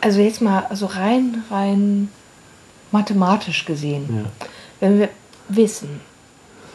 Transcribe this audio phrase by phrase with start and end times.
[0.00, 2.08] Also jetzt mal, also rein, rein
[2.90, 4.26] mathematisch gesehen.
[4.80, 5.08] Wenn wir
[5.48, 6.00] wissen,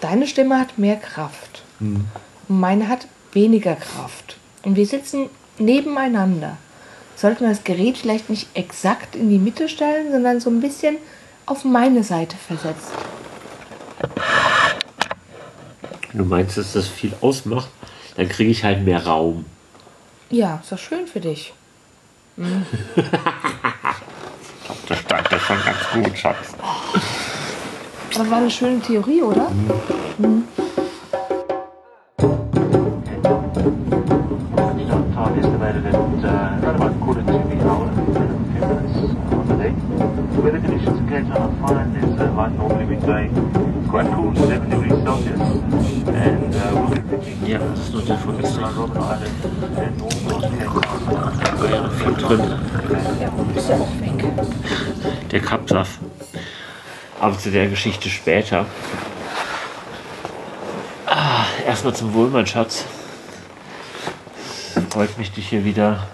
[0.02, 2.06] deine Stimme hat mehr Kraft und
[2.48, 6.58] meine hat weniger Kraft und wir sitzen nebeneinander,
[7.16, 10.98] sollten wir das Gerät vielleicht nicht exakt in die Mitte stellen, sondern so ein bisschen
[11.46, 12.92] auf meine Seite versetzt.
[16.14, 17.70] Du meinst, dass das viel ausmacht?
[18.16, 19.46] Dann kriege ich halt mehr Raum.
[20.30, 21.54] Ja, ist doch schön für dich.
[22.38, 22.48] Das
[25.00, 26.54] stand ja schon ganz gut, Schatz.
[28.16, 29.48] Aber war eine schöne Theorie, oder?
[35.14, 36.96] Time estimated at uh, around
[52.28, 52.40] drin.
[53.20, 54.24] Ja, ist ja auch weg.
[55.32, 56.00] Der Kapsaff.
[57.20, 58.66] Aber zu der Geschichte später.
[61.06, 62.86] Ah, erstmal zum Wohl, mein Schatz.
[64.90, 66.08] Freut mich, dich hier wieder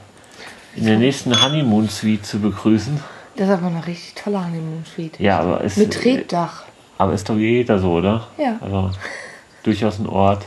[0.76, 3.00] in der nächsten Honeymoon Suite zu begrüßen.
[3.36, 5.20] Das ist aber eine richtig tolle Honeymoon Suite.
[5.20, 6.64] Ja, aber ist, Mit Tretdach.
[6.98, 8.28] aber ist doch jeder so, oder?
[8.38, 8.58] Ja.
[8.62, 8.92] Also
[9.64, 10.46] durchaus ein Ort.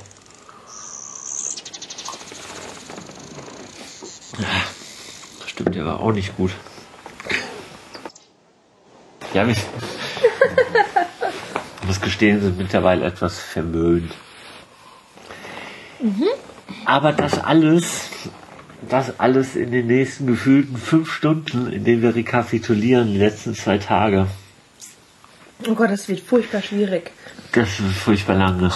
[5.55, 6.51] Stimmt, der war auch nicht gut.
[9.33, 9.65] Ja, wir, ich
[11.87, 14.13] muss gestehen, sind mittlerweile etwas vermöhnt.
[16.85, 18.09] Aber das alles,
[18.89, 23.79] das alles in den nächsten gefühlten fünf Stunden, in denen wir rekapitulieren, die letzten zwei
[23.79, 24.27] Tage.
[25.69, 27.13] Oh Gott, das wird furchtbar schwierig.
[27.53, 28.71] Das ist furchtbar lange.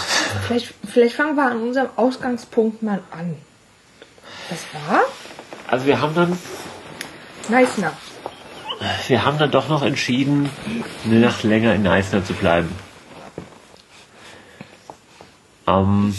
[0.46, 3.36] Vielleicht, vielleicht fangen wir an unserem Ausgangspunkt mal an.
[4.48, 5.02] Das war
[5.66, 6.38] Also wir haben dann,
[7.48, 7.92] Neisner.
[9.08, 10.50] wir haben dann doch noch entschieden,
[11.04, 12.68] eine Nacht länger in Eisner zu bleiben.
[15.66, 16.14] Ähm,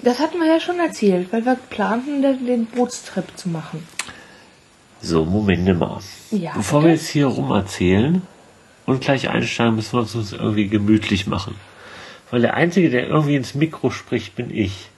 [0.00, 3.86] Das hatten wir ja schon erzählt, weil wir planten, den, den Bootstrip zu machen.
[5.00, 6.00] so, Moment mal.
[6.30, 8.22] Ja, Bevor wir jetzt hier rum erzählen
[8.86, 11.54] und gleich einsteigen, müssen wir es uns irgendwie gemütlich machen.
[12.30, 14.88] Weil der Einzige, der irgendwie ins Mikro spricht, bin ich.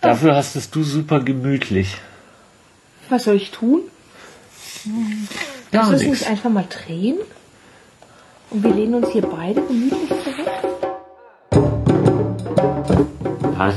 [0.00, 1.96] Dafür hast es du super gemütlich.
[3.08, 3.82] Was soll ich tun?
[5.70, 6.20] Gar Kannst du es nichts.
[6.20, 7.18] nicht einfach mal drehen?
[8.50, 10.72] Und wir lehnen uns hier beide gemütlich zurück?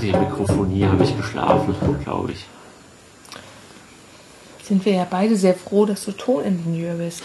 [0.01, 2.45] Ich Mikrofonie habe ich geschlafen, glaube ich.
[4.63, 7.21] Sind wir ja beide sehr froh, dass du Toningenieur bist.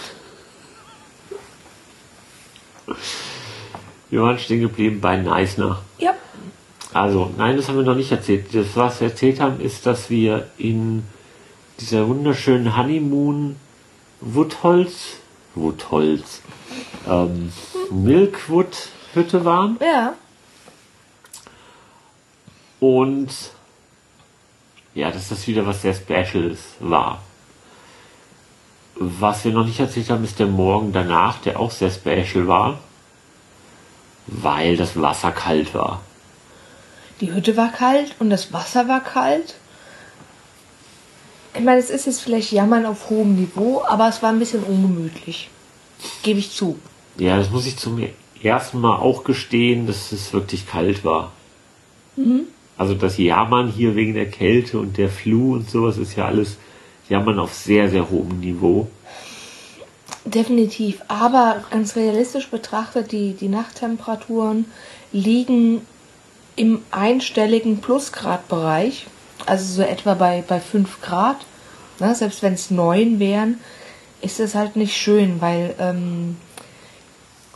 [4.10, 5.80] Wir waren stehen geblieben bei Neisner.
[5.98, 6.12] Ja.
[6.92, 8.46] Also, nein, das haben wir noch nicht erzählt.
[8.52, 11.04] Das, was wir erzählt haben, ist, dass wir in
[11.80, 13.56] dieser wunderschönen Honeymoon
[14.20, 15.16] Woodholz,
[15.54, 16.42] Woodholz,
[17.08, 17.52] ähm,
[17.90, 20.12] Milkwood Hütte waren Ja.
[22.78, 23.28] und
[24.94, 27.22] ja, dass das wieder was sehr Specials war.
[28.96, 32.78] Was wir noch nicht erzählt haben, ist der Morgen danach, der auch sehr special war,
[34.26, 36.02] weil das Wasser kalt war.
[37.20, 39.54] Die Hütte war kalt und das Wasser war kalt.
[41.54, 44.62] Ich meine, es ist jetzt vielleicht Jammern auf hohem Niveau, aber es war ein bisschen
[44.62, 45.50] ungemütlich.
[46.22, 46.78] Gebe ich zu.
[47.18, 48.02] Ja, das muss ich zum
[48.42, 51.32] ersten Mal auch gestehen, dass es wirklich kalt war.
[52.76, 56.56] Also das Jammern hier wegen der Kälte und der Flu und sowas ist ja alles
[57.08, 58.88] Jammern auf sehr, sehr hohem Niveau.
[60.24, 61.02] Definitiv.
[61.08, 64.66] Aber ganz realistisch betrachtet, die, die Nachttemperaturen
[65.12, 65.82] liegen
[66.56, 69.06] im einstelligen Plusgradbereich.
[69.46, 71.36] Also so etwa bei, bei 5 Grad.
[71.98, 72.14] Ne?
[72.14, 73.58] Selbst wenn es 9 wären,
[74.20, 76.36] ist es halt nicht schön, weil ähm,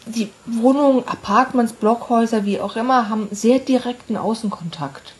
[0.07, 5.15] die Wohnungen, Apartments, Blockhäuser, wie auch immer, haben sehr direkten Außenkontakt.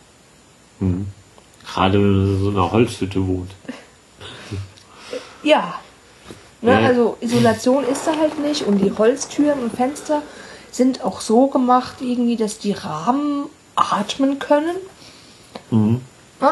[1.67, 3.51] Gerade wenn man in so einer Holzhütte wohnt.
[5.43, 5.75] Ja.
[6.61, 6.89] Ne, Ja.
[6.89, 10.23] Also Isolation ist da halt nicht und die Holztüren und Fenster
[10.71, 13.47] sind auch so gemacht irgendwie, dass die Rahmen
[13.77, 14.77] atmen können.
[15.71, 16.01] Ja,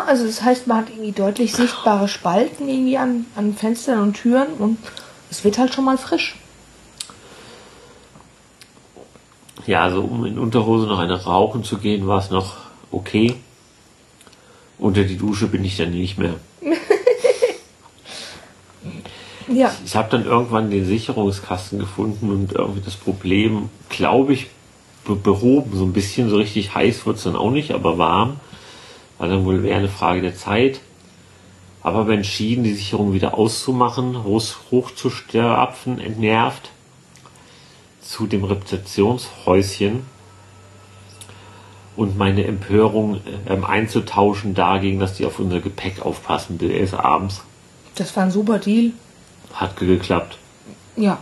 [0.00, 4.55] also das heißt, man hat irgendwie deutlich sichtbare Spalten irgendwie an, an Fenstern und Türen
[4.59, 4.79] und
[5.31, 6.37] es wird halt schon mal frisch.
[9.67, 12.56] Ja, also um in Unterhose noch eine rauchen zu gehen, war es noch
[12.91, 13.37] okay.
[14.79, 16.35] Unter die Dusche bin ich dann nicht mehr.
[19.49, 24.47] Ja, Ich habe dann irgendwann den Sicherungskasten gefunden und irgendwie das Problem, glaube ich,
[25.05, 25.77] be behoben.
[25.77, 28.41] So ein bisschen so richtig heiß wurde es dann auch nicht, aber warm.
[29.23, 30.81] War dann wohl eher eine Frage der Zeit.
[31.81, 34.43] Aber haben entschieden, die Sicherung wieder auszumachen, hoch,
[34.73, 36.71] hochzustapfen, entnervt
[38.01, 40.05] zu dem Rezeptionshäuschen
[41.95, 47.43] und meine Empörung ähm, einzutauschen dagegen, dass die auf unser Gepäck aufpassen bis abends.
[47.95, 48.91] Das war ein super Deal.
[49.55, 50.37] Hat geklappt.
[50.97, 51.19] Ja,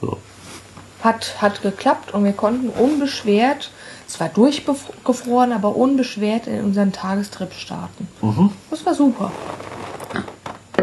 [0.00, 0.18] So.
[1.04, 3.70] hat, hat geklappt und wir konnten unbeschwert,
[4.10, 8.08] zwar durchgefroren, aber unbeschwert in unseren Tagestrip starten.
[8.70, 9.32] Das war super.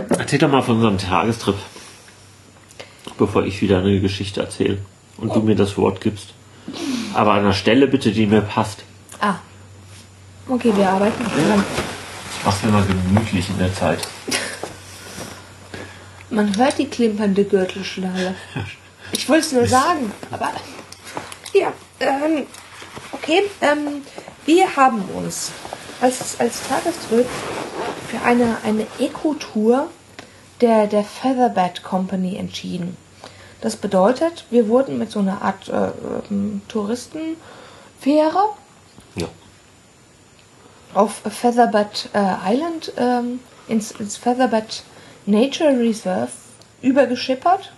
[0.10, 1.56] Erzähl doch mal von unserem Tagestrip,
[3.18, 4.80] bevor ich wieder eine Geschichte erzähle
[5.18, 6.34] und du mir das Wort gibst.
[7.14, 8.84] Aber an einer Stelle bitte, die mir passt.
[9.20, 9.36] Ah.
[10.48, 11.64] Okay, wir arbeiten dran.
[12.38, 14.08] Ich mach's mir mal gemütlich in der Zeit.
[16.30, 18.36] Man hört die klimpernde Gürtelschnalle.
[19.12, 20.52] Ich wollte es nur sagen, aber
[21.54, 22.46] ja, ähm,
[23.12, 24.04] okay, ähm,
[24.46, 25.52] wir haben uns
[26.02, 27.28] als, als Tagestrip
[28.08, 29.90] für eine, eine Eco-Tour
[30.62, 32.98] der, der Featherbed Company entschieden.
[33.62, 35.92] Das bedeutet, wir wurden mit so einer Art äh,
[36.30, 38.50] ähm, Touristenfähre
[39.16, 39.28] Ja.
[40.94, 44.84] auf Featherbed äh, Island ähm, ins, ins Featherbed
[45.26, 46.32] Nature Reserve
[46.82, 47.72] übergeschippert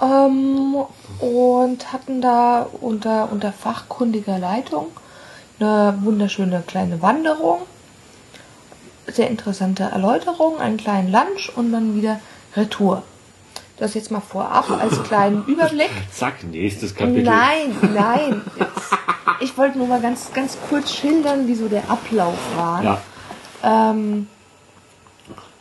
[0.00, 0.76] ähm,
[1.20, 4.86] und hatten da unter, unter fachkundiger Leitung
[5.58, 7.62] eine wunderschöne kleine Wanderung,
[9.06, 12.20] sehr interessante Erläuterung, einen kleinen Lunch und dann wieder
[12.56, 13.02] Retour.
[13.76, 15.90] Das jetzt mal vorab als kleinen Überblick.
[16.12, 17.24] Zack, nächstes Kapitel.
[17.24, 18.42] Nein, nein.
[18.58, 18.94] Jetzt,
[19.40, 22.82] ich wollte nur mal ganz, ganz kurz schildern, wie so der Ablauf war.
[22.82, 23.00] Ja,
[23.62, 24.28] Ähm,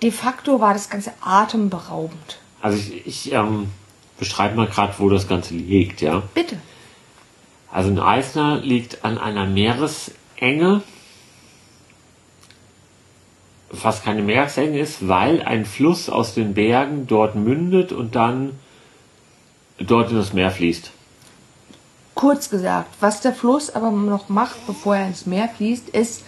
[0.02, 2.40] de facto war das Ganze atemberaubend.
[2.62, 3.70] also ich, ich ähm,
[4.20, 6.22] beschreibe mal gerade, wo das Ganze liegt, ja.
[6.34, 6.58] Bitte.
[7.72, 10.82] Also ein Eisner liegt an einer Meeresenge,
[13.70, 18.60] was keine Meeresenge ist, weil ein Fluss aus den Bergen dort mündet und dann
[19.78, 20.92] dort in das Meer fließt.
[22.16, 26.24] Kurz gesagt, was der Fluss aber noch macht, bevor er ins Meer fließt, ist,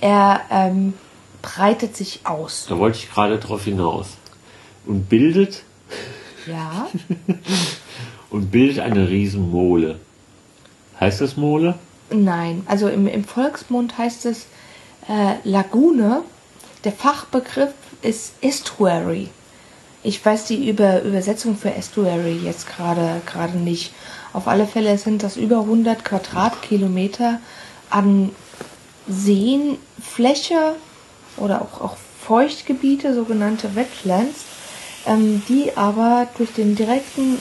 [0.00, 0.94] er ähm,
[1.42, 2.66] breitet sich aus.
[2.68, 4.16] Da wollte ich gerade drauf hinaus.
[4.86, 5.62] Und bildet
[6.48, 6.88] Ja,
[8.30, 9.98] und bildet eine Riesenmole.
[10.98, 11.74] Heißt das Mole?
[12.10, 12.62] nein.
[12.66, 14.46] Also im, im Volksmund heißt es
[15.08, 16.22] äh, Lagune.
[16.84, 17.72] Der Fachbegriff
[18.02, 19.28] ist Estuary.
[20.02, 23.92] Ich weiß die Über Übersetzung für Estuary jetzt gerade gerade nicht.
[24.32, 27.40] Auf alle Fälle sind das über 100 Quadratkilometer
[27.90, 28.30] an
[29.08, 30.76] Seenfläche
[31.36, 34.44] oder auch, auch Feuchtgebiete, sogenannte Wetlands,
[35.06, 37.36] ähm, die aber durch den direkten,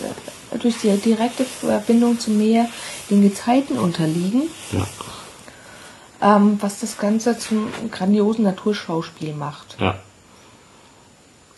[0.51, 2.67] äh, durch die direkte Verbindung zum Meer
[3.09, 6.35] den Gezeiten unterliegen, Ja.
[6.37, 9.77] ähm, was das Ganze zum grandiosen Naturschauspiel macht.
[9.79, 9.99] Ja.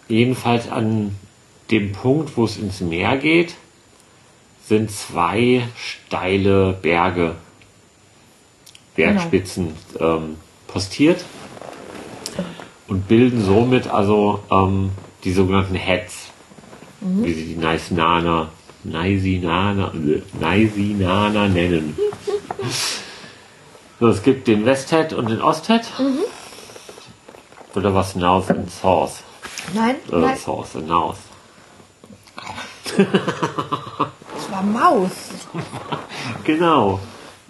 [0.07, 1.15] Jedenfalls an
[1.69, 3.53] dem Punkt, wo es ins Meer geht,
[4.67, 7.35] sind zwei steile Berge,
[8.95, 10.37] Bergspitzen ähm,
[10.67, 11.23] postiert
[12.87, 14.91] und bilden somit also ähm,
[15.23, 16.27] die sogenannten Heads,
[17.01, 18.49] wie sie die Naisinana,
[18.83, 21.97] Naisinana, äh, Naisinana nennen.
[23.99, 25.83] so, es gibt den Westhead und den Osthead.
[27.75, 29.23] Oder was North and South?
[29.73, 31.17] Nein, Äh, nein, and North.
[32.97, 35.11] es war Maus.
[36.43, 36.99] Genau.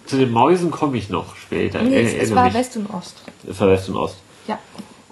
[0.06, 1.82] Zu den Mäusen komme ich noch später.
[1.82, 2.54] Nee, Äh, es, es war mich.
[2.54, 3.22] West und Ost.
[3.48, 4.16] Es war West und Ost.
[4.46, 4.58] Ja.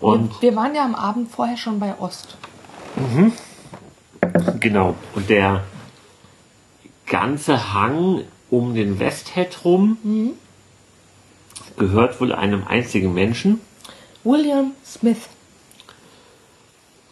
[0.00, 2.36] Und- wir, wir waren ja am Abend vorher schon bei Ost.
[4.60, 4.94] Genau.
[5.14, 5.64] Und der
[7.06, 9.98] ganze Hang um den Westhead rum
[11.76, 13.60] gehört wohl einem einzigen Menschen,
[14.24, 15.28] William Smith.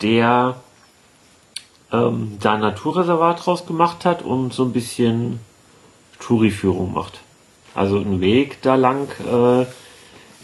[0.02, 0.60] der
[1.92, 5.40] ähm, da ein Naturreservat draus gemacht hat und so ein bisschen
[6.18, 7.20] Touriführung macht.
[7.74, 9.66] Also einen Weg da lang äh,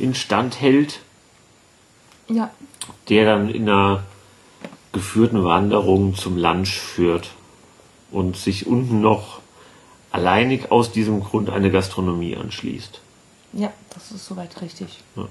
[0.02, 1.00] instand hält,
[2.28, 2.50] Ja,
[3.08, 4.04] der dann in einer
[4.92, 7.30] geführten Wanderung zum Lunch führt
[8.10, 9.40] und sich unten noch
[10.10, 13.00] alleinig aus diesem Grund eine Gastronomie anschließt.
[13.54, 15.02] ja, das ist soweit richtig.
[15.16, 15.28] Ja.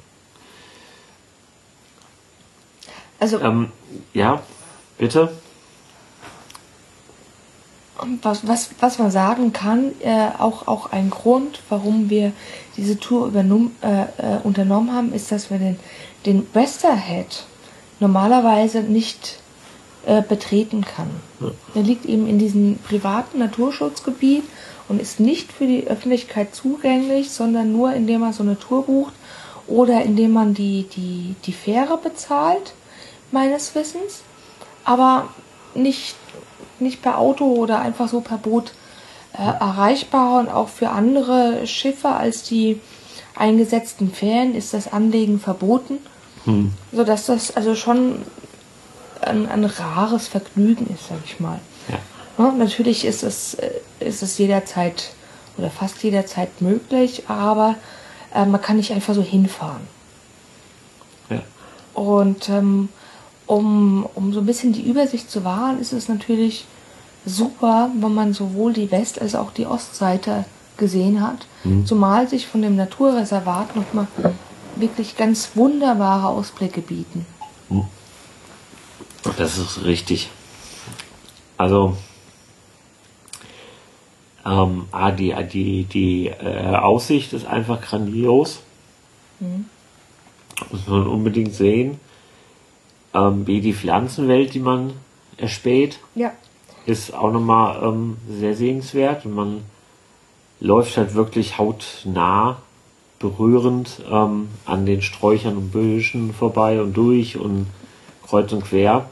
[3.20, 3.72] Also, Ähm,
[4.14, 4.42] ja,
[4.98, 5.32] bitte?
[8.24, 12.32] was, was, was man sagen kann, äh, auch, auch ein Grund, warum wir
[12.78, 15.80] diese Tour übernommen, äh, äh, unternommen haben, ist, dass wir den,
[16.26, 17.46] den Westerhead
[18.00, 19.40] normalerweise nicht
[20.06, 21.10] äh, betreten kann.
[21.76, 24.44] Der liegt eben in diesem privaten Naturschutzgebiet
[24.88, 29.14] und ist nicht für die Öffentlichkeit zugänglich, sondern nur indem man so eine Tour bucht
[29.68, 32.74] oder indem man die, die, die Fähre bezahlt.
[33.32, 34.24] meines Wissens,
[34.84, 35.30] aber
[35.74, 36.16] nicht,
[36.80, 38.74] nicht per Auto oder einfach so per Boot
[39.34, 42.82] äh, erreichbar und auch für andere Schiffe als die
[43.36, 46.00] eingesetzten Fähren ist das Anlegen verboten,
[46.46, 46.74] Hm.
[46.92, 48.24] sodass das also schon
[49.22, 51.60] ein, ein rares Vergnügen ist, sag ich mal.
[51.90, 51.98] Ja.
[52.38, 55.12] Ja, natürlich ist es, äh, ist es jederzeit
[55.58, 57.76] oder fast jederzeit möglich, aber
[58.34, 59.82] äh, man kann nicht einfach so hinfahren.
[61.30, 61.42] Ja.
[61.94, 62.90] Und ähm,
[63.48, 66.66] um, um so ein bisschen die Übersicht zu wahren, ist es natürlich
[67.26, 70.46] super, wenn man sowohl die West- als auch die Ostseite
[70.78, 71.46] gesehen hat.
[71.86, 74.08] Zumal sich von dem Naturreservat nochmal
[74.78, 77.26] wirklich ganz wunderbare Ausblicke bieten.
[79.38, 80.30] Das ist richtig.
[81.58, 81.96] Also,
[84.46, 88.62] ähm, ah, die, die, die äh, Aussicht ist einfach grandios.
[90.72, 92.00] Muss man unbedingt sehen.
[93.14, 94.94] Ähm, wie die Pflanzenwelt, die man
[95.38, 96.32] erspäht, Ja.
[96.86, 99.26] ist auch nochmal ähm, sehr sehenswert.
[99.26, 99.62] Und man
[100.60, 102.58] läuft halt wirklich hautnah,
[103.20, 107.68] berührend ähm, an den Sträuchern und Büschen vorbei und durch und
[108.26, 109.10] kreuz und quer.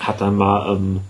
[0.00, 1.00] Hat dann mal ähm,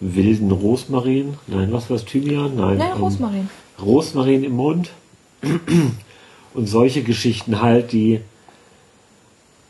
[0.00, 2.56] wilden Rosmarin, nein, was war das, Thymian?
[2.56, 3.50] Nein, Ja, ähm, Rosmarin.
[3.80, 4.90] Rosmarin im Mund
[6.54, 8.20] und solche Geschichten halt, die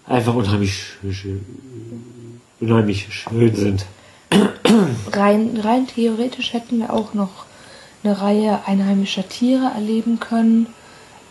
[0.07, 0.85] einfach unheimlich,
[2.61, 3.87] unheimlich schön sind.
[5.13, 7.45] Rein, rein theoretisch hätten wir auch noch
[8.03, 10.67] eine Reihe einheimischer Tiere erleben können.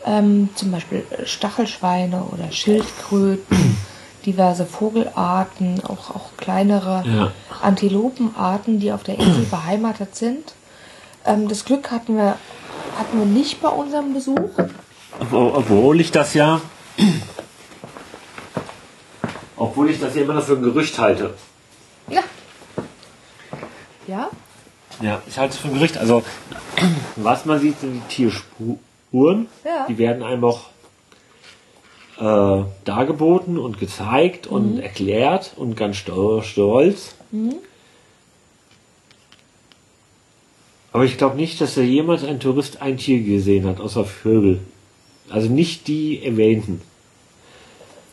[0.05, 3.77] Ähm, zum Beispiel Stachelschweine oder Schildkröten,
[4.25, 7.31] diverse Vogelarten, auch, auch kleinere Ja.
[7.61, 10.53] Antilopenarten, die auf der Insel beheimatet sind.
[11.25, 12.35] Ähm, das Glück hatten wir,
[12.97, 14.49] hatten wir nicht bei unserem Besuch.
[15.31, 16.61] Obwohl ich das ja,
[19.57, 21.33] obwohl ich das ja immer noch für ein Gerücht halte.
[22.09, 22.21] Ja.
[24.07, 24.29] Ja?
[25.01, 25.97] Ja, ich halte es für ein Gerücht.
[25.97, 26.23] Also,
[27.15, 29.47] was man sieht, sind die Tierspuren.
[29.63, 29.85] Ja.
[29.87, 30.61] Die werden einem auch
[32.21, 37.15] äh, dargeboten und gezeigt und erklärt und ganz sto- stolz.
[40.93, 44.59] Aber ich glaube nicht, dass da jemals ein Tourist ein Tier gesehen hat, außer Vögel.
[45.29, 46.81] Also nicht die erwähnten.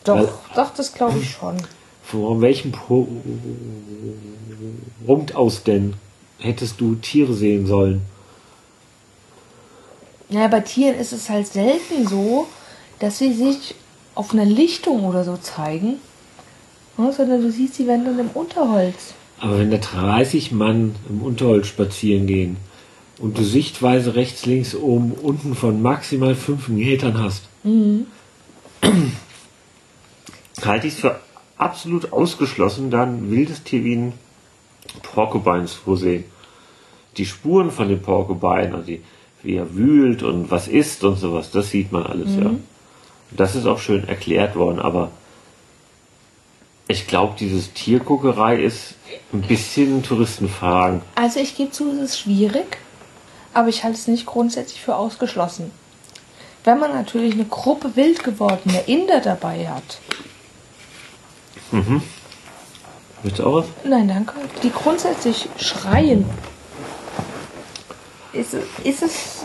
[0.05, 1.57] Doch, Weil- doch, das glaube ich schon.
[2.05, 3.07] Von welchem Pu-
[5.05, 5.95] Punkt aus denn
[6.39, 8.01] hättest du Tiere sehen sollen?
[10.31, 12.47] Ja, bei Tieren ist es halt selten so,
[13.01, 13.75] dass sie sich
[14.19, 15.95] auf einer Lichtung oder so zeigen,
[16.97, 19.15] ne, sondern du siehst, sie werden dann im Unterholz.
[19.39, 22.57] Aber wenn da 30 Mann im Unterholz spazieren gehen
[23.21, 27.45] und du Sichtweise rechts, links, oben, unten von maximal 5 Metern hast,
[30.65, 31.21] halte ich es für
[31.57, 34.13] absolut ausgeschlossen, dann wildes Tier wie ein
[35.03, 36.25] Porcupine zu sehen.
[37.17, 39.01] Die Spuren von dem Porcupine, also die,
[39.45, 42.51] wie er wühlt und was isst und sowas, das sieht man alles, ja.
[43.31, 45.11] Das ist auch schön erklärt worden, aber
[46.87, 48.95] ich glaube, dieses Tierguckerei ist
[49.33, 51.03] ein bisschen Touristenfragen.
[51.15, 52.79] Also ich gebe zu, es ist schwierig,
[53.53, 55.71] aber ich halte es nicht grundsätzlich für ausgeschlossen.
[56.65, 60.01] Wenn man natürlich eine Gruppe wild gewordener Inder dabei hat,
[63.23, 63.67] Willst du auch was?
[63.85, 66.25] nein, danke, die grundsätzlich schreien,
[68.33, 68.55] ist,
[68.85, 69.43] ist es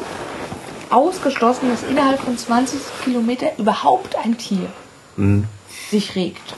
[0.93, 4.67] ausgeschlossen, dass innerhalb von 20 Kilometer überhaupt ein Tier
[5.89, 6.55] sich regt.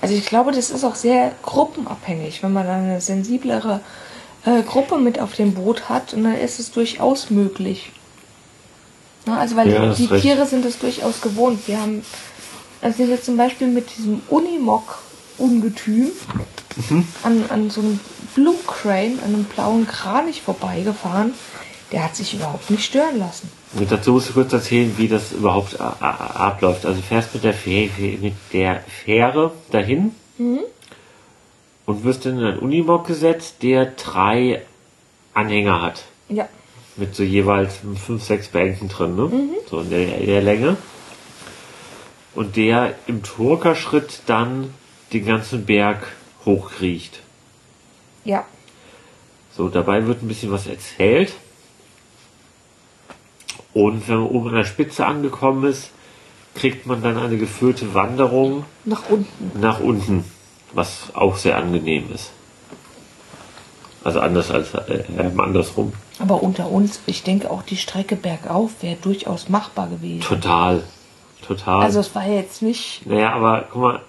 [0.00, 3.80] Also ich glaube, das ist auch sehr gruppenabhängig, wenn man dann eine sensiblere
[4.44, 7.90] äh, Gruppe mit auf dem Boot hat und dann ist es durchaus möglich.
[9.26, 10.20] Na, also weil Ja, die, die.
[10.20, 11.66] Tiere sind es durchaus gewohnt.
[11.66, 12.04] Wir haben,
[12.80, 16.12] also sind jetzt zum Beispiel mit diesem Unimog-Ungetüm
[17.24, 18.00] an, an so einem
[18.34, 21.34] Blue Crane, an einem blauen Kranich vorbeigefahren.
[21.92, 23.50] Der hat sich überhaupt nicht stören lassen.
[23.74, 26.84] Und dazu musst du kurz erzählen, wie das überhaupt a- a- abläuft.
[26.84, 27.88] Also fährst mit der, Fäh
[28.20, 30.12] mit der Fähre dahin
[31.86, 34.62] und wirst in einen Unimog gesetzt, der drei
[35.32, 36.04] Anhänger hat.
[36.28, 36.48] Ja.
[36.96, 39.30] Mit so jeweils fünf, sechs Bänken drin, ne?
[39.70, 40.76] So in der, in der Länge.
[42.34, 44.74] Und der im Turkerschritt dann
[45.12, 46.06] den ganzen Berg
[46.44, 47.20] hochkriecht.
[48.24, 48.44] Ja.
[49.56, 51.32] So, dabei wird ein bisschen was erzählt.
[53.78, 55.90] Und wenn man oben an der Spitze angekommen ist,
[56.56, 59.60] kriegt man dann eine geführte Wanderung Nach unten.
[59.60, 60.24] nach unten,
[60.72, 62.32] was auch sehr angenehm ist.
[64.02, 65.92] Also anders als äh, äh, andersrum.
[66.18, 70.22] Aber unter uns, ich denke auch die Strecke bergauf wäre durchaus machbar gewesen.
[70.22, 70.82] Total.
[71.46, 71.80] Total.
[71.80, 73.06] Also es war jetzt nicht.
[73.06, 74.00] naja, aber guck mal,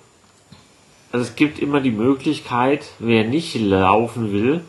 [1.11, 4.61] also es gibt immer die Möglichkeit, wer nicht laufen will,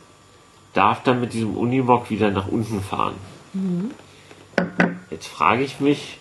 [0.74, 3.14] darf dann mit diesem Unimog wieder nach unten fahren.
[5.10, 6.18] Jetzt frage ich mich,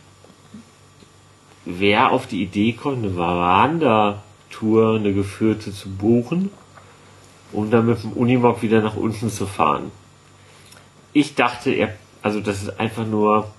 [1.66, 6.52] wer auf die Idee kommt, eine Wandertour, eine geführte zu buchen,
[7.52, 9.92] um dann mit dem Unimog wieder nach unten zu fahren.
[11.14, 13.52] Ich dachte, er, also das ist einfach nur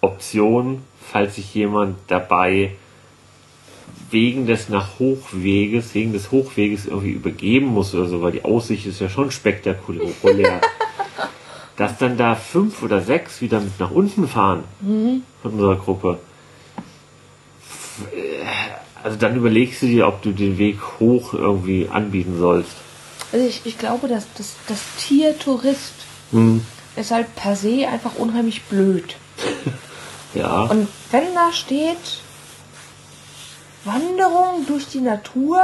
[0.00, 2.72] Option, falls sich jemand dabei
[4.10, 8.86] wegen des nach Hochweges, wegen des Hochweges irgendwie übergeben muss oder so, weil die Aussicht
[8.86, 10.60] ist ja schon spektakulär.
[11.80, 14.64] dass dann da fünf oder sechs wieder mit nach unten fahren
[15.40, 16.18] von unserer Gruppe.
[19.02, 22.72] Also dann überlegst du dir, ob du den Weg hoch irgendwie anbieten sollst.
[23.32, 25.94] Also ich, ich glaube, dass das, das Tier Tourist
[26.32, 26.64] Hm.
[26.96, 29.16] ist halt per se einfach unheimlich blöd.
[30.32, 30.62] Ja.
[30.66, 32.20] Und wenn da steht,
[33.84, 35.60] Wanderung durch die Natur,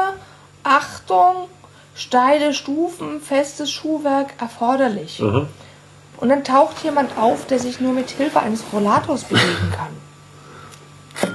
[0.64, 1.46] Achtung,
[1.94, 5.22] steile Stufen, festes Schuhwerk erforderlich.
[5.22, 5.46] Aha.
[6.18, 11.32] Und dann taucht jemand auf, der sich nur mit Hilfe eines Rollators bewegen kann.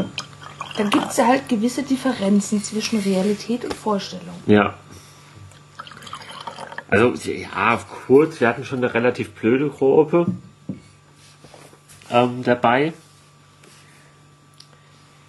[0.77, 4.35] Dann gibt es ja halt gewisse Differenzen zwischen Realität und Vorstellung.
[4.47, 4.73] Ja.
[6.89, 10.25] Also, ja, kurz, wir hatten schon eine relativ blöde Gruppe
[12.09, 12.93] ähm, dabei.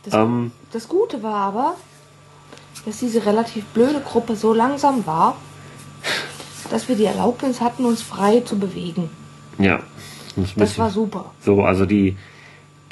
[0.04, 1.74] Das, Ähm, das Gute war aber,
[2.84, 5.36] dass diese relativ blöde Gruppe so langsam war,
[6.70, 9.10] dass wir die Erlaubnis hatten, uns frei zu bewegen.
[9.58, 9.80] Ja.
[10.36, 11.32] Das, Das war super.
[11.40, 12.16] So, also die,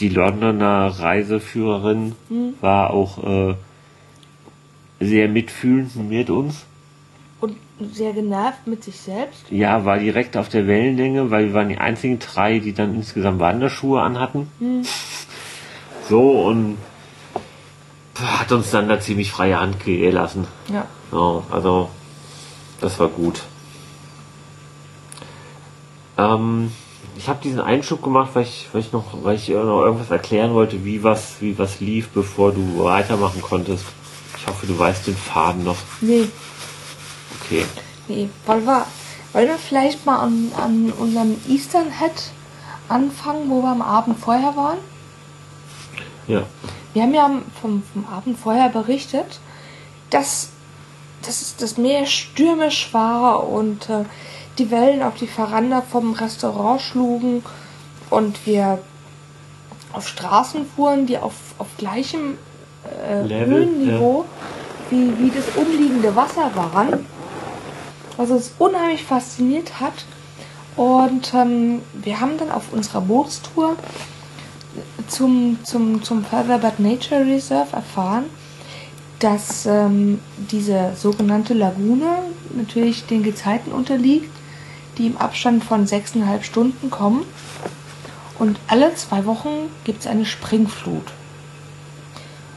[0.01, 2.15] die Londoner Reiseführerin
[2.61, 3.55] war auch äh,
[5.01, 6.65] sehr mitfühlend mit uns.
[7.41, 7.57] Und
[7.93, 9.51] sehr genervt mit sich selbst.
[9.51, 13.41] Ja, war direkt auf der Wellenlänge, weil wir waren die einzigen drei, die dann insgesamt
[13.41, 14.49] Wanderschuhe anhatten.
[16.09, 16.77] So und
[18.21, 20.49] hat uns dann da ziemlich freie Hand gelassen.
[20.69, 20.87] Ja.
[21.13, 21.89] Ja, also
[22.81, 23.43] das war gut.
[26.21, 26.73] Ähm,
[27.17, 30.55] ich habe diesen Einschub gemacht, weil ich, weil ich noch, weil ich noch irgendwas erklären
[30.55, 33.85] wollte, wie was, wie was lief, bevor du weitermachen konntest.
[34.39, 35.77] Ich hoffe, du weißt den Faden noch.
[36.01, 36.29] Nee,
[37.43, 37.65] Okay.
[38.09, 38.29] nee.
[38.47, 38.87] Wollen wir,
[39.33, 42.31] wollen wir vielleicht mal an, an unserem Eastern Head
[42.89, 44.79] anfangen, wo wir am Abend vorher waren?
[46.27, 46.45] Ja.
[46.93, 47.31] Wir haben ja
[47.61, 49.41] vom, vom Abend vorher berichtet,
[50.11, 50.51] dass,
[51.23, 54.05] dass das Meer stürmisch war und äh,
[54.61, 57.43] die Wellen auf die Veranda vom Restaurant schlugen
[58.11, 58.79] und wir
[59.93, 62.37] auf Straßen fuhren, die auf, auf gleichem
[63.09, 64.25] äh, Level, Höhenniveau
[64.91, 67.07] wie, wie das umliegende Wasser waren.
[68.17, 70.05] Was uns unheimlich fasziniert hat.
[70.77, 73.77] Und ähm, wir haben dann auf unserer Bootstour
[75.09, 78.25] zum, zum, zum Featherbed Nature Reserve erfahren,
[79.19, 80.21] dass ähm,
[80.51, 82.19] diese sogenannte Lagune
[82.55, 84.31] natürlich den Gezeiten unterliegt,
[85.01, 87.25] die im Abstand von sechseinhalb Stunden kommen.
[88.39, 91.07] Und alle zwei Wochen gibt es eine Springflut.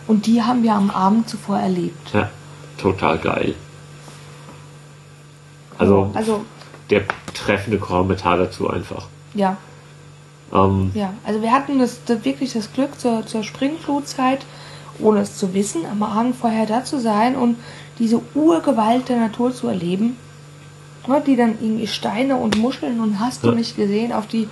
[0.08, 2.13] Und die haben wir am Abend zuvor erlebt.
[2.13, 2.29] Ja,
[2.77, 3.56] total geil.
[5.77, 6.45] Also, Also,
[6.89, 7.03] der
[7.34, 9.08] treffende Kommentar dazu einfach.
[9.34, 9.56] ja,
[10.53, 11.13] Ähm, ja.
[11.25, 14.45] Also wir hatten das, das wirklich das Glück zur, zur Springflutzeit,
[14.99, 17.56] ohne es zu wissen, am Abend vorher da zu sein und
[17.97, 20.17] diese Urgewalt der Natur zu erleben.
[21.07, 23.55] Ne, die dann irgendwie Steine und Muscheln und hast du Ja.
[23.55, 24.47] nicht gesehen, auf die,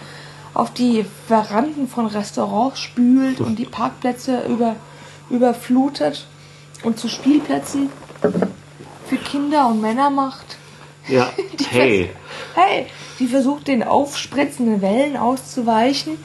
[0.53, 4.75] auf die Veranden von Restaurants spült und die Parkplätze über,
[5.29, 6.25] überflutet
[6.83, 7.89] und zu Spielplätzen
[9.07, 10.57] für Kinder und Männer macht.
[11.07, 12.09] ja, Die hey,
[12.53, 12.87] Hey,
[13.19, 16.17] die versucht den aufspritzenden Wellen auszuweichen.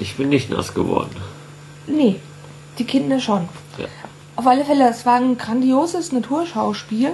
[0.00, 1.14] ich bin nicht nass geworden.
[1.86, 2.16] Nee,
[2.78, 3.48] die Kinder schon.
[3.78, 3.86] Ja.
[4.36, 7.12] Auf alle Fälle, es war ein grandioses Naturschauspiel.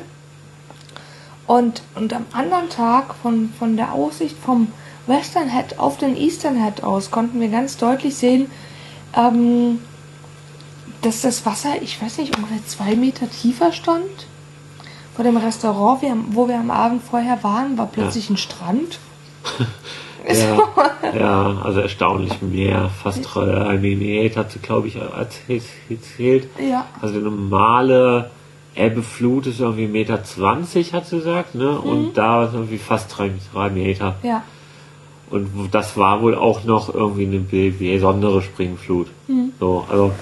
[1.46, 4.68] Und, und am anderen Tag von, von der Aussicht vom
[5.06, 8.50] Western Head auf den Eastern Head aus konnten wir ganz deutlich sehen,
[9.16, 9.78] ähm,
[11.02, 14.26] dass das Wasser, ich weiß nicht, ungefähr zwei Meter tiefer stand.
[15.14, 18.98] Vor dem Restaurant, wo wir am Abend vorher waren, war plötzlich ein Strand.
[20.28, 20.58] Ja,
[21.16, 26.48] ja, also erstaunlich mehr, fast drei Meter hat sie, glaube ich, erzählt.
[26.58, 26.86] Ja.
[27.00, 28.30] Also die normale
[28.76, 31.78] Ebbeflut ist irgendwie 1,20 Meter, hat sie gesagt, ne?
[31.78, 34.16] Und da war es irgendwie fast drei, drei Meter.
[34.22, 34.42] Ja,
[35.30, 39.08] Und das war wohl auch noch irgendwie eine be- besondere Springflut.
[39.58, 40.12] So, also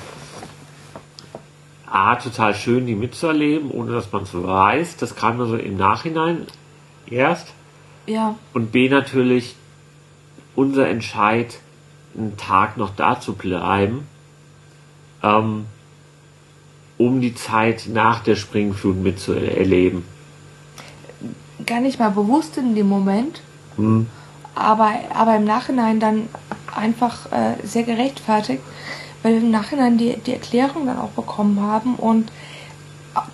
[1.87, 4.97] A, total schön, die mitzuerleben, ohne dass man es weiß.
[4.97, 6.47] Das kam nur so im Nachhinein
[7.09, 7.53] erst.
[8.07, 9.55] ja, Und B, natürlich
[10.57, 11.59] unser Entscheid,
[12.17, 14.07] einen Tag noch da zu bleiben.
[15.23, 15.67] Ähm,
[16.99, 20.05] um die Zeit nach der Springflut mitzuerleben.
[21.67, 23.41] Gar nicht mal bewusst in dem Moment,
[24.55, 26.29] aber, aber im Nachhinein dann
[26.75, 28.63] einfach äh, sehr gerechtfertigt,
[29.23, 32.31] weil wir im Nachhinein die, die Erklärung dann auch bekommen haben und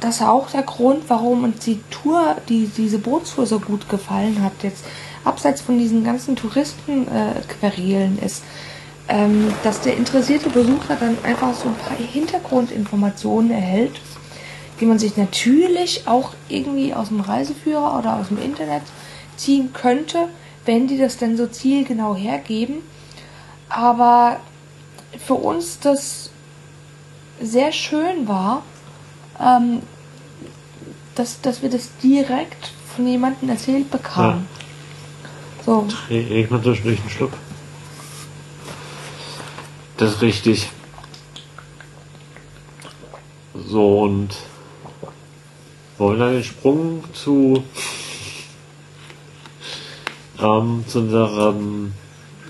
[0.01, 4.43] das ist auch der Grund, warum uns die Tour, die, diese Bootstour so gut gefallen
[4.43, 4.85] hat, jetzt
[5.25, 8.43] abseits von diesen ganzen Touristenquerelen äh, ist,
[9.11, 14.01] ähm, dass der interessierte Besucher dann einfach so ein paar Hintergrundinformationen erhält,
[14.81, 18.83] die man sich natürlich auch irgendwie aus dem Reiseführer oder aus dem Internet
[19.37, 20.29] ziehen könnte,
[20.65, 22.77] wenn die das dann so zielgenau hergeben.
[23.69, 24.39] Aber
[25.19, 26.31] für uns das
[27.43, 28.63] sehr schön war,
[29.41, 29.81] ähm,
[31.17, 34.47] dass, dass wir das direkt von jemandem erzählt bekamen.
[35.67, 37.33] So, Ich mal zwischendurch einen Schluck.
[40.01, 40.71] Das ist richtig.
[43.55, 44.31] So, und
[45.99, 47.63] wollen wir dann den Sprung zu,
[50.41, 51.93] ähm, zu unserem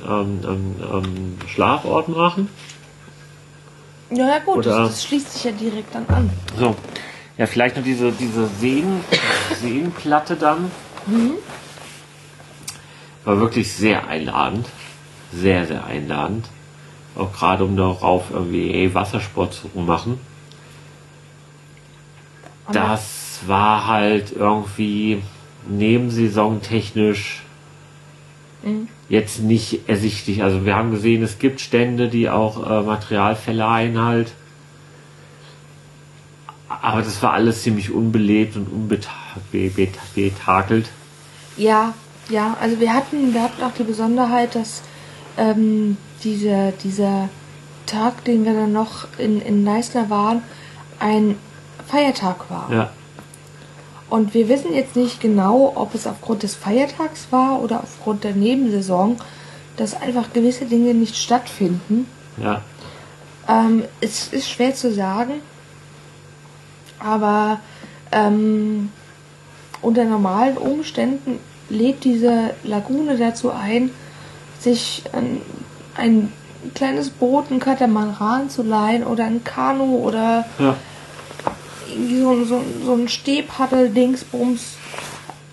[0.07, 2.49] ähm, ähm, ähm, Schlafort machen?
[4.11, 6.31] ja, ja gut, Oder- das, das schließt sich ja direkt dann an.
[6.57, 6.77] So.
[7.37, 9.01] Ja, vielleicht noch diese, diese Seen,
[9.61, 10.71] Seenplatte dann.
[13.25, 14.69] War wirklich sehr einladend.
[15.33, 16.47] Sehr, sehr einladend.
[17.21, 20.19] Auch gerade um darauf irgendwie Wassersport zu machen.
[22.67, 25.23] Aber- Das war halt irgendwie
[25.69, 27.43] nebensaisontechnisch
[29.09, 30.43] jetzt nicht ersichtlich.
[30.43, 34.33] Also wir haben gesehen, es gibt Stände, die auch äh, Material verleihen halt.
[36.69, 40.85] Aber das war alles ziemlich unbelebt und unbetakelt.
[41.57, 41.95] Ja,
[42.29, 44.83] ja, also wir hatten, wir hatten auch die Besonderheit, dass
[45.37, 47.29] ähm, dieser, dieser
[47.87, 50.43] Tag, den wir dann noch in, in Neisner waren,
[50.99, 51.37] ein
[51.87, 52.71] Feiertag war.
[52.73, 52.91] Ja,
[54.11, 58.35] Und wir wissen jetzt nicht genau, ob es aufgrund des Feiertags war oder aufgrund der
[58.35, 59.17] Nebensaison,
[59.77, 62.07] dass einfach gewisse Dinge nicht stattfinden.
[62.37, 62.63] ja,
[63.49, 65.41] Ähm, es ist schwer zu sagen,
[66.99, 67.61] aber
[68.13, 68.91] ähm,
[69.81, 71.39] unter normalen Umständen
[71.71, 73.91] lädt diese Lagune dazu ein,
[74.59, 75.41] sich ein,
[76.01, 76.33] ein
[76.75, 80.75] kleines Boot, ein Katamaran zu leihen oder ein Kanu oder ja.
[82.23, 84.75] so, so, so ein Stehpaddel, Dingsbums,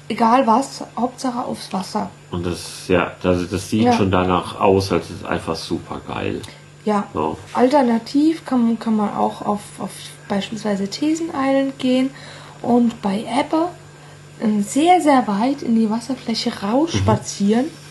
[0.09, 2.09] egal was, Hauptsache aufs Wasser.
[2.31, 3.93] Und das, ja, das, das sieht Ja.
[3.93, 6.41] schon danach aus, als ist einfach super geil.
[6.85, 7.05] Ja.
[7.13, 7.37] So.
[7.53, 9.91] Alternativ kann, man- kann man auch auf, auf
[10.27, 12.09] beispielsweise Thesen Island gehen
[12.61, 13.69] und bei Ebbe
[14.39, 17.65] äh, sehr, sehr weit in die Wasserfläche rausspazieren.
[17.65, 17.86] Äh,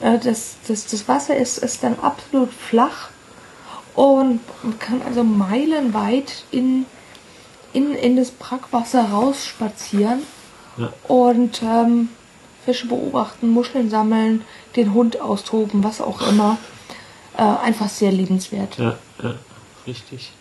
[0.00, 3.10] Das, das, das Wasser ist, ist dann absolut flach
[3.94, 6.86] und man kann also meilenweit in,
[7.74, 10.22] in, in das Brackwasser rausspazieren
[10.78, 10.90] Ja.
[11.06, 12.08] und ähm,
[12.64, 14.42] Fische beobachten, Muscheln sammeln,
[14.76, 16.56] den Hund austoben, was auch immer.
[17.36, 18.78] Äh, einfach sehr liebenswert.
[18.78, 19.34] Ja, ja,
[19.86, 20.32] richtig.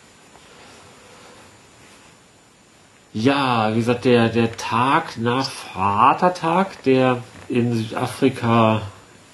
[3.13, 8.83] Ja, wie gesagt, der, der Tag nach Vatertag, der in Südafrika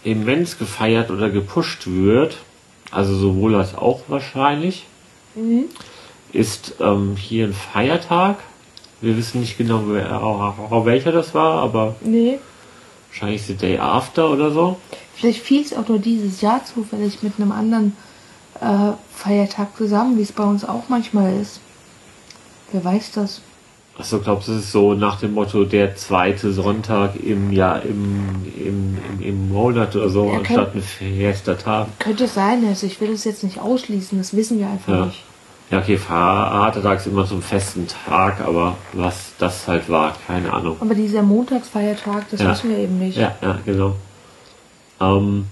[0.06, 2.38] immens gefeiert oder gepusht wird,
[2.92, 4.86] also sowohl als auch wahrscheinlich,
[6.32, 8.38] ist ähm, hier ein Feiertag.
[9.02, 12.40] Wir wissen nicht genau, wer, auch welcher das war, aber Nee,
[13.10, 14.78] wahrscheinlich the day after oder so.
[15.16, 17.98] vielleicht fiel es auch nur dieses Jahr zufällig mit einem anderen
[18.62, 21.60] äh, Feiertag zusammen, wie es bei uns auch manchmal ist.
[22.72, 23.42] Wer weiß das?
[23.98, 28.46] Achso, glaubst du, es ist so nach dem Motto der zweite Sonntag im Jahr, im,
[28.58, 31.88] im, im, im Monat oder so, Ja, anstatt ein fester Tag?
[32.00, 35.06] Könnte sein, also ich will das jetzt nicht ausschließen, das wissen wir einfach Ja.
[35.06, 35.24] nicht.
[35.72, 40.52] Ja, okay, Vatertag ist immer so ein festen Tag, aber was das halt war, keine
[40.54, 40.76] Ahnung.
[40.80, 42.52] Aber dieser Montagsfeiertag, das Ja.
[42.52, 43.18] wissen wir eben nicht.
[43.18, 43.96] Ja, ja, genau.
[45.00, 45.46] Ähm,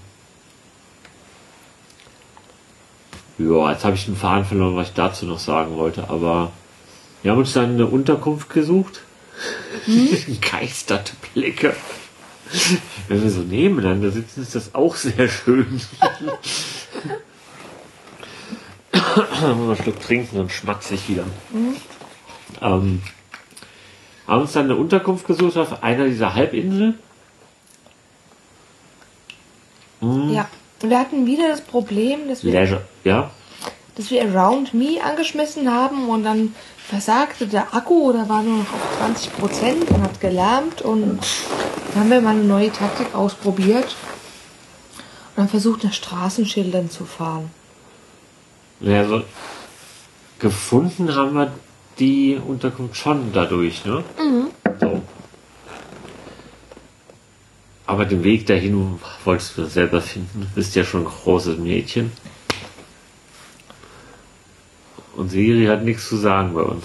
[3.38, 6.52] ja, jetzt habe ich den Faden verloren, was ich dazu noch sagen wollte, aber
[7.24, 9.00] wir haben uns dann eine Unterkunft gesucht.
[10.50, 11.74] Geisterte Blicke.
[13.08, 15.80] Wenn wir so nebeneinander sitzen, ist das auch sehr schön.
[18.92, 21.24] Mal einen Schluck trinken, dann schmatze ich wieder.
[22.60, 23.02] Ähm,
[24.26, 26.98] haben uns dann eine Unterkunft gesucht auf einer dieser Halbinseln.
[30.02, 30.46] Ja.
[30.82, 33.30] Und wir hatten wieder das Problem, dass wir, Leisure, ja.
[33.96, 36.54] dass wir Around Me angeschmissen haben und dann
[36.86, 41.20] versagte der Akku oder war nur noch auf 20 Prozent und hat gelärmt und
[41.92, 43.96] dann haben wir mal eine neue Taktik ausprobiert
[45.34, 47.50] und haben versucht, nach Straßenschildern zu fahren.
[48.80, 49.22] Ja, so,
[50.38, 51.52] gefunden haben wir
[51.98, 54.04] die Unterkunft schon dadurch, ne?
[54.80, 55.00] So.
[57.86, 60.40] Aber den Weg dahin wolltest du selber finden.
[60.40, 62.12] Du bist ja schon ein großes Mädchen.
[65.16, 66.84] Und Siri hat nichts zu sagen bei uns.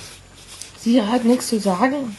[0.79, 2.15] Sie hat nichts zu sagen.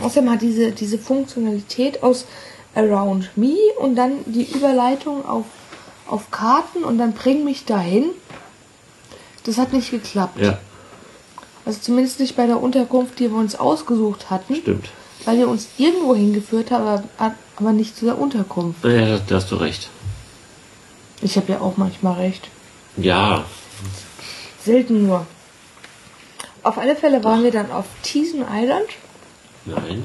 [0.00, 2.26] Außerdem hat diese, diese Funktionalität aus
[2.74, 5.46] Around Me und dann die Überleitung auf,
[6.06, 8.10] auf Karten und dann bring mich dahin.
[9.44, 10.38] Das hat nicht geklappt.
[10.40, 10.58] Ja,
[11.64, 14.56] Also zumindest nicht bei der Unterkunft, die wir uns ausgesucht hatten.
[14.56, 14.90] stimmt.
[15.24, 16.84] Weil wir uns irgendwo hingeführt haben,
[17.18, 18.84] aber, aber nicht zu der Unterkunft.
[18.84, 19.88] Ja, da hast du recht.
[21.22, 22.48] Ich habe ja auch manchmal recht.
[22.98, 23.44] Ja,
[24.62, 25.26] Selten nur.
[26.66, 28.88] Auf alle Fälle waren wir dann auf Teasen Island.
[29.66, 30.04] nein.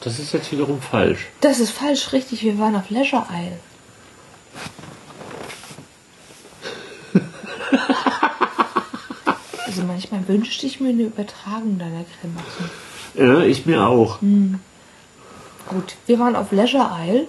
[0.00, 1.26] Das ist jetzt wiederum falsch.
[1.42, 2.42] Das ist falsch, richtig.
[2.42, 3.58] Wir waren auf Leisure Isle.
[9.66, 12.70] also manchmal wünschte ich mir eine Übertragung deiner Grimassen.
[13.16, 14.20] Ja, ich mir auch.
[14.20, 17.28] Gut, wir waren auf Leisure Isle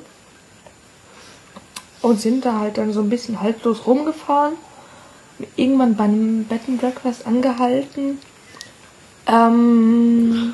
[2.02, 4.54] und sind da halt dann so ein bisschen haltlos rumgefahren.
[5.56, 8.20] Irgendwann bei einem Bed and Breakfast angehalten.
[9.28, 10.54] Ähm,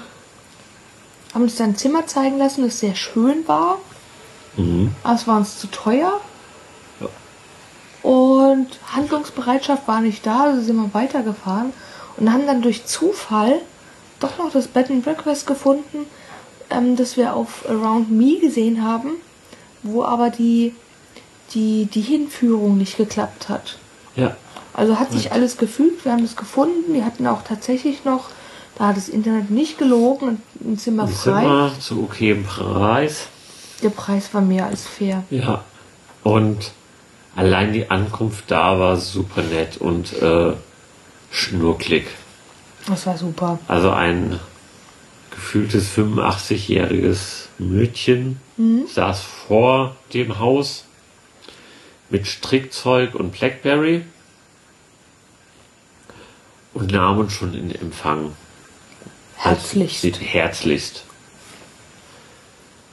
[1.33, 3.79] haben uns dann ein Zimmer zeigen lassen, das sehr schön war.
[4.57, 4.91] Mhm.
[5.03, 6.19] Aber es war uns zu teuer.
[6.99, 8.09] Ja.
[8.09, 11.73] Und Handlungsbereitschaft war nicht da, also sind wir weitergefahren
[12.17, 13.61] und haben dann durch Zufall
[14.19, 16.05] doch noch das Bed and Breakfast gefunden,
[16.69, 19.11] ähm, das wir auf Around Me gesehen haben,
[19.81, 20.75] wo aber die,
[21.53, 23.77] die, die Hinführung nicht geklappt hat.
[24.15, 24.35] Ja,
[24.73, 28.29] Also hat sich alles gefügt, wir haben es gefunden, die hatten auch tatsächlich noch,
[28.77, 31.41] da hat das Internet nicht gelogen, ein Zimmer ein frei.
[31.41, 33.27] Zimmer zu okayem Preis.
[33.83, 35.23] Der Preis war mehr als fair.
[35.29, 35.63] Ja.
[36.23, 36.71] Und
[37.35, 40.53] allein die Ankunft da war super nett und äh,
[41.29, 42.07] schnucklig.
[42.87, 43.59] Das war super.
[43.67, 44.39] Also ein
[45.31, 48.39] gefühltes 85-jähriges Mädchen
[48.87, 50.85] saß vor dem Haus
[52.09, 54.03] mit Strickzeug und Blackberry
[56.73, 58.31] und nahm uns schon in Empfang.
[59.35, 60.03] Herzlichst.
[60.21, 61.05] Herzlichst.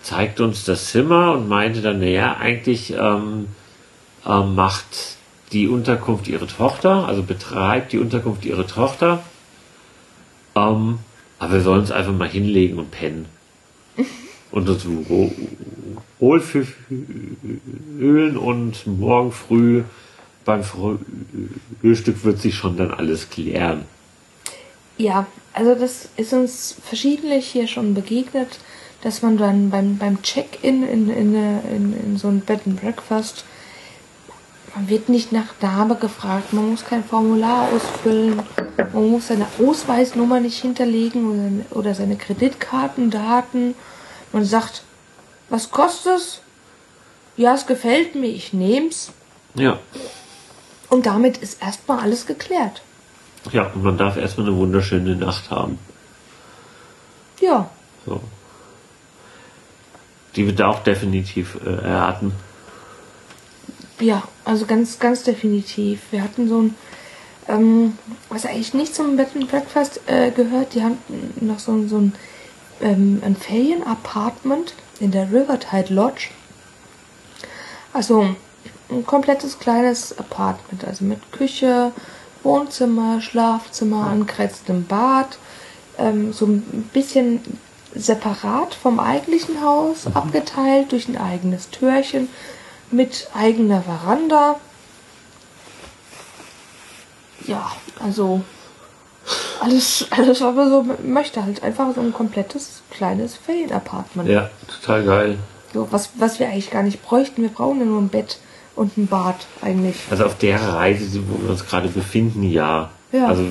[0.03, 3.49] Zeigt uns das Zimmer und meinte dann, naja, eigentlich ähm,
[4.27, 5.16] ähm, macht
[5.53, 9.23] die Unterkunft ihre Tochter, also betreibt die Unterkunft ihre Tochter.
[10.57, 10.99] Ähm,
[11.38, 13.27] aber wir sollen uns einfach mal hinlegen und pennen.
[14.53, 15.31] Und uns wo-
[16.19, 19.85] wohlfühlen und morgen früh
[20.50, 23.84] beim Frühstück wird sich schon dann alles klären.
[24.98, 28.58] Ja, also das ist uns verschiedentlich hier schon begegnet,
[29.02, 33.44] dass man dann beim, beim Check-in in, in, in, in so ein Bed and Breakfast,
[34.74, 38.42] man wird nicht nach Name gefragt, man muss kein Formular ausfüllen,
[38.92, 43.74] man muss seine Ausweisnummer nicht hinterlegen oder seine, oder seine Kreditkartendaten.
[44.32, 44.82] Man sagt,
[45.48, 46.40] was kostet es?
[47.36, 49.12] Ja, es gefällt mir, ich nehm's.
[49.54, 49.78] Ja.
[50.90, 52.83] Und damit ist erstmal alles geklärt.
[53.53, 55.79] Ja, und man darf erstmal eine wunderschöne Nacht haben.
[57.40, 57.70] Ja,
[58.07, 58.20] So.
[60.37, 62.33] Die wird auch definitiv äh, erraten.
[63.98, 66.00] Ja, also ganz, ganz definitiv.
[66.12, 66.74] Wir hatten so ein,
[67.48, 67.98] ähm,
[68.29, 70.98] was eigentlich nicht zum Bed and Breakfast äh, gehört, die hatten
[71.40, 72.12] noch so, ein- so ein,
[72.81, 76.29] ähm, ein Ferienapartment in der Rivertide Lodge.
[77.92, 78.37] Also
[78.90, 81.92] ein komplettes kleines Apartment, also mit Küche,
[82.42, 85.38] Wohnzimmer, Schlafzimmer, angrenzendem Bad,
[85.98, 87.40] ähm, so ein bisschen
[87.94, 92.29] separat vom eigentlichen Haus, abgeteilt durch ein eigenes Türchen
[92.90, 94.57] mit eigener Veranda.
[97.46, 98.42] Ja, also
[99.61, 104.29] alles, alles, was man so möchte, halt einfach so ein komplettes kleines Ferienapartment.
[104.29, 105.38] Ja, total geil.
[105.72, 107.42] So, was, was wir eigentlich gar nicht bräuchten.
[107.42, 108.38] Wir brauchen ja nur ein Bett
[108.76, 109.96] und ein Bad eigentlich.
[110.11, 112.90] Also auf der Reise, wo wir uns gerade befinden, ja.
[113.12, 113.26] Ja.
[113.26, 113.44] Also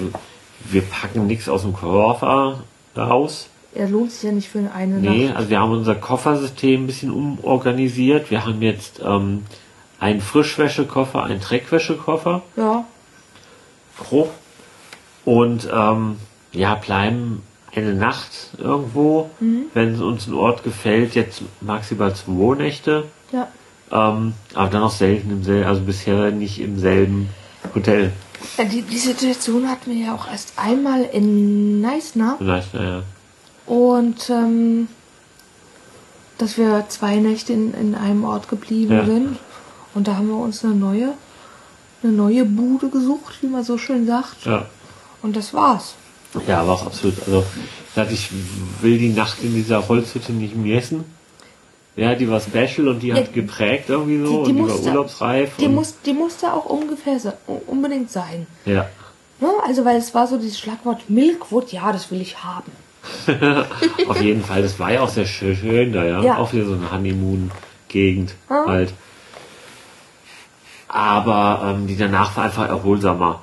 [0.66, 2.62] wir packen nichts aus dem Koffer
[2.98, 3.48] raus.
[3.76, 5.36] Er lohnt sich ja nicht für eine Nee, Nacht.
[5.38, 8.32] also wir haben unser Koffersystem ein bisschen umorganisiert.
[8.32, 9.46] Wir haben jetzt ähm,
[10.00, 12.86] einen Frischwäschekoffer, einen Dreckwäschekoffer, Ja,
[14.00, 14.32] grob.
[15.26, 16.16] Und ähm,
[16.52, 17.44] ja, bleiben
[17.76, 19.30] eine Nacht irgendwo.
[19.76, 23.04] Wenn uns ein Ort gefällt, jetzt maximal zwei Nächte.
[23.32, 23.48] ja.
[23.92, 27.30] Ähm, aber dann auch selten im selben, also bisher nicht im selben
[27.74, 28.12] Hotel.
[28.58, 32.36] Ja, Die, die Situation hatten wir ja auch erst einmal in Neisner.
[32.38, 33.04] Vielleicht, naja.
[33.66, 34.88] Und ähm,
[36.38, 39.06] dass wir zwei Nächte in, in einem Ort geblieben Ja.
[39.06, 39.38] sind.
[39.94, 41.14] Und da haben wir uns eine neue
[42.02, 44.46] eine neue Bude gesucht, wie man so schön sagt.
[44.46, 44.66] Ja.
[45.22, 45.96] Und das war's.
[46.48, 47.16] Ja, aber auch absolut.
[47.26, 47.44] Also,
[48.10, 48.30] ich
[48.82, 51.04] will die Nacht in dieser Holzhütte nicht messen.
[51.96, 54.70] Ja, die war special und die Ja, hat geprägt irgendwie so die und die war
[54.70, 55.52] musste- urlaubsreif.
[55.58, 57.18] Die, muss, die musste auch ungefähr
[57.68, 58.48] unbedingt sein.
[58.66, 58.86] ja.
[59.42, 59.48] Ne?
[59.66, 62.72] Also, weil es war so dieses Schlagwort Milkwood, ja, das will ich haben.
[64.10, 66.22] Auf jeden Fall, das war ja auch sehr schön, schön da, ja.
[66.22, 66.38] Ja.
[66.40, 68.66] Auch wieder so eine Honeymoon-Gegend Ah.
[68.68, 68.94] halt.
[70.90, 73.42] Aber ähm, die danach war einfach erholsamer.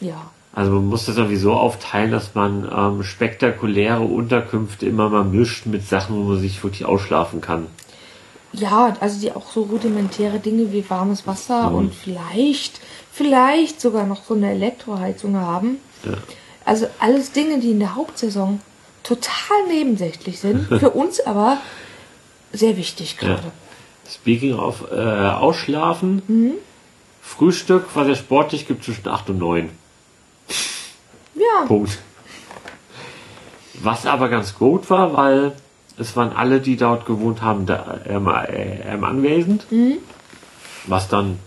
[0.00, 0.30] Ja.
[0.56, 5.66] Also man muss das irgendwie so aufteilen, dass man ähm, spektakuläre Unterkünfte immer mal mischt
[5.66, 7.66] mit Sachen, wo man sich wirklich ausschlafen kann.
[8.54, 11.76] Ja, also die auch so rudimentäre Dinge wie warmes Wasser Mhm.
[11.76, 12.80] und vielleicht,
[13.12, 15.76] vielleicht sogar noch so eine Elektroheizung haben.
[16.06, 16.12] Ja.
[16.64, 18.60] Also alles Dinge, die in der Hauptsaison
[19.02, 21.58] total nebensächlich sind, für uns aber
[22.52, 23.28] sehr wichtig Ja.
[23.28, 23.52] gerade.
[24.10, 26.22] Speaking of äh, Ausschlafen,
[27.20, 29.68] Frühstück war sehr sportlich, gibt zwischen 8 und 9.
[31.66, 31.98] Punkt.
[33.82, 35.52] Was aber ganz gut war, weil
[35.98, 39.66] es waren alle, die dort gewohnt haben, da, ähm, äh, ähm, anwesend.
[40.86, 41.38] Was dann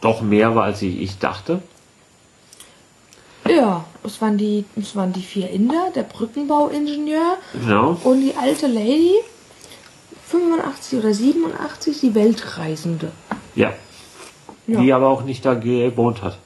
[0.00, 1.62] doch mehr war, als ich, ich dachte.
[3.48, 7.96] ja, es waren die, es waren die vier Inder, der Brückenbauingenieur Genau.
[8.04, 9.14] und die alte Lady,
[10.28, 13.12] 85 oder 87, die Weltreisende.
[13.54, 13.72] Ja.
[14.66, 14.80] Ja.
[14.80, 16.38] Die aber auch nicht da gewohnt hat.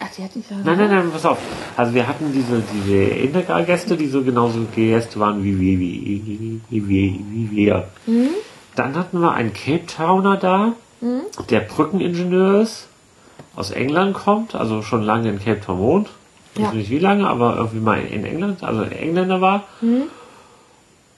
[0.00, 1.38] Ach, die hat nicht Nein, nein, nein, pass auf.
[1.76, 6.88] Also wir hatten diese, diese Intergäste, die so genauso Gäste waren wie wir, wie, wie,
[6.88, 7.88] wie, wie, wir.
[8.76, 10.72] Dann hatten wir einen Cape Towner da,
[11.50, 12.86] der Brückeningenieur ist,
[13.56, 16.10] aus England kommt, also schon lange in Cape Town wohnt.
[16.54, 16.68] Ich Ja.
[16.68, 19.64] weiß nicht wie lange, aber irgendwie mal in England, also Engländer war.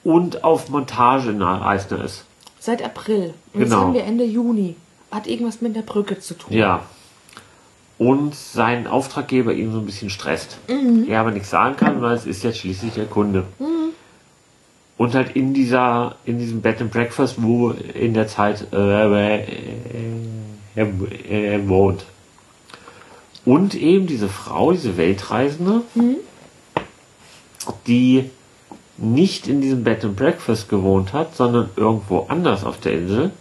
[0.03, 2.25] Und auf Montage in Eisner ist.
[2.59, 3.33] Seit April.
[3.53, 3.81] Und jetzt Genau.
[3.83, 4.75] haben wir Ende Juni.
[5.11, 6.53] Hat irgendwas mit der Brücke zu tun.
[6.53, 6.81] Ja.
[8.01, 10.57] Und sein Auftraggeber ihn so ein bisschen stresst.
[11.07, 13.43] Er aber nichts sagen kann, weil es ist jetzt schließlich der Kunde.
[14.97, 19.45] Und halt in dieser, in diesem Bed and Breakfast, wo in der Zeit äh, äh,
[20.73, 20.87] er,
[21.29, 22.05] er wohnt.
[23.45, 25.83] Und eben diese Frau, diese Weltreisende,
[27.85, 28.31] die
[28.97, 33.31] nicht in diesem Bed and Breakfast gewohnt hat, sondern irgendwo anders auf der Insel,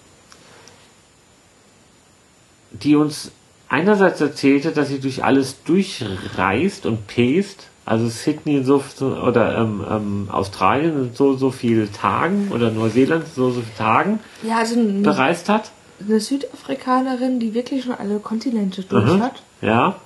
[2.73, 3.33] die uns
[3.71, 10.29] einerseits erzählte, dass sie durch alles durchreist und pest, also Sydney so, oder ähm, ähm,
[10.31, 14.75] Australien in so so viele Tagen oder Neuseeland in so so viele Tagen Ja, also
[15.03, 15.71] bereist hat.
[16.07, 19.23] eine Südafrikanerin, die wirklich schon alle Kontinente durch Mhm.
[19.23, 19.43] hat.
[19.63, 19.97] Ja.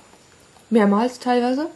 [0.69, 1.67] Mehrmals teilweise.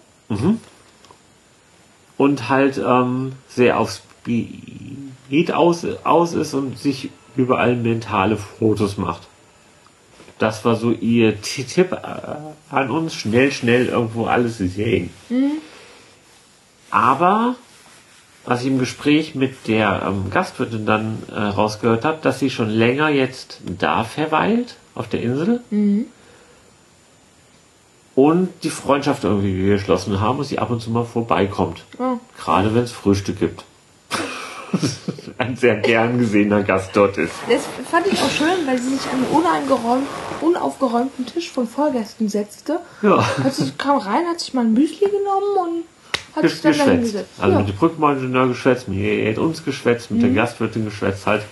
[2.18, 9.28] Und halt ähm, sehr auf Speed aus, aus ist und sich überall mentale Fotos macht.
[10.40, 11.96] Das war so ihr Tipp äh,
[12.70, 15.10] an uns, schnell, schnell irgendwo alles sehen.
[16.90, 17.56] Aber
[18.46, 22.70] was ich im Gespräch mit der ähm, Gastwirtin dann äh, rausgehört habe, dass sie schon
[22.70, 25.62] länger jetzt da verweilt auf der Insel
[28.16, 31.84] und die Freundschaft irgendwie geschlossen haben und sie ab und zu mal vorbeikommt.
[32.00, 32.20] Ja.
[32.38, 33.66] Gerade wenn es Frühstück gibt.
[35.38, 37.34] Ein sehr gern gesehener Gast dort ist.
[37.50, 40.08] Das fand ich auch schön, weil sie sich an uneingeräumt,
[40.42, 42.80] unaufgeräumten Tisch von Vorgästen setzte.
[43.02, 43.24] Ja.
[43.50, 45.84] Sie kam rein, hat sich mal ein Müsli genommen
[46.36, 47.30] und hat sich dann hingesetzt.
[47.40, 47.60] Also ja.
[47.60, 51.44] mit dem Brückeningenieur geschwätzt, mit uns geschwätzt, mit der Gastwirtin geschwätzt, halt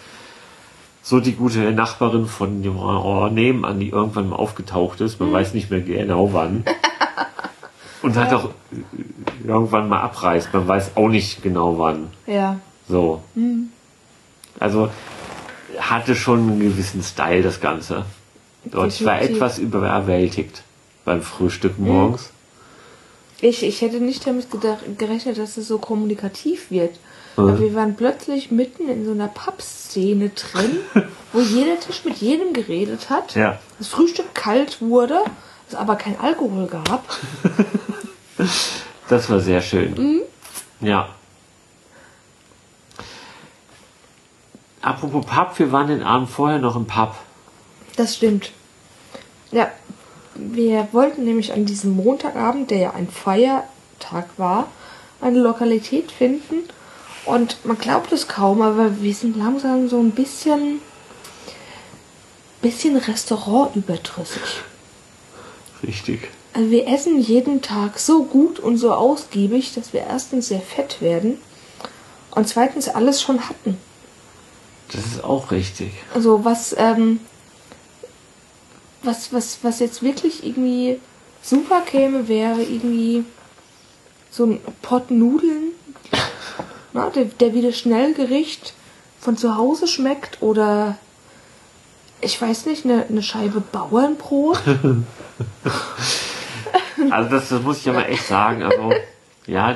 [1.01, 5.53] so die gute Nachbarin von dem oh, nebenan, die irgendwann mal aufgetaucht ist, man weiß
[5.53, 6.65] nicht mehr genau wann.
[8.01, 8.49] Und hat auch
[9.45, 12.09] irgendwann mal abreißt, man weiß auch nicht genau wann.
[12.25, 12.59] ja.
[12.89, 13.21] So.
[14.59, 14.89] Also
[15.77, 18.05] hatte schon einen gewissen Style das Ganze.
[18.65, 20.63] Dort ich war etwas überwältigt
[21.05, 22.31] beim Frühstück morgens.
[23.39, 26.97] Ich, ich hätte nicht damit geda- gerechnet, dass es so kommunikativ wird.
[27.35, 30.77] Aber wir waren plötzlich mitten in so einer Pub-Szene drin,
[31.33, 33.35] wo jeder Tisch mit jedem geredet hat.
[33.35, 33.59] Ja.
[33.77, 35.19] Das Frühstück kalt wurde,
[35.69, 37.03] es aber kein Alkohol gab.
[39.09, 40.21] Das war sehr schön.
[40.81, 41.09] Ja.
[44.87, 47.13] Apropos Pub, wir waren den Abend vorher noch im Pub.
[47.97, 48.53] Das stimmt.
[49.51, 49.69] Ja,
[50.33, 54.67] wir wollten nämlich an diesem Montagabend, der ja ein Feiertag war,
[55.19, 56.69] eine Lokalität finden.
[57.25, 60.79] Und man glaubt es kaum, aber wir sind langsam so ein bisschen,
[62.61, 64.61] bisschen Restaurant überdrüssig.
[65.83, 66.29] Richtig.
[66.53, 71.01] Also wir essen jeden Tag so gut und so ausgiebig, dass wir erstens sehr fett
[71.01, 71.39] werden
[72.31, 73.77] und zweitens alles schon hatten.
[74.91, 75.91] Das ist auch richtig.
[76.13, 77.19] Also was, ähm,
[79.03, 80.99] was, was, was jetzt wirklich irgendwie
[81.41, 83.25] super käme, wäre irgendwie
[84.31, 85.71] so ein Pott Nudeln,
[86.93, 88.73] na, der, der wieder schnell Gericht
[89.19, 90.97] von zu Hause schmeckt oder
[92.21, 94.59] ich weiß nicht, eine, eine Scheibe Bauernbrot.
[97.11, 98.63] Also das, das muss ich aber echt sagen.
[98.63, 98.91] Also
[99.45, 99.75] ja,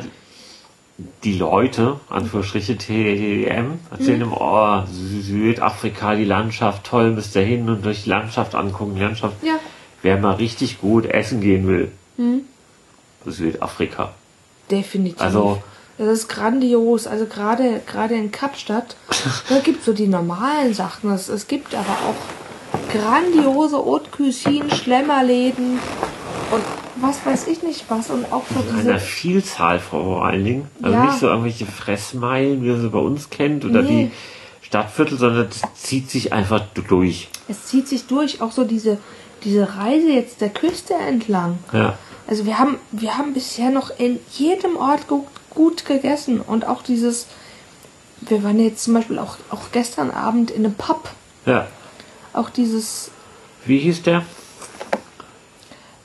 [1.23, 7.85] die, Leute, Anführungsstriche TM, erzählen immer, oh, Südafrika, die Landschaft, toll, müsst ihr hin und
[7.85, 8.95] durch die Landschaft angucken.
[8.95, 9.55] Die Landschaft, Ja.
[10.01, 11.91] wer mal richtig gut essen gehen will,
[13.25, 14.11] Südafrika.
[14.69, 15.21] Definitiv.
[15.21, 15.61] Also-
[15.97, 17.05] das ist grandios.
[17.05, 18.95] Also gerade gerade in Kapstadt,
[19.49, 21.11] da gibt so die normalen Sachen.
[21.11, 25.79] Es, es gibt aber auch grandiose Haute Cuisine, Schlemmerläden
[26.51, 26.63] und
[27.01, 28.09] was weiß ich nicht was.
[28.09, 29.05] Und auch so In einer diese...
[29.05, 30.67] Vielzahl vor allen Dingen.
[30.81, 31.05] Also Ja.
[31.05, 34.11] nicht so irgendwelche Fressmeilen, wie man sie bei uns kennt, oder Nee.
[34.61, 37.29] die Stadtviertel, sondern das zieht sich einfach durch.
[37.47, 38.97] Es zieht sich durch, auch so diese,
[39.43, 41.57] diese Reise jetzt der Küste entlang.
[41.73, 41.97] Ja.
[42.27, 46.81] Also wir haben, wir haben bisher noch in jedem Ort gut, gut gegessen und auch
[46.83, 47.27] dieses,
[48.21, 51.09] wir waren jetzt zum Beispiel auch, auch gestern Abend in einem Pub,
[51.45, 51.67] Ja.
[52.31, 53.11] auch dieses
[53.65, 54.23] Wie hieß der?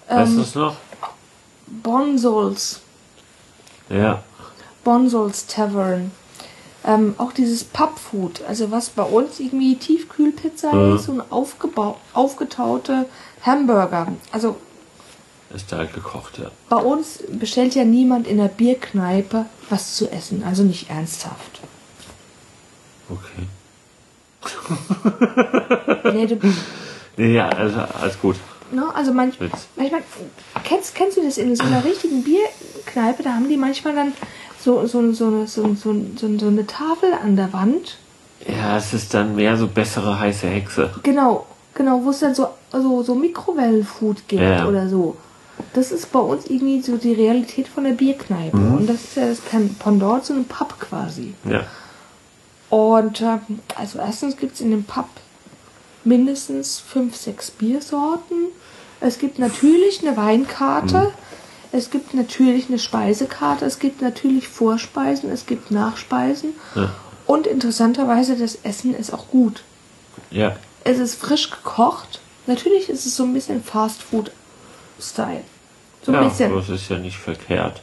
[0.09, 0.77] Weißt Ähm, du es noch?
[1.67, 2.81] Bonsols,
[3.89, 4.23] Ja.
[4.85, 6.11] Bonsols Tavern.
[6.85, 10.95] Ähm, auch dieses Pubfood, also was bei uns irgendwie Tiefkühlpizza Mhm.
[10.97, 11.23] ist und
[12.15, 13.07] aufgetaute
[13.43, 14.07] Hamburger.
[14.31, 14.57] Also
[15.53, 16.51] Ist da halt gekocht, ja.
[16.69, 21.61] bei uns bestellt ja niemand in der Bierkneipe was zu essen, also nicht ernsthaft.
[23.11, 23.47] Okay.
[26.13, 26.37] Nee, du,
[27.17, 28.37] Nee, ja, also alles gut.
[28.73, 29.39] Ne, also manch,
[29.77, 30.03] manchmal,
[30.65, 34.13] kennst, kennst du das in so einer richtigen Bierkneipe, da haben die manchmal dann
[34.61, 37.99] so, so, so, eine- so, so, so, so eine Tafel an der Wand.
[38.47, 40.91] Ja, es ist dann mehr so bessere heiße Hexe.
[41.03, 44.67] Genau, genau, wo es dann so, so, so Mikrowellenfood gibt Ja.
[44.67, 45.17] oder so.
[45.73, 48.57] Das ist bei uns irgendwie so die Realität von der Bierkneipe.
[48.57, 48.75] Mhm.
[48.79, 51.33] Und das ist ja das Pen- Pendant zu einem Pub quasi.
[51.49, 51.65] Ja.
[52.69, 53.41] Und ähm,
[53.77, 55.07] also erstens gibt es in dem Pub
[56.07, 58.49] mindestens fünf, sechs Biersorten.
[59.01, 61.13] Es gibt natürlich eine Weinkarte.
[61.73, 63.65] Es gibt natürlich eine Speisekarte.
[63.67, 65.31] Es gibt natürlich Vorspeisen.
[65.31, 66.55] Es gibt Nachspeisen.
[66.75, 66.91] Ja.
[67.27, 69.63] Und interessanterweise, das Essen ist auch gut.
[70.31, 70.57] Ja.
[70.85, 72.21] Es ist frisch gekocht.
[72.47, 74.31] Natürlich ist es so ein bisschen Fast Food
[75.01, 75.43] Style.
[76.03, 76.53] So ein ja, bisschen.
[76.53, 77.83] aber es ist ja nicht verkehrt.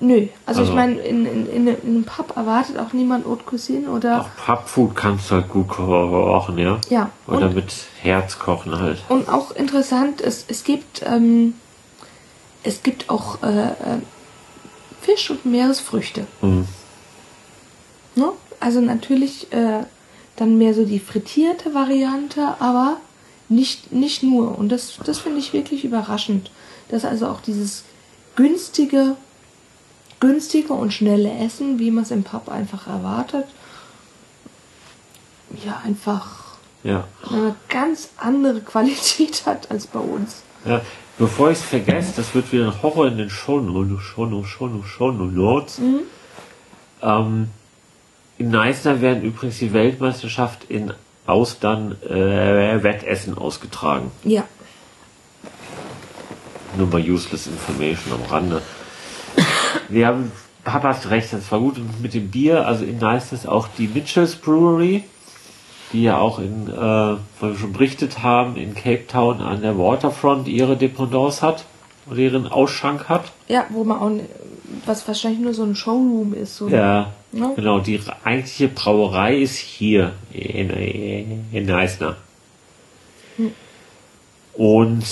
[0.00, 0.26] Nö.
[0.44, 3.88] Also, ich Also- meine, in, in, in, in einem Pub erwartet auch niemand Haute Cuisine
[3.90, 4.22] oder.
[4.22, 6.80] Auch Pubfood kannst du halt gut kochen, ja?
[6.90, 7.10] Ja.
[7.26, 8.98] Oder Und- mit Herz kochen halt.
[9.08, 11.54] Und auch interessant, es, es gibt ähm,
[12.64, 13.72] es gibt auch äh, äh,
[15.00, 16.26] Fisch und Meeresfrüchte.
[16.42, 16.66] Mhm.
[18.16, 18.32] Ne?
[18.60, 19.84] Also natürlich äh,
[20.36, 22.96] dann mehr so die frittierte Variante, aber
[23.48, 24.58] nicht, nicht nur.
[24.58, 26.50] Und das, das finde ich wirklich überraschend,
[26.88, 27.84] dass also auch dieses
[28.34, 29.16] günstige,
[30.24, 33.46] günstige und schnelle Essen, wie man es im Pub einfach erwartet,
[35.64, 37.06] ja einfach Ja.
[37.30, 40.42] eine ganz andere Qualität hat als bei uns.
[40.64, 40.80] ja.
[41.16, 45.80] Bevor ich es vergesse, das wird wieder ein Horror in den Shownotes, Shownotes, Shownotes, Shownotes.
[47.02, 47.50] Ähm,
[48.36, 50.92] in Neisner werden übrigens die Weltmeisterschaft in
[51.24, 54.10] Austern äh, Wettessen ausgetragen.
[54.24, 54.42] Ja.
[56.76, 58.60] Nur mal useless information am Rande.
[59.88, 60.32] Wir haben,
[60.64, 61.78] Papa hast recht, das war gut.
[61.78, 65.04] Und mit dem Bier, also in Nice ist auch die Mitchells Brewery,
[65.92, 69.78] die ja auch in, äh, weil wir schon berichtet haben, in Cape Town an der
[69.78, 71.64] Waterfront ihre Dependance hat
[72.10, 73.32] oder ihren Ausschank hat.
[73.48, 74.24] Ja, wo man auch, ne-
[74.86, 76.56] was wahrscheinlich nur so ein Showroom ist.
[76.56, 77.50] So Ja, Ja.
[77.54, 77.78] genau.
[77.80, 80.70] Die eigentliche Brauerei ist hier in,
[81.52, 82.16] in Neisner.
[84.54, 85.04] Und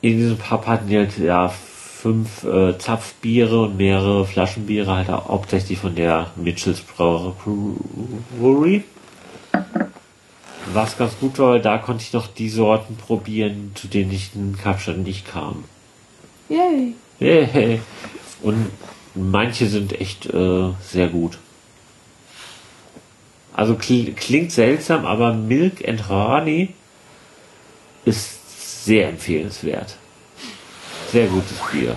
[0.00, 1.52] in diesem Pub hatten die halt ja
[2.06, 8.84] fünf äh, Zapfbiere und mehrere Flaschenbiere, halt auch hauptsächlich von der Mitchells Brewery.
[10.72, 14.30] Was ganz gut war, weil da konnte ich noch die Sorten probieren, zu denen ich
[14.36, 15.64] in Kapstadt nicht kam.
[16.48, 16.94] Yay.
[17.18, 17.80] Yay.
[18.40, 18.70] Und
[19.16, 21.38] manche sind echt äh, sehr gut.
[23.52, 26.68] Also kl klingt seltsam, aber Milk and Honey
[28.04, 29.96] ist sehr empfehlenswert.
[31.12, 31.96] Sehr gutes Bier.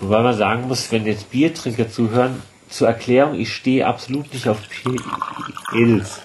[0.00, 4.58] Wobei man sagen muss, wenn jetzt Biertrinker zuhören, zur Erklärung, ich stehe absolut nicht auf
[5.72, 6.20] Pilz.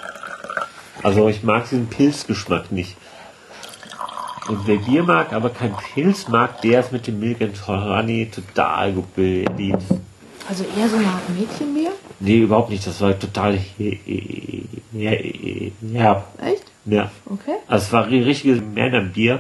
[1.04, 2.96] Also ich mag diesen Pilzgeschmack nicht.
[4.48, 8.30] Und wer Bier mag, aber kein Pilz mag, der ist mit dem Milk and Honey
[8.34, 9.82] total gut bedient.
[10.48, 11.92] Also eher so eine Art Mädchenbier?
[12.20, 12.86] Nee, überhaupt nicht.
[12.86, 16.28] Das war total he- he- he- herb.
[16.40, 16.64] Echt?
[16.86, 17.10] Ja.
[17.26, 17.56] Okay.
[17.68, 19.40] Also es war richtiges Männerbier.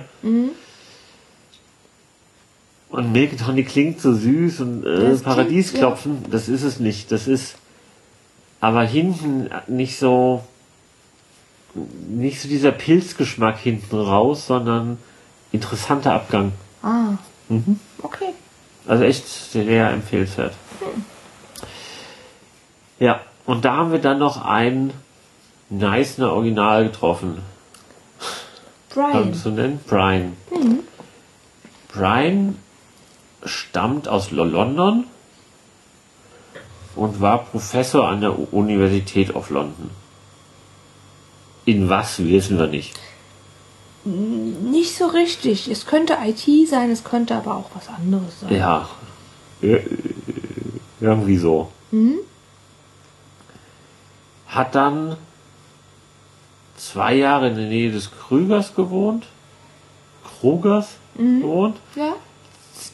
[2.95, 7.11] Und Milk Tonic klingt so süß und äh, Paradiesklopfen, das ist es nicht.
[7.11, 7.57] Das ist
[8.61, 10.45] aber hinten nicht so
[12.07, 14.97] nicht so dieser Pilzgeschmack hinten raus, sondern
[15.51, 16.53] interessanter Abgang.
[16.81, 17.17] Ah.
[18.01, 18.29] Okay.
[18.87, 20.53] Also echt sehr empfehlenswert.
[22.97, 24.93] Ja, und da haben wir dann noch ein
[25.69, 27.39] Neisner Original getroffen.
[28.89, 29.33] Kann man Brian.
[29.33, 29.79] so nennen?
[29.85, 30.37] Brian.
[31.89, 32.57] Brian
[33.45, 35.05] stammt aus Lo- London
[36.95, 39.89] und war Professor an der Universität of London.
[41.65, 42.95] In was wissen wir nicht.
[44.05, 45.67] Nicht so richtig.
[45.67, 48.55] Es könnte IT sein, es könnte aber auch was anderes sein.
[48.55, 48.87] Ja,
[49.61, 49.79] äh,
[51.01, 51.71] irgendwie so.
[54.47, 55.17] Hat dann
[56.77, 59.25] zwei Jahre in der Nähe des Krügers gewohnt.
[60.39, 61.77] Krugers gewohnt.
[61.95, 62.13] Ja?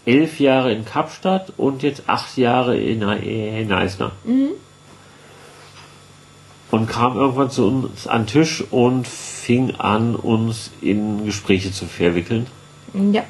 [0.05, 4.11] Elf Jahre in Kapstadt und jetzt acht Jahre in, in Eisner.
[6.71, 11.85] Und kam irgendwann zu uns an den Tisch und fing an, uns in Gespräche zu
[11.85, 12.47] verwickeln
[13.11, 13.23] Ja.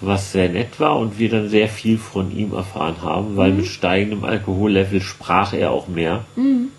[0.00, 3.66] was sehr nett war und wir dann sehr viel von ihm erfahren haben, weil mit
[3.66, 6.24] steigendem Alkohollevel sprach er auch mehr,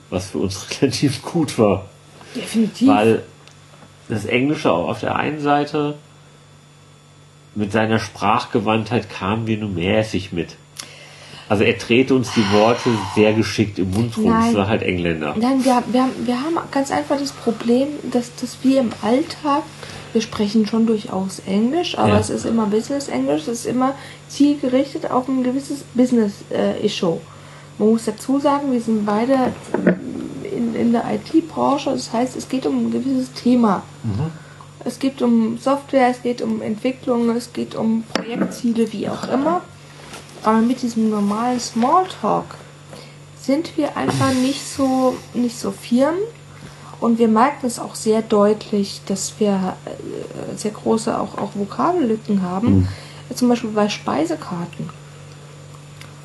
[0.10, 1.86] was für uns relativ gut war,
[2.36, 2.88] Definitiv.
[2.90, 3.24] weil
[4.10, 5.96] das Englische auch auf der einen Seite
[7.56, 10.56] mit seiner Sprachgewandtheit kamen wir nur mäßig mit.
[11.48, 14.30] Also er drehte uns die Worte sehr geschickt im Mund rum.
[14.32, 14.50] Nein.
[14.50, 15.36] Es war halt Engländer.
[15.38, 19.62] Nein, wir, wir, haben, wir haben ganz einfach das Problem, dass, dass wir im Alltag,
[20.12, 22.20] wir sprechen schon durchaus Englisch, aber Ja.
[22.20, 23.94] es ist immer Business-Englisch, es ist immer
[24.28, 27.20] zielgerichtet auf ein gewisses Business-Issue.
[27.78, 29.54] Man muss dazu sagen, wir sind beide
[30.44, 33.84] in, in der IT-Branche, das heißt, es geht um ein gewisses Thema.
[34.86, 39.62] Es geht um Software, es geht um Entwicklung, es geht um Projektziele, wie auch immer.
[40.44, 42.46] Aber mit diesem normalen Smalltalk
[43.42, 46.16] sind wir einfach nicht so, nicht so firm.
[47.02, 52.44] Und wir merken es auch sehr deutlich, dass wir äh, sehr große auch, auch Vokabellücken
[52.44, 52.88] haben.
[53.34, 54.90] Zum Beispiel bei Speisekarten.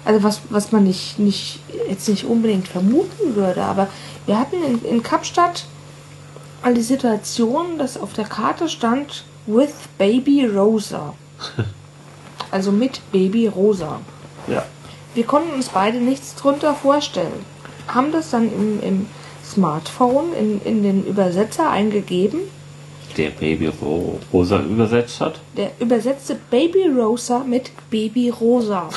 [0.05, 3.89] Also was, was man nicht, nicht, jetzt nicht unbedingt vermuten würde, aber
[4.27, 5.67] wir hatten in, in Kapstadt
[6.63, 11.15] mal die Situation, dass auf der Karte stand with Baby Rosa.
[12.53, 14.01] Also mit Baby Rosa.
[14.49, 14.65] Ja.
[15.15, 17.45] Wir konnten uns beide nichts drunter vorstellen.
[17.87, 19.07] Haben das dann im, im
[19.45, 22.41] Smartphone in, in den Übersetzer eingegeben.
[23.17, 25.41] Der Baby Ro Rosa übersetzt hat.
[25.57, 28.89] Der übersetzte Baby Rosa mit Baby Rosa.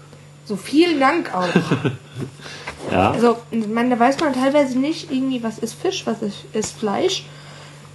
[0.46, 1.48] so vielen Dank auch.
[2.90, 3.12] Ja.
[3.12, 7.26] Also, meine, da weiß man teilweise nicht irgendwie, was ist Fisch, was ist, ist Fleisch.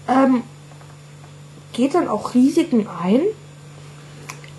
[0.07, 0.43] Ähm,
[1.73, 3.21] geht dann auch Risiken ein.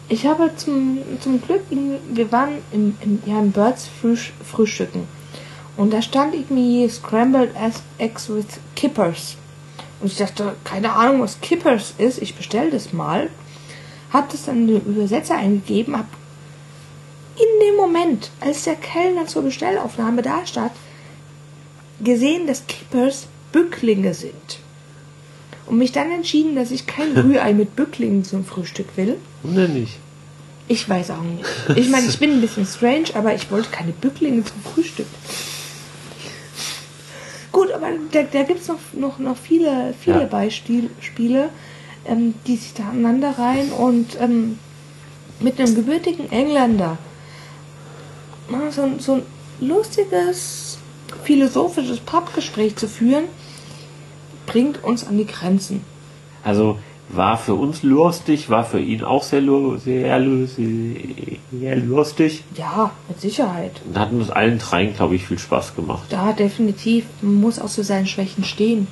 [0.08, 5.06] Ich habe zum, zum Glück, wir waren im, im, ja, im Birds Frühsch Frühstücken.
[5.76, 7.50] Und da stand irgendwie Scrambled
[7.98, 9.36] Eggs with Kippers.
[10.00, 12.22] Und ich dachte, keine Ahnung, was Kippers ist.
[12.22, 13.28] Ich bestelle das mal.
[14.12, 16.06] Hab das dann den Übersetzer eingegeben, hab
[17.38, 20.72] in dem Moment, als der Kellner zur Bestellaufnahme da stand,
[22.02, 24.58] gesehen, dass Kippers Bücklinge sind.
[25.66, 29.16] Und mich dann entschieden, dass ich kein Rührei mit Bücklingen zum Frühstück will.
[29.42, 29.98] Und dann nicht.
[30.66, 31.44] Ich weiß auch nicht.
[31.76, 35.06] Ich meine, ich bin ein bisschen strange, aber ich wollte keine Bücklinge zum Frühstück.
[37.52, 40.26] Gut, aber da, da gibt es noch, noch, noch viele, viele Ja.
[40.26, 40.90] Beispiele,
[42.06, 44.58] ähm, die sich da aneinander reihen und ähm,
[45.40, 46.98] mit einem gebürtigen Engländer
[48.70, 49.22] so, ein- so ein
[49.60, 50.78] lustiges,
[51.24, 53.24] philosophisches Pappgespräch zu führen,
[54.46, 55.82] bringt uns an die Grenzen.
[56.44, 56.78] Also
[57.10, 59.42] war für uns lustig, war für ihn auch sehr,
[59.78, 60.20] sehr,
[61.50, 62.44] sehr lustig.
[62.54, 63.80] Ja, mit Sicherheit.
[63.86, 66.04] Und hat uns allen dreien, glaube ich, viel Spaß gemacht.
[66.10, 67.06] Da definitiv.
[67.22, 68.86] Man muss auch zu seinen Schwächen stehen.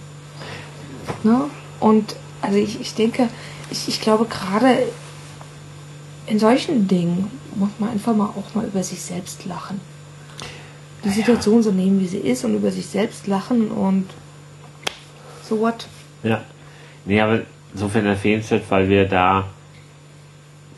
[1.25, 1.43] Ne?
[1.79, 3.29] Und also ich, ich denke,
[3.71, 4.79] ich, ich glaube gerade
[6.27, 9.81] in solchen Dingen muss man einfach mal auch mal über sich selbst lachen.
[11.05, 14.07] Die Situation so nehmen, wie sie ist und über sich selbst lachen und
[15.43, 15.87] so what?
[16.23, 16.43] Ja.
[17.05, 17.43] Nee, aber
[17.73, 19.47] insofern empfehlenswert, weil wir da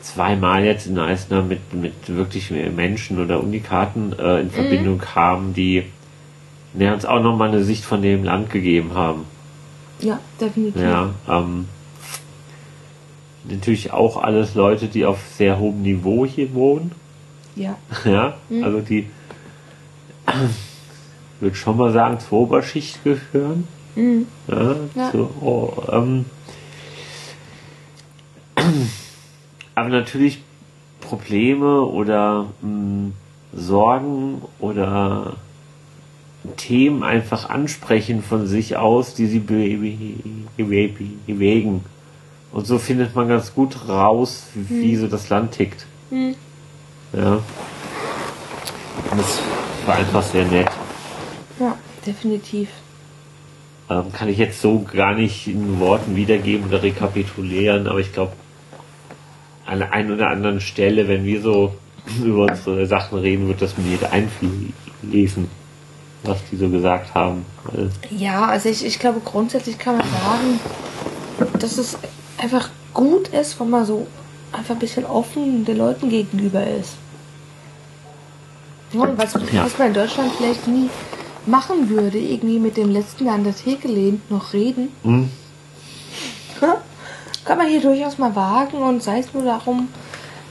[0.01, 5.83] zweimal jetzt in Eisner mit, mit wirklich Menschen oder Unikaten äh, in Verbindung haben, die
[6.77, 9.25] ja, uns auch nochmal eine Sicht von dem Land gegeben haben.
[9.99, 10.81] Ja, definitiv.
[10.81, 11.67] Ja, ähm,
[13.51, 16.91] natürlich auch alles Leute, die auf sehr hohem Niveau hier wohnen.
[17.55, 17.77] Ja.
[18.05, 19.07] Ja, also die
[21.39, 23.67] würde schon mal sagen zur Oberschicht gehören.
[24.47, 25.11] Ja, Ja.
[25.11, 26.25] So, oh, ähm,
[29.75, 30.41] aber natürlich
[31.01, 33.11] Probleme oder mh,
[33.53, 35.37] Sorgen oder
[36.57, 39.77] Themen einfach ansprechen von sich aus, die sie be
[40.57, 40.89] be be
[41.27, 41.83] bewegen.
[42.51, 45.85] Und so findet man ganz gut raus, wie so das Land tickt.
[47.13, 47.33] Ja.
[49.11, 49.39] Und das
[49.85, 50.69] war einfach sehr nett.
[51.59, 52.69] Ja, definitiv.
[53.89, 58.33] Ähm, kann ich jetzt so gar nicht in Worten wiedergeben oder rekapitulieren, aber ich glaube,
[59.65, 61.73] an der einen oder anderen Stelle, wenn wir so
[62.23, 65.47] über unsere Sachen reden, wird das mir einfließen,
[66.23, 67.45] was die so gesagt haben.
[67.65, 70.59] Weil, Ja, also ich, ich glaube grundsätzlich kann man sagen,
[71.59, 71.97] dass es
[72.41, 74.07] einfach gut ist, wenn man so
[74.51, 76.93] einfach ein bisschen offen den Leuten gegenüber ist.
[78.93, 79.65] Ja, was, Ja.
[79.65, 80.89] was man in Deutschland vielleicht nie
[81.45, 84.89] machen würde, irgendwie mit dem letzten, der an der Theke lehnt, noch reden.
[85.03, 85.29] hm,
[87.45, 89.87] Kann man hier durchaus mal wagen und sei es nur darum,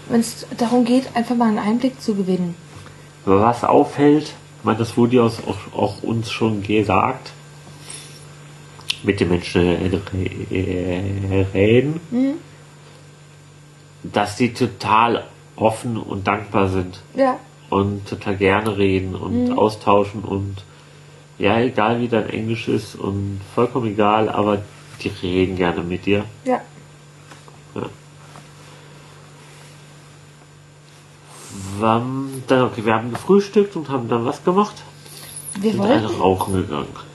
[0.09, 2.55] wenn es darum geht, einfach mal einen Einblick zu gewinnen.
[3.25, 5.33] was auffällt, ich meine, das wurde ja auch,
[5.77, 7.31] auch uns schon gesagt,
[9.09, 9.63] mit den Menschen
[10.51, 12.01] äh, reden,
[14.03, 15.25] dass die total
[15.57, 17.01] offen und dankbar sind.
[17.15, 17.39] Ja,
[17.71, 20.57] und total gerne reden und austauschen und
[21.39, 24.63] ja, egal wie dein Englisch ist und vollkommen egal, aber
[25.03, 26.25] die reden gerne mit dir.
[26.45, 26.61] ja.
[31.83, 34.75] Ähm, dann, okay, wir haben gefrühstückt und haben dann was gemacht?
[35.61, 36.21] Wir Sind alle wollten.
[36.21, 37.08] rauchen gegangen.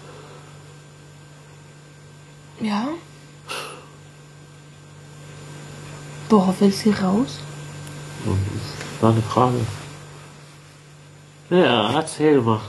[2.60, 2.88] Ja.
[6.30, 7.40] Worauf will sie raus?
[8.26, 9.58] Das war eine Frage.
[11.50, 12.62] Ja, erzähl mal.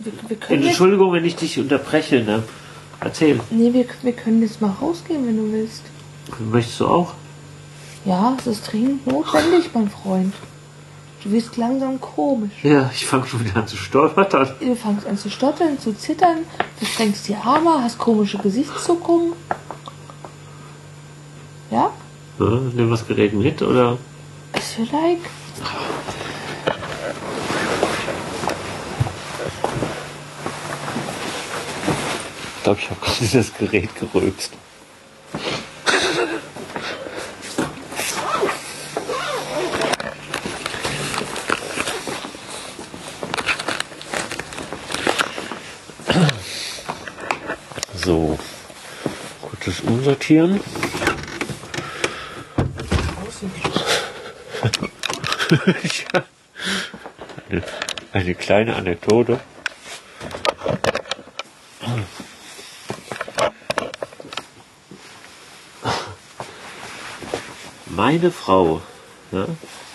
[0.00, 2.42] Wir, wir jetzt, Entschuldigung, wenn ich dich unterbreche, ne?
[3.00, 3.40] Erzähl.
[3.50, 5.82] nee, wir, wir können jetzt mal rausgehen, wenn du willst.
[6.38, 7.14] Möchtest du auch?
[8.04, 10.34] Ja, es ist dringend notwendig, mein Freund.
[11.22, 12.52] Du wirst langsam komisch.
[12.62, 14.48] Ja, ich fange schon wieder an zu stolpern.
[14.60, 16.38] Du fängst an zu stottern, zu zittern,
[16.76, 19.32] verschränkst die Arme, hast komische Gesichtszuckungen.
[21.70, 21.90] Ja?
[22.38, 23.98] Ja, nimm das Gerät mit oder?
[24.54, 25.22] Ist vielleicht.
[32.56, 34.52] Ich glaube, ich habe gerade das Gerät gerülpst.
[48.06, 48.38] So,
[49.42, 50.60] kurzes Umsortieren.
[57.48, 57.62] eine,
[58.12, 59.40] eine kleine Anekdote.
[67.86, 68.82] Meine Frau
[69.32, 69.48] ja,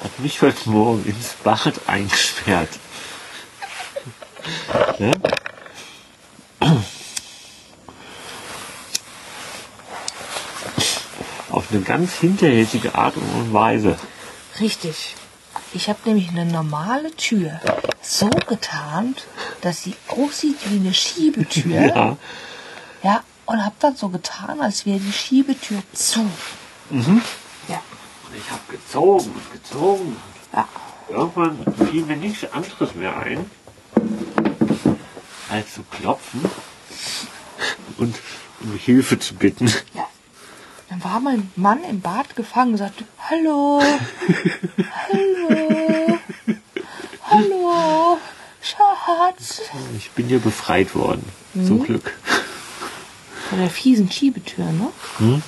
[0.04, 2.78] hat mich heute Morgen ins Bad eingesperrt.
[5.00, 5.14] Ja?
[11.52, 13.98] Auf eine ganz hinterhältige Art und Weise.
[14.60, 15.16] Richtig.
[15.74, 17.60] Ich habe nämlich eine normale Tür
[18.02, 19.26] so getarnt,
[19.62, 21.72] dass sie aussieht wie eine Schiebetür.
[21.96, 22.18] Ja,
[23.04, 26.26] Ja, und habe dann so getan, als wäre die Schiebetür zu.
[27.68, 27.82] Ja,
[28.38, 30.16] ich habe gezogen und gezogen.
[30.54, 30.68] ja.
[31.10, 31.58] Irgendwann
[31.90, 33.50] fiel mir nichts anderes mehr ein,
[35.50, 36.46] als zu klopfen
[37.98, 38.16] und
[38.62, 39.70] um Hilfe zu bitten.
[41.02, 43.82] Dann war mein Mann im Bad gefangen und sagte, hallo,
[45.08, 46.20] hallo,
[47.30, 48.18] hallo,
[48.62, 49.62] Schatz.
[49.98, 51.24] Ich bin ja befreit worden,
[51.54, 52.18] zum Glück.
[53.50, 55.42] Von der fiesen Schiebetür, ne?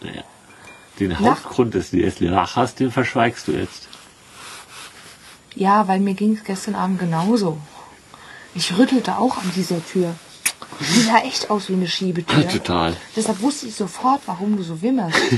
[0.00, 0.22] Naja.
[1.00, 3.88] Den Hauptgrund des des Lachers, den verschweigst du jetzt.
[5.54, 7.58] Ja, weil mir ging es gestern Abend genauso.
[8.54, 10.14] Ich rüttelte auch an dieser Tür.
[10.80, 12.48] Die sah echt aus wie eine Schiebetür.
[12.52, 12.96] Total.
[13.16, 15.18] Deshalb wusste ich sofort, warum du so wimmerst.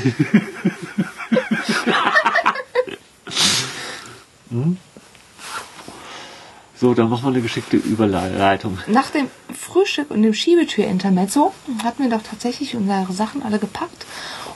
[6.81, 8.79] So, dann machen wir eine geschickte Überleitung.
[8.87, 11.53] Nach dem Frühstück und dem Schiebetür-Intermezzo
[11.85, 14.07] hatten wir doch tatsächlich unsere Sachen alle gepackt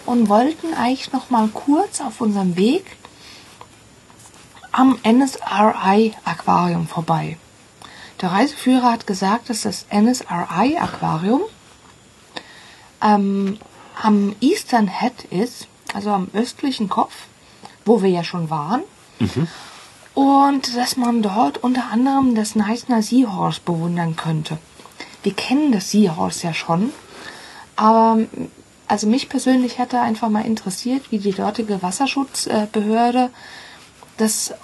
[0.07, 2.96] und wollten eigentlich noch mal kurz auf unserem Weg
[4.72, 7.36] am NSRI-Aquarium vorbei.
[8.20, 11.42] Der Reiseführer hat gesagt, dass das NSRI-Aquarium
[13.02, 13.58] ähm,
[14.02, 17.14] am Eastern Head ist, also am östlichen Kopf,
[17.84, 18.82] wo wir ja schon waren.
[20.14, 24.58] Und dass man dort unter anderem das Neisner Seahorse bewundern könnte.
[25.22, 26.92] Wir kennen das Seahorse ja schon,
[27.76, 28.18] aber
[28.86, 33.30] also mich persönlich hätte einfach mal interessiert, wie die dortige Wasserschutzbehörde
[34.18, 34.54] das,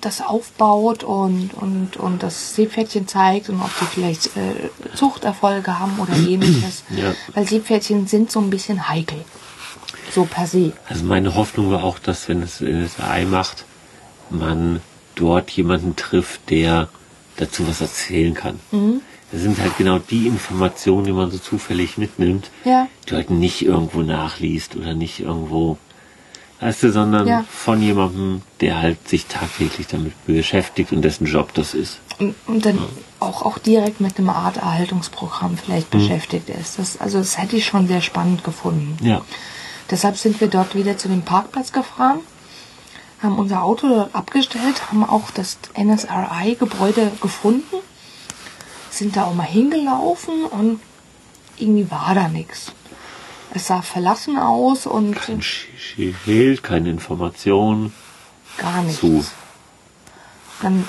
[0.00, 5.98] das aufbaut und, und, und das Seepferdchen zeigt und ob die vielleicht äh, Zuchterfolge haben
[5.98, 6.84] oder ähnliches.
[6.90, 7.14] Ja.
[7.34, 9.18] Weil Seepferdchen sind so ein bisschen heikel.
[10.12, 10.72] So per se.
[10.88, 13.64] Also meine Hoffnung war auch, dass wenn es in das Ei macht,
[14.30, 14.80] man
[15.14, 16.88] dort jemanden trifft, der
[17.36, 18.60] dazu was erzählen kann.
[18.70, 19.00] Mhm.
[19.32, 22.86] Das sind halt genau die Informationen, die man so zufällig mitnimmt, Ja.
[23.08, 25.78] die halt nicht irgendwo nachliest oder nicht irgendwo,
[26.60, 27.44] weißt du, sondern Ja.
[27.50, 32.00] von jemandem, der halt sich tagtäglich damit beschäftigt und dessen Job das ist.
[32.18, 32.78] Und, und dann
[33.20, 36.78] auch, auch direkt mit einem Art Erhaltungsprogramm vielleicht beschäftigt ist.
[36.78, 38.96] Das, also das hätte ich schon sehr spannend gefunden.
[39.04, 39.20] Ja.
[39.90, 42.20] Deshalb sind wir dort wieder zu dem Parkplatz gefahren,
[43.22, 47.76] haben unser Auto dort abgestellt, haben auch das NSRI-Gebäude gefunden,
[48.90, 50.80] sind da auch mal hingelaufen und
[51.58, 52.72] irgendwie war da nichts.
[53.56, 57.92] Es sah verlassen aus und Kein Sch- Schild, keine Information.
[58.58, 59.00] gar nichts.
[59.00, 59.24] Zu.
[60.60, 60.86] Dann,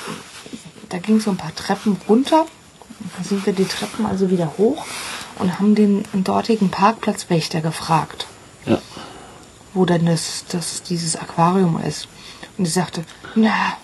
[0.89, 2.45] da ging so ein paar Treppen runter.
[3.15, 4.85] Dann sind wir die Treppen also wieder hoch
[5.39, 8.27] und haben den dortigen Parkplatzwächter gefragt.
[8.65, 8.81] Ja.
[9.73, 12.09] wo denn das, das dieses Aquarium ist.
[12.57, 13.05] Und sie sagte,
[13.35, 13.77] na,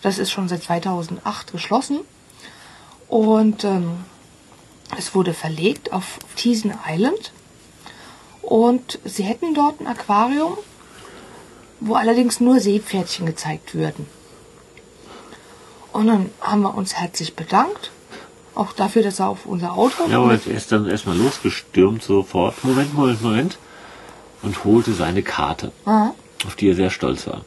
[0.00, 2.00] das ist schon seit 2008 geschlossen.
[3.08, 4.04] Und ähm,
[4.96, 7.32] es wurde verlegt auf Teasen Island.
[8.46, 10.56] Und sie hätten dort ein Aquarium,
[11.80, 14.06] wo allerdings nur Seepferdchen gezeigt würden.
[15.92, 17.90] Und dann haben wir uns herzlich bedankt.
[18.54, 22.62] Auch dafür, dass er auf unser Auto Ja, aber er ist dann erstmal losgestürmt sofort.
[22.64, 23.58] Moment, Moment, Moment.
[24.42, 26.14] Und holte seine Karte, Aha.
[26.46, 27.44] auf die er sehr stolz war.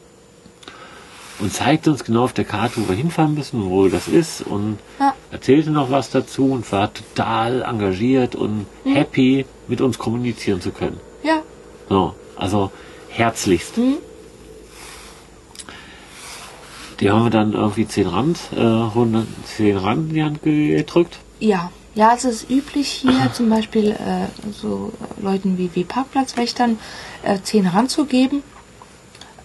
[1.40, 4.78] Und zeigte uns genau auf der Karte, wo wir hinfahren müssen, wo das ist und
[4.98, 5.14] Ja.
[5.30, 8.92] erzählte noch was dazu und war total engagiert und Mhm.
[8.94, 10.98] happy, mit uns kommunizieren zu können.
[11.22, 11.42] Ja,
[11.88, 12.70] So, also
[13.08, 13.78] herzlichst.
[13.78, 13.96] Mhm.
[17.00, 21.16] Die haben wir dann irgendwie 10 Rand, äh, 100, 10 Rand in die Hand gedrückt.
[21.38, 26.78] Ja, ja, es ist üblich hier zum Beispiel äh, so Leuten wie, wie Parkplatzwächtern
[27.22, 28.42] äh, 10 ranzugeben.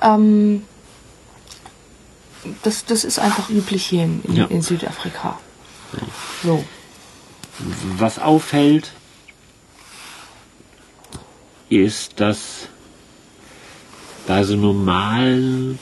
[0.02, 0.64] Ähm,
[2.64, 4.46] das, das ist einfach üblich hier in, in, Ja.
[4.46, 5.40] in Südafrika.
[6.44, 6.64] So.
[7.98, 8.92] Was auffällt,
[11.70, 12.68] ist, dass
[14.28, 15.80] bei so normalen,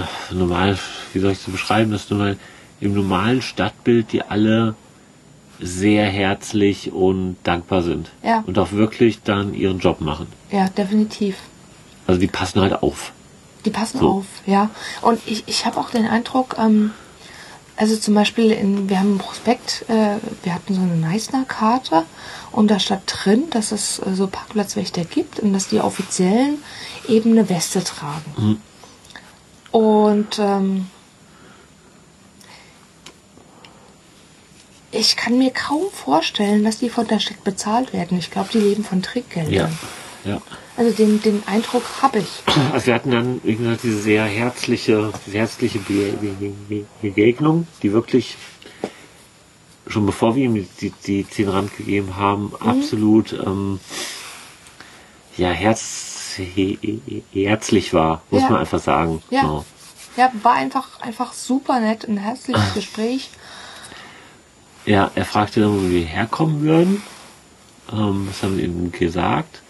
[0.00, 0.78] ach, normal,
[1.12, 2.36] wie soll ich das beschreiben, dass normal,
[2.80, 4.74] im normalen Stadtbild die alle
[5.60, 8.10] sehr herzlich und dankbar sind.
[8.24, 8.42] Ja.
[8.46, 10.26] Und auch wirklich dann ihren Job machen.
[10.50, 11.36] Ja, definitiv.
[12.06, 13.12] Also die passen halt auf.
[13.64, 14.10] Die passen So.
[14.10, 14.70] auf, ja.
[15.02, 16.92] Und ich, ich habe auch den Eindruck, ähm,
[17.76, 22.04] also zum Beispiel, in, wir haben einen Prospekt, äh, wir hatten so eine Neisner-Karte
[22.50, 26.58] und da stand drin, dass es äh, so Parkplatzwächter gibt und dass die Offiziellen
[27.08, 28.60] eben eine Weste tragen.
[29.70, 30.86] Und ähm,
[34.90, 38.18] ich kann mir kaum vorstellen, dass die von der Stadt bezahlt werden.
[38.18, 39.78] Ich glaube, die leben von Trickgeldern.
[40.24, 40.32] Ja.
[40.32, 40.42] Ja.
[40.76, 42.42] Also den, den Eindruck habe ich.
[42.72, 46.34] Also wir hatten dann, wie gesagt, diese sehr herzliche, herzliche Be Be
[46.68, 48.36] Be Begegnung, die wirklich
[49.86, 53.80] schon bevor wir ihm die, die 10 Rand gegeben haben, absolut ähm,
[55.36, 58.50] ja herz, he, he- herzlich war, muss Ja.
[58.50, 59.22] man einfach sagen.
[59.30, 59.42] Ja.
[59.42, 59.64] So.
[60.16, 63.30] Ja, war einfach, einfach super nett, ein herzliches Gespräch.
[64.86, 67.02] Ja, er fragte dann, wo wir herkommen würden.
[67.92, 69.60] Ähm, was haben wir ihm gesagt?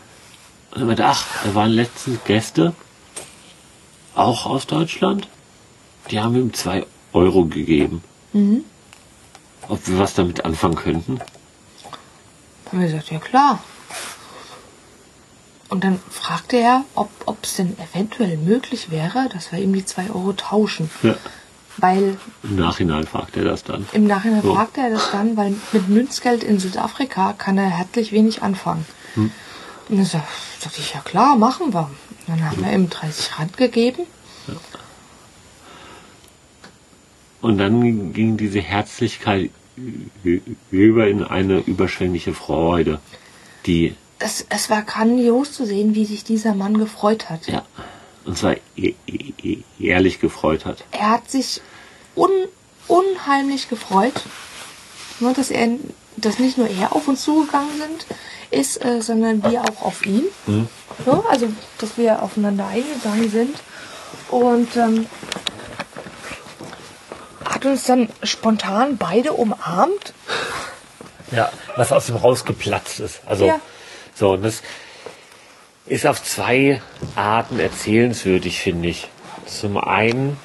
[0.75, 2.75] Und er meinte, ach, da waren letztens Gäste,
[4.15, 5.29] auch aus Deutschland.
[6.11, 8.03] Die haben ihm zwei Euro gegeben.
[9.69, 11.21] Ob wir was damit anfangen könnten?
[12.67, 13.63] Haben wir gesagt, ja klar.
[15.69, 17.11] Und dann fragte er, ob
[17.43, 20.91] es denn eventuell möglich wäre, dass wir ihm die zwei Euro tauschen.
[21.03, 21.17] Ja.
[21.79, 23.87] Weil Im Nachhinein fragt er das dann.
[23.93, 24.55] im Nachhinein So.
[24.55, 28.85] fragte er das dann, weil mit Münzgeld in Südafrika kann er herzlich wenig anfangen.
[29.89, 30.29] Und dann sag-
[30.61, 31.91] sagte ich, ja klar, machen wir.
[32.27, 34.05] Dann haben wir ihm 30 Rand gegeben.
[37.41, 39.51] Und dann ging diese Herzlichkeit
[40.71, 43.01] über in eine überschwängliche Freude,
[43.67, 47.47] die, Es, es war grandios zu sehen, wie sich dieser Mann gefreut hat.
[47.49, 47.65] ja,
[48.25, 50.85] und zwar e e e ehrlich gefreut hat.
[50.93, 51.61] er hat sich
[52.15, 52.31] un
[52.87, 54.15] unheimlich gefreut,
[55.21, 55.69] dass er,
[56.17, 58.07] dass nicht nur er auf uns zugegangen sind,
[58.53, 60.25] ist, äh, sondern wir auch auf ihn.
[61.07, 61.49] Ja, also,
[61.79, 63.57] dass wir aufeinander eingegangen sind.
[64.31, 65.07] Und ähm,
[67.45, 70.15] hat uns dann spontan beide umarmt.
[71.31, 73.21] Ja, was aus ihm rausgeplatzt ist.
[73.27, 73.61] Also, Ja.
[74.15, 74.63] so, und das
[75.87, 76.81] ist auf zwei
[77.17, 79.09] Arten erzählenswürdig, finde ich.
[79.47, 80.39] Zum einen,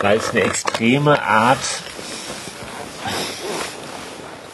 [0.00, 1.58] weil es eine extreme Art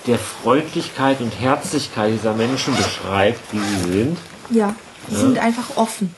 [0.07, 4.19] der Freundlichkeit und Herzlichkeit dieser Menschen beschreibt, wie sie sind.
[4.51, 4.75] Ja,
[5.09, 6.15] die sind einfach offen.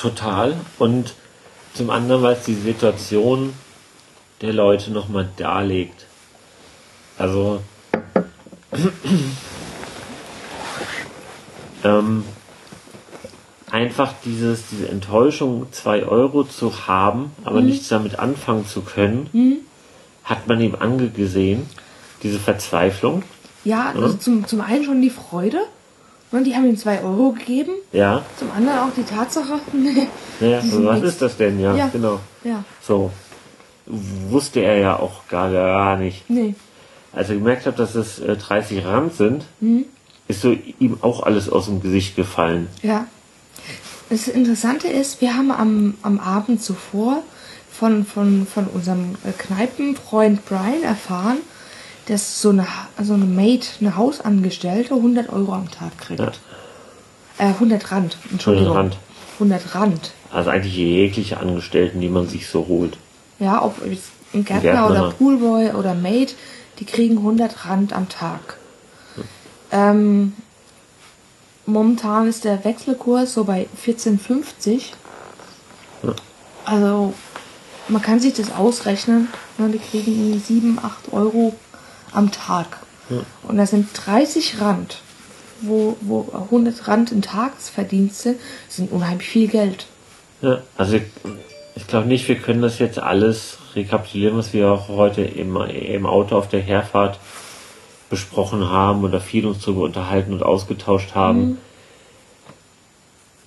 [0.00, 0.56] Total.
[0.78, 1.14] Und
[1.74, 3.52] zum anderen, weil es die Situation
[4.40, 6.06] der Leute nochmal darlegt.
[7.16, 7.60] Also
[11.84, 12.24] ähm,
[13.70, 19.64] einfach dieses, diese Enttäuschung, zwei Euro zu haben, aber nichts damit anfangen zu können,
[20.24, 21.68] hat man ihm angesehen.
[22.22, 23.22] Diese Verzweiflung.
[23.64, 25.58] Ja, also zum, zum einen schon die Freude.
[26.30, 27.72] Und die haben ihm zwei Euro gegeben.
[27.92, 29.60] Ja, Zum anderen auch die Tatsache.
[30.40, 31.58] ja Die sind was ist das denn?
[31.58, 31.88] Ja, Ja.
[31.88, 32.20] genau.
[32.44, 33.10] ja, So.
[33.86, 36.28] Wusste er ja auch gar, gar nicht.
[36.28, 36.54] nee.
[37.14, 39.44] Als er gemerkt hat, dass es äh, 30 Rand sind,
[40.28, 42.68] ist so ihm auch alles aus dem Gesicht gefallen.
[42.82, 43.06] Ja.
[44.10, 47.22] Das Interessante ist, wir haben am, am Abend zuvor
[47.72, 51.38] von, von, von unserem äh, Kneipenfreund Brian erfahren,
[52.08, 52.66] dass so eine,
[53.02, 56.20] so eine Maid, eine Hausangestellte, 100 Euro am Tag kriegt.
[56.20, 56.32] Ja.
[57.38, 58.76] Äh, 100 Rand, Entschuldigung.
[58.76, 58.98] 100 Rand.
[59.34, 60.10] 100 Rand.
[60.32, 62.96] Also eigentlich jegliche Angestellten, die man sich so holt.
[63.38, 63.76] Ja, ob
[64.32, 66.34] ein Gärtner oder Poolboy oder Maid,
[66.80, 68.56] die kriegen 100 Rand am Tag.
[69.70, 70.32] Ähm,
[71.66, 74.80] momentan ist der Wechselkurs so bei 14,50.
[76.02, 76.14] Ja.
[76.64, 77.12] Also
[77.88, 79.28] man kann sich das ausrechnen.
[79.58, 81.54] Ne, die kriegen irgendwie 7, 8 Euro
[82.12, 82.78] am Tag.
[83.42, 85.00] Und das sind 30 Rand,
[85.62, 88.36] wo, wo 100 Rand in Tagesverdienste
[88.68, 89.86] sind unheimlich viel Geld.
[90.42, 91.04] Ja, also ich,
[91.74, 96.06] ich glaube nicht, wir können das jetzt alles rekapitulieren, was wir auch heute im, im
[96.06, 97.18] Auto auf der Herfahrt
[98.10, 101.58] besprochen haben oder viel uns darüber unterhalten und ausgetauscht haben.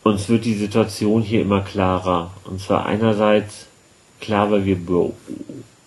[0.03, 2.31] Uns wird die Situation hier immer klarer.
[2.45, 3.67] Und zwar einerseits
[4.19, 4.77] klar, weil wir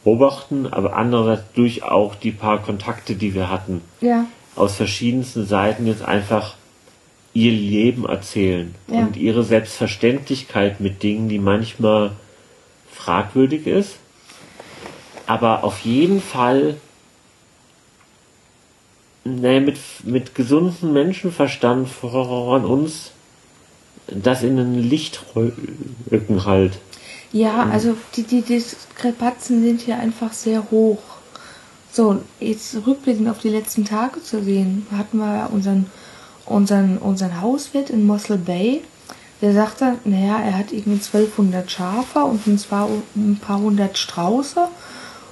[0.05, 5.87] beobachten, aber andererseits durch auch die paar Kontakte, die wir hatten Ja, aus verschiedensten Seiten
[5.87, 6.55] jetzt einfach
[7.33, 8.99] ihr Leben erzählen Ja.
[9.01, 12.13] und ihre Selbstverständlichkeit mit Dingen, die manchmal
[12.93, 13.97] fragwürdig ist,
[15.27, 16.77] aber auf jeden Fall
[19.25, 23.11] naja, mit, mit gesundem Menschenverstand von uns
[24.07, 26.79] das in ein Licht rücken halt.
[27.35, 31.03] Ja, also die, die Diskrepanzen sind hier einfach sehr hoch.
[31.91, 35.87] So, jetzt rückblickend auf die letzten Tage zu sehen, hatten wir ja unseren,
[36.47, 38.85] unseren, unseren Hauswirt in Mossel Bay,
[39.43, 44.69] der sagte, naja, er hat irgendwie 1200 Schafe und ein, zwar ein paar hundert Strauße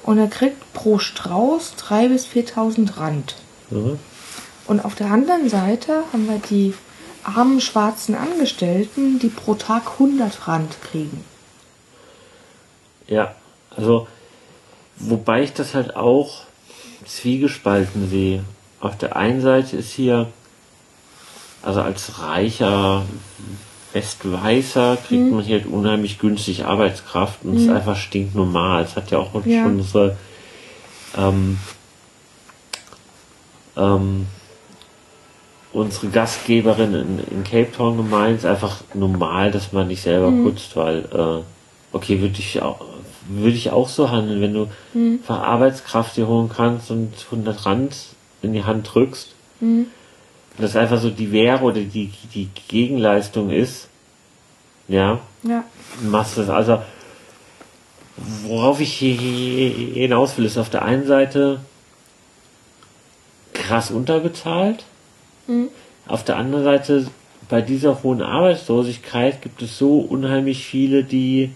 [0.03, 3.37] und er kriegt pro Strauß 3.000 bis 4.000 Rand.
[3.71, 4.01] Mhm.
[4.67, 6.75] Und auf der anderen Seite haben wir die
[7.23, 11.32] armen schwarzen Angestellten, die pro Tag 100 Rand kriegen.
[13.13, 13.35] Ja,
[13.77, 14.09] also
[14.97, 16.45] wobei ich das halt auch
[17.05, 18.43] zwiegespalten sehe.
[18.81, 20.29] Auf der einen Seite ist hier,
[21.63, 23.05] also als reicher
[23.93, 28.83] Westweißer kriegt man hier halt unheimlich günstig Arbeitskraft und es ist einfach stinknormal.
[28.83, 29.65] Es hat ja auch Ja.
[29.65, 30.17] schon unsere
[31.17, 31.59] ähm,
[33.77, 34.27] ähm,
[35.75, 40.31] unsere Gastgeberin in, in Cape Town gemeint, es ist einfach normal, dass man nicht selber
[40.31, 41.43] putzt, weil äh,
[41.95, 42.81] okay, würde ich auch
[43.29, 47.95] würde ich auch so handeln, wenn du einfach Arbeitskraft dir holen kannst und 100 Rand
[48.43, 49.29] in die Hand drückst.
[50.59, 53.89] Das einfach so die Wäre oder die, die Gegenleistung ist.
[54.89, 55.65] Ja, Ja.
[56.03, 56.51] machst du das.
[56.51, 56.83] Also,
[58.45, 61.61] worauf ich hier hinaus will, ist auf der einen Seite
[63.53, 64.85] krass unterbezahlt.
[66.07, 67.07] Auf der anderen Seite,
[67.49, 71.51] bei dieser hohen Arbeitslosigkeit gibt es so unheimlich viele, die,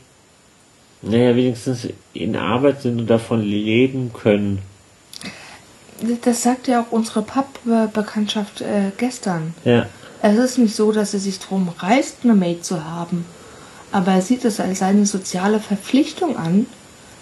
[1.07, 4.61] naja, wenigstens in Arbeit sind und davon leben können.
[6.25, 9.55] Das sagt ja auch unsere Papp-Bekanntschaft äh, gestern.
[9.65, 9.87] Ja,
[10.21, 13.25] Es ist nicht so, dass er sich drum reißt, eine Maid zu haben.
[13.93, 16.67] Aber er sieht es als seine soziale Verpflichtung an,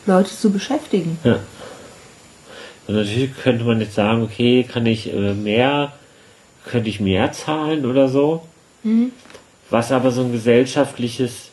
[0.07, 1.19] Leute zu beschäftigen.
[1.25, 1.39] ja.
[2.87, 5.93] Und natürlich könnte man jetzt sagen, okay, kann ich äh, mehr,
[6.67, 8.43] könnte ich mehr zahlen oder so.
[9.71, 11.49] Was aber so ein gesellschaftliches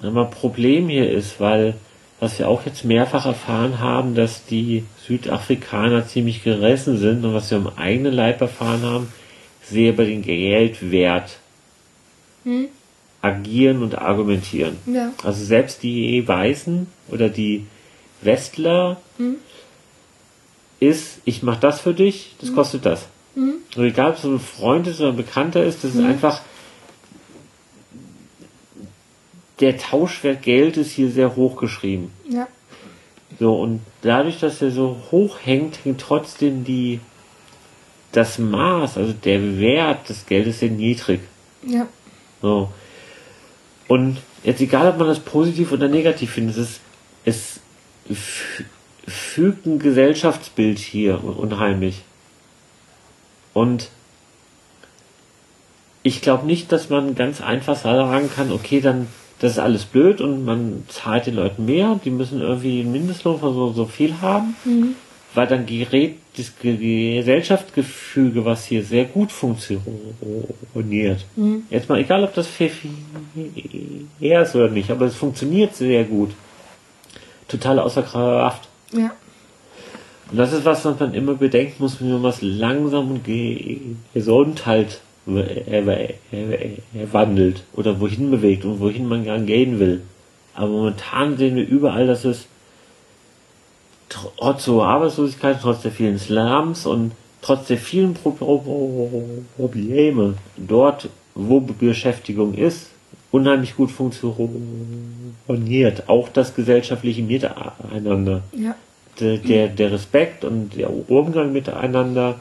[0.00, 1.74] mal, Problem hier ist, weil
[2.18, 7.50] was wir auch jetzt mehrfach erfahren haben, dass die Südafrikaner ziemlich gerissen sind und was
[7.50, 9.12] wir am eigenen Leib erfahren haben,
[9.62, 11.38] sehr über den Geldwert
[13.20, 14.76] agieren und argumentieren.
[14.86, 15.12] Ja.
[15.22, 17.66] Also selbst die Weißen oder die
[18.22, 19.00] Westler
[20.80, 23.08] ist, ich mache das für dich, das kostet das.
[23.34, 26.40] Und egal, ob es so ein Freund ist oder ein Bekannter ist, das ist einfach
[29.60, 32.12] der Tauschwert Geld ist hier sehr hoch geschrieben.
[32.28, 32.46] Ja.
[33.38, 37.00] So, und dadurch, dass er so hoch hängt, hängt trotzdem die,
[38.12, 41.20] das Maß, also der Wert des Geldes sehr niedrig.
[41.66, 41.86] Ja.
[42.42, 42.70] So.
[43.88, 46.80] Und jetzt egal, ob man das positiv oder negativ findet, es,
[47.24, 47.60] es
[48.10, 48.64] fü-
[49.06, 52.02] fügt ein Gesellschaftsbild hier un- unheimlich.
[53.54, 53.88] Und
[56.02, 59.08] ich glaube nicht, dass man ganz einfach sagen kann, okay, dann
[59.40, 63.38] das ist alles blöd und man zahlt den Leuten mehr, die müssen irgendwie einen Mindestlohn
[63.38, 64.54] von so, so viel haben,
[65.34, 71.24] weil dann gerät das Ge- Gesellschaftsgefüge, was hier sehr gut funktioniert.
[71.70, 72.70] Jetzt mal egal, ob das fair
[74.20, 76.30] ist oder nicht, aber es funktioniert sehr gut.
[77.48, 78.68] Total außer Kraft.
[78.92, 79.12] Ja.
[80.30, 83.80] Und das ist was, was man immer bedenken muss, wenn man was langsam und ge-
[84.12, 85.00] gesund halt
[87.12, 90.02] wandelt oder wohin bewegt und wohin man gern gehen will.
[90.54, 92.46] Aber momentan sehen wir überall, dass es
[94.08, 97.12] trotz hoher Arbeitslosigkeit, trotz der vielen Slums und
[97.42, 99.22] trotz der vielen Pro Pro
[99.56, 102.88] Probleme dort, wo Beschäftigung ist,
[103.30, 106.08] unheimlich gut funktioniert.
[106.08, 108.74] Auch das gesellschaftliche Miteinander Ja.
[109.20, 112.36] der, der, der Respekt und der Umgang miteinander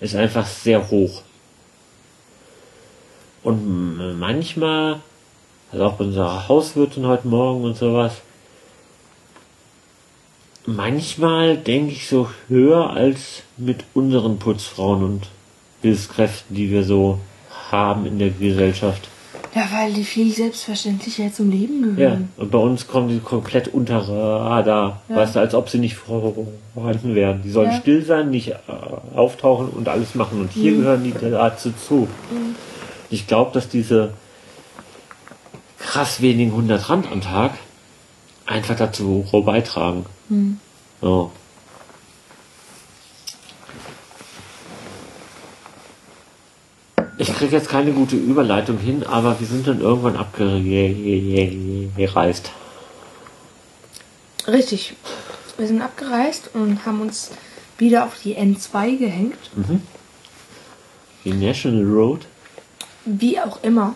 [0.00, 1.22] ist einfach sehr hoch.
[3.42, 5.00] Und manchmal,
[5.72, 8.14] also auch bei unserer Hauswirtin heute Morgen und sowas,
[10.66, 15.22] manchmal denke ich so höher als mit unseren Putzfrauen und
[15.82, 17.18] Hilfskräften, die wir so
[17.70, 19.08] haben in der Gesellschaft.
[19.54, 22.28] Ja, weil die viel selbstverständlicher zum Leben Ja, gehören.
[22.38, 25.16] und bei uns kommen die komplett unter Radar, Ja.
[25.16, 27.42] weißt du, als ob sie nicht vorhanden wären.
[27.42, 27.76] Die sollen Ja.
[27.80, 28.54] still sein, nicht äh,
[29.14, 30.40] auftauchen und alles machen.
[30.40, 32.08] Und hier gehören die dazu zu.
[33.12, 34.14] Ich glaube, dass diese
[35.78, 37.52] krass wenigen 100 Rand am Tag
[38.46, 40.06] einfach dazu beitragen.
[41.02, 41.30] So.
[47.18, 51.30] Ich kriege jetzt keine gute Überleitung hin, aber wir sind dann irgendwann abgereist.
[54.48, 54.94] Richtig.
[55.58, 57.30] Wir sind abgereist und haben uns
[57.76, 59.50] wieder auf die N2 gehängt.
[61.26, 62.26] Die National Road.
[63.04, 63.94] Wie auch immer.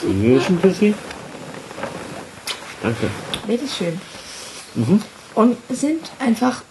[0.00, 0.94] Zwischen Pussy.
[2.82, 3.10] Danke.
[3.46, 4.00] Bitteschön.
[5.34, 6.62] Und sind einfach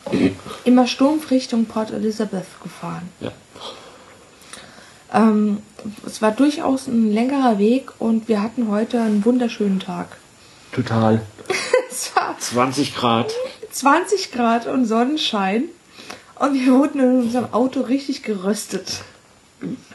[0.65, 3.09] immer stumpf Richtung Port Elizabeth gefahren.
[3.19, 3.31] Ja.
[5.13, 5.59] Ähm,
[6.05, 10.17] es war durchaus ein längerer Weg und wir hatten heute einen wunderschönen Tag.
[10.71, 11.21] Total.
[11.91, 13.33] Es war 20 Grad.
[13.71, 15.65] 20 Grad und Sonnenschein
[16.35, 19.01] und wir wurden in unserem Auto richtig geröstet.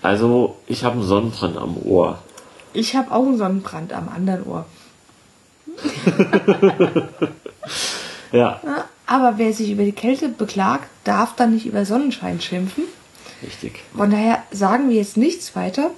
[0.02, 2.18] Also, ich habe einen Sonnenbrand am Ohr.
[2.72, 4.66] Ich habe auch einen Sonnenbrand am anderen Ohr.
[8.32, 8.60] Ja.
[9.06, 12.84] Aber wer sich über die Kälte beklagt, darf dann nicht über Sonnenschein schimpfen.
[13.42, 13.80] Richtig.
[13.96, 15.90] Von daher sagen wir jetzt nichts weiter,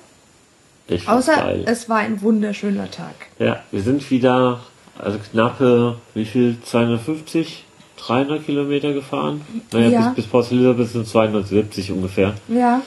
[0.87, 1.65] Ich außer geil.
[1.67, 3.15] es war ein wunderschöner Tag.
[3.39, 4.61] Ja, wir sind wieder,
[4.99, 6.59] also knappe, wie viel?
[6.63, 7.65] 250?
[7.99, 9.41] 300 Kilometer gefahren?
[9.73, 10.01] Naja, Ja.
[10.09, 12.35] bis, bis Port Elizabeth sind 270 ungefähr.
[12.49, 12.83] Ja,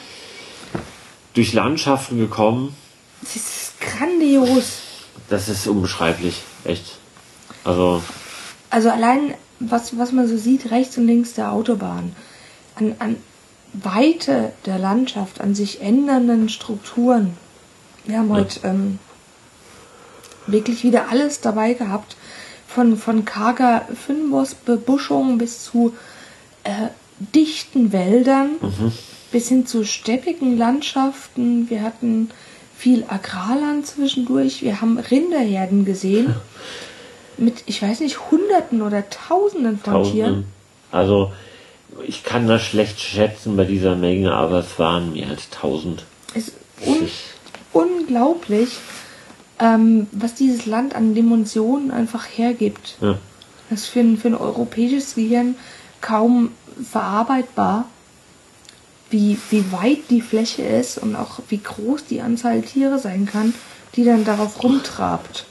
[1.34, 2.76] Durch Landschaften gekommen.
[3.22, 4.80] es ist grandios.
[5.30, 6.42] Das ist unbeschreiblich.
[6.64, 6.98] Echt.
[7.64, 8.02] Also,
[8.70, 12.16] Also allein, was, was man so sieht, rechts und links der Autobahn,
[12.76, 13.16] an, an
[13.74, 17.38] Weite der Landschaft, an sich ändernden Strukturen.
[18.06, 18.98] Wir haben heute ähm,
[20.48, 22.16] wirklich wieder alles dabei gehabt.
[22.68, 25.94] Von, von karger Fynbosbebuschung bis zu
[26.64, 26.90] äh,
[27.36, 28.52] dichten Wäldern,
[29.32, 31.70] bis hin zu steppigen Landschaften.
[31.70, 32.30] Wir hatten
[32.78, 34.62] viel Agrarland zwischendurch.
[34.62, 36.36] Wir haben Rinderherden gesehen.
[37.38, 40.14] Mit, ich weiß nicht, Hunderten oder Tausenden von Tieren.
[40.14, 40.46] Tausenden.
[40.92, 41.32] Also,
[42.08, 46.04] ich kann das schlecht schätzen bei dieser Menge, aber es waren mehr als 1000.
[46.34, 46.56] Es ist
[46.86, 47.10] un
[48.10, 48.70] unglaublich,
[49.60, 52.98] ähm, was dieses Land an Dimensionen einfach hergibt.
[53.02, 53.18] Ja.
[53.70, 55.56] Das ist für ein, für ein europäisches Gehirn
[56.02, 56.52] kaum
[56.84, 57.86] verarbeitbar,
[59.10, 63.54] wie, wie weit die Fläche ist und auch wie groß die Anzahl Tiere sein kann,
[63.96, 65.46] die dann darauf rumtrabt.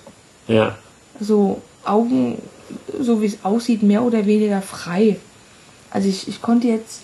[0.47, 0.77] Ja.
[1.21, 2.41] So Augen,
[3.01, 5.19] so wie es aussieht, mehr oder weniger frei.
[5.91, 7.03] Also ich, ich konnte jetzt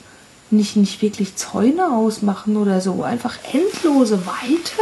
[0.51, 3.03] nicht, nicht wirklich Zäune ausmachen oder so.
[3.03, 4.81] Einfach endlose Weite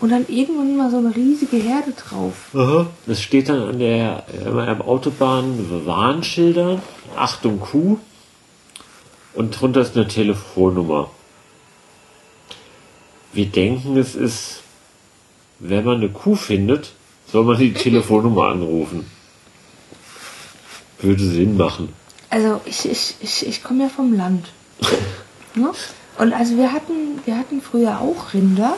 [0.00, 2.54] und dann irgendwann mal so eine riesige Herde drauf.
[3.06, 6.80] Es steht dann an der äh, Autobahn Warnschilder,
[7.16, 7.98] Achtung Kuh
[9.34, 11.10] und drunter ist eine Telefonnummer.
[13.32, 14.60] Wir denken, es ist,
[15.58, 16.92] wenn man eine Kuh findet,
[17.30, 19.06] soll man die Telefonnummer anrufen.
[21.00, 21.92] Würde Sinn machen.
[22.30, 24.48] Also ich, ich, ich, ich komme ja vom Land.
[25.54, 25.70] ne?
[26.18, 28.76] Und also wir hatten, wir hatten früher auch Rinder.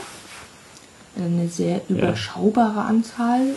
[1.17, 3.55] Eine sehr überschaubare Anzahl.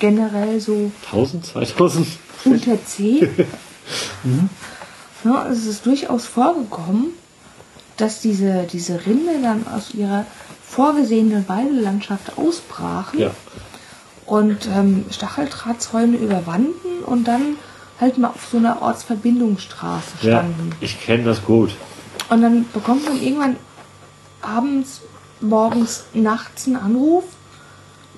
[0.00, 2.06] Generell so 1000, 2000?
[2.44, 3.28] unter 10.
[5.24, 7.06] ja, es ist durchaus vorgekommen,
[7.96, 10.24] dass diese, diese Rinder dann aus ihrer
[10.64, 13.30] vorgesehenen Weidelandschaft ausbrachen Ja.
[14.26, 17.56] und ähm, Stacheldrahtzäune überwanden und dann
[18.00, 20.70] halt mal auf so einer Ortsverbindungsstraße Ja, standen.
[20.80, 21.74] ich kenne das gut.
[22.30, 23.56] Und dann bekommt man irgendwann
[24.42, 25.00] abends,
[25.40, 27.24] morgens, nachts einen Anruf,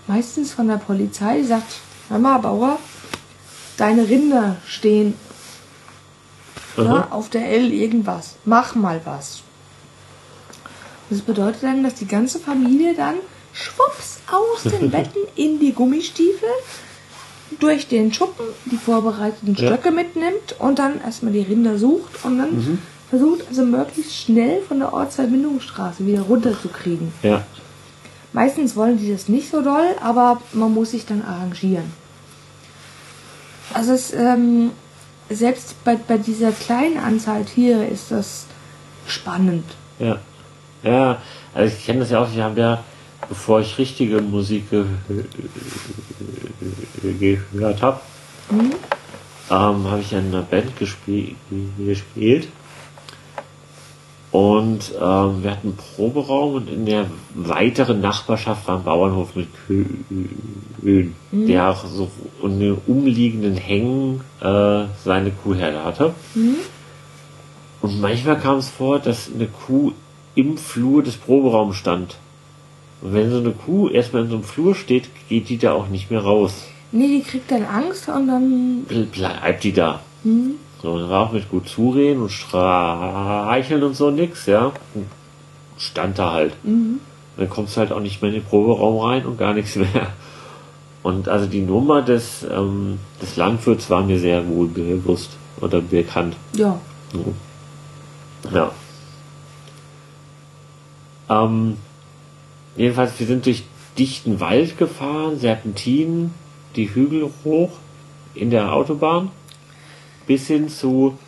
[0.07, 1.73] meistens von der Polizei, die sagt,
[2.09, 2.79] hör mal, Bauer,
[3.79, 5.15] deine Rinder stehen
[6.77, 8.37] Ja, auf der L irgendwas.
[8.45, 9.43] Mach mal was.
[11.11, 13.17] Das bedeutet dann, dass die ganze Familie dann
[13.53, 16.49] schwupps aus den Betten in die Gummistiefel
[17.59, 19.67] durch den Schuppen die vorbereiteten Ja.
[19.69, 22.79] Stöcke mitnimmt und dann erstmal die Rinder sucht und dann
[23.11, 27.13] versucht also möglichst schnell von der Ortsverbindungsstraße wieder runterzukriegen.
[27.23, 27.45] Ja,
[28.33, 31.93] Meistens wollen die das nicht so doll, aber man muss sich dann arrangieren.
[33.75, 34.71] Also es, ähm,
[35.31, 38.47] selbst bei, bei dieser kleinen Anzahl Tiere ist das
[39.07, 39.65] spannend.
[39.99, 40.19] ja.
[40.83, 41.21] Ja,
[41.55, 42.33] also ich kenne das ja auch.
[42.33, 42.83] Ich habe ja,
[43.29, 44.85] bevor ich richtige Musik ge
[47.19, 48.01] ge gehört habe,
[48.51, 51.37] ähm, habe ich in einer Band gespie
[51.79, 52.49] gespielt.
[54.33, 59.49] Und ähm, wir hatten einen Proberaum und in der weiteren Nachbarschaft war ein Bauernhof mit
[59.67, 62.09] Kühen, der auch so
[62.43, 66.15] in den umliegenden Hängen äh, seine Kuhherde hatte.
[67.83, 69.93] Und manchmal kam es vor, dass eine Kuh
[70.37, 72.17] im Flur des Proberaums stand.
[73.03, 75.89] Und wenn so eine Kuh erstmal in so einem Flur steht, geht die da auch
[75.89, 76.67] nicht mehr raus.
[76.93, 78.87] Nee, die kriegt dann Angst und dann.
[78.89, 80.01] Ble- Bleibt die da.
[80.23, 80.31] So,
[80.83, 84.73] war auch mit gut zureden und streicheln und so nix, ja.
[85.79, 86.55] Stand da halt.
[87.37, 90.13] Dann kommst du halt auch nicht mehr in den Proberaum rein und gar nichts mehr.
[91.03, 96.37] Und also die Nummer des, ähm, des Landwirts war mir sehr wohl bewusst oder bekannt.
[96.53, 96.79] Ja.
[98.53, 98.73] Ja.
[101.31, 101.77] Ähm,
[102.77, 103.65] jedenfalls, wir sind durch
[103.99, 106.35] dichten Wald gefahren, Serpentinen,
[106.77, 107.71] die Hügel hoch
[108.35, 109.31] in der Autobahn,
[110.31, 111.19] bis hin zu,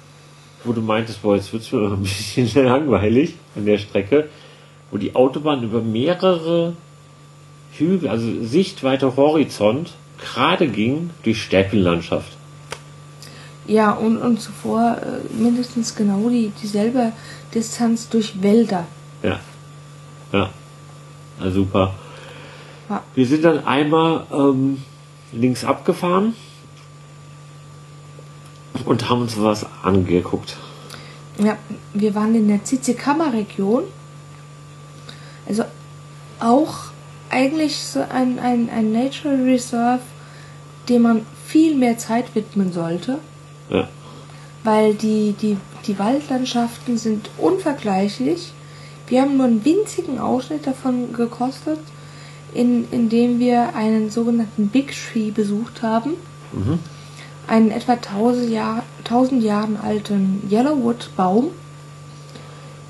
[0.63, 4.29] wo du meintest, boah, jetzt wird's mir ein bisschen langweilig an der Strecke,
[4.93, 6.75] wo die Autobahn über mehrere
[7.73, 9.91] Hügel, also Sichtweite Horizont,
[10.21, 12.37] gerade ging durch Steppenlandschaft.
[13.67, 17.11] Ja, und, und zuvor äh, mindestens genau die, dieselbe
[17.53, 18.87] Distanz durch Wälder.
[19.25, 19.41] Ja.
[20.33, 20.51] Ja.
[21.41, 21.95] Na, super.
[22.89, 23.03] Ja.
[23.17, 24.81] Wir sind dann einmal ähm,
[25.33, 26.35] links abgefahren
[28.85, 30.57] und haben uns was angeguckt.
[31.39, 31.57] Ja,
[31.95, 33.85] wir waren in der Zizikama-Region.
[35.49, 35.64] Also
[36.41, 36.75] auch
[37.31, 40.03] eigentlich so ein, ein, ein Natural Reserve,
[40.89, 43.19] dem man viel mehr Zeit widmen sollte,
[43.70, 43.89] Ja.
[44.65, 48.53] weil die, die, die Waldlandschaften sind unvergleichlich.
[49.07, 51.78] Wir haben nur einen winzigen Ausschnitt davon gekostet,
[52.55, 56.15] in, in dem wir einen sogenannten Big Tree besucht haben.
[57.53, 61.51] Einen etwa 1000, Jahr, 1000 Jahren alten Yellowwood-Baum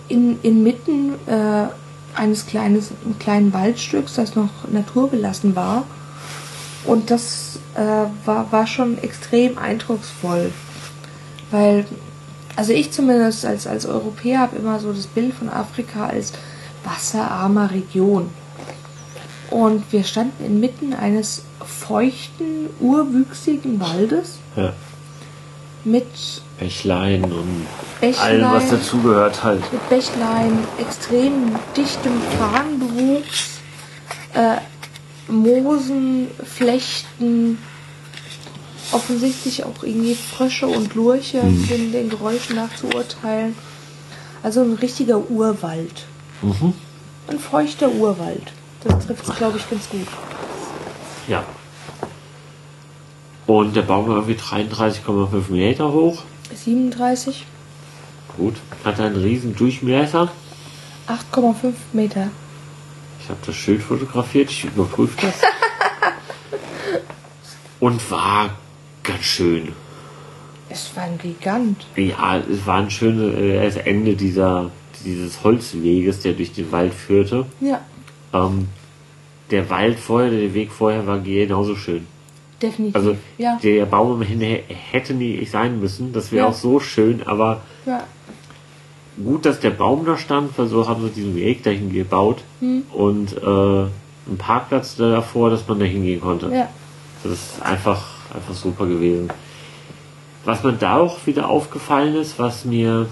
[0.07, 1.65] in, inmitten äh,
[2.15, 5.83] eines kleines, kleinen Waldstücks, das noch naturbelassen war.
[6.85, 7.81] Und das äh,
[8.25, 10.53] war, war schon extrem eindrucksvoll.
[11.51, 11.85] Weil,
[12.55, 16.35] also ich zumindest als, als Europäer habe immer so das Bild von Afrika als
[16.85, 18.31] wasserarmer Region.
[19.51, 24.73] Und wir standen inmitten eines feuchten, urwüchsigen Waldes ja.
[25.85, 26.07] mit
[26.59, 27.67] Bächlein und
[28.01, 28.45] Bächlein.
[28.45, 29.73] allem, was dazugehört halt.
[29.73, 33.61] mit Bächlein, extrem dichtem Farnbewuchs,
[34.35, 34.57] äh,
[35.29, 37.59] Moosen, Flechten,
[38.93, 43.57] offensichtlich auch irgendwie Frösche und Lurche, den, den Geräuschen nach zu urteilen.
[44.43, 46.05] Also ein richtiger Urwald.
[46.43, 46.75] Mhm.
[47.29, 48.53] Ein feuchter Urwald.
[48.85, 50.07] Das trifft es, glaube ich, ganz gut.
[51.29, 51.45] Ja.
[53.47, 56.23] Und der Baum war irgendwie 33,5 Meter hoch.
[56.55, 57.47] 37,
[58.37, 58.55] Gut.
[58.85, 60.31] Hat einen riesen Durchmesser.
[61.07, 62.31] 8,5 Meter.
[63.21, 65.35] Ich habe das Schild fotografiert, ich überprüfe das.
[67.81, 68.51] Und war
[69.03, 69.73] ganz schön.
[70.69, 71.87] Es war ein Gigant.
[71.97, 74.71] Ja, es war ein schönes äh, Ende dieser,
[75.05, 77.47] dieses Holzweges, der durch den Wald führte.
[77.61, 77.81] Ja,
[78.33, 78.69] Ähm,
[79.51, 82.07] der Wald vorher, der Weg vorher war genauso schön.
[82.63, 82.95] Definitiv.
[82.97, 84.61] Also ja, der Baum am Ende
[84.91, 86.13] hätte nie sein müssen.
[86.13, 86.51] Das wäre Ja.
[86.51, 88.05] auch so schön, aber ja,
[89.23, 92.83] gut, dass der Baum da stand, weil so haben sie diesen Weg dahin gebaut Hm.
[92.93, 96.47] und äh, einen Parkplatz davor, dass man da hingehen konnte.
[96.55, 96.69] ja.
[97.25, 99.29] Das ist einfach, einfach super gewesen.
[100.45, 103.07] Was mir da auch wieder aufgefallen ist, was mir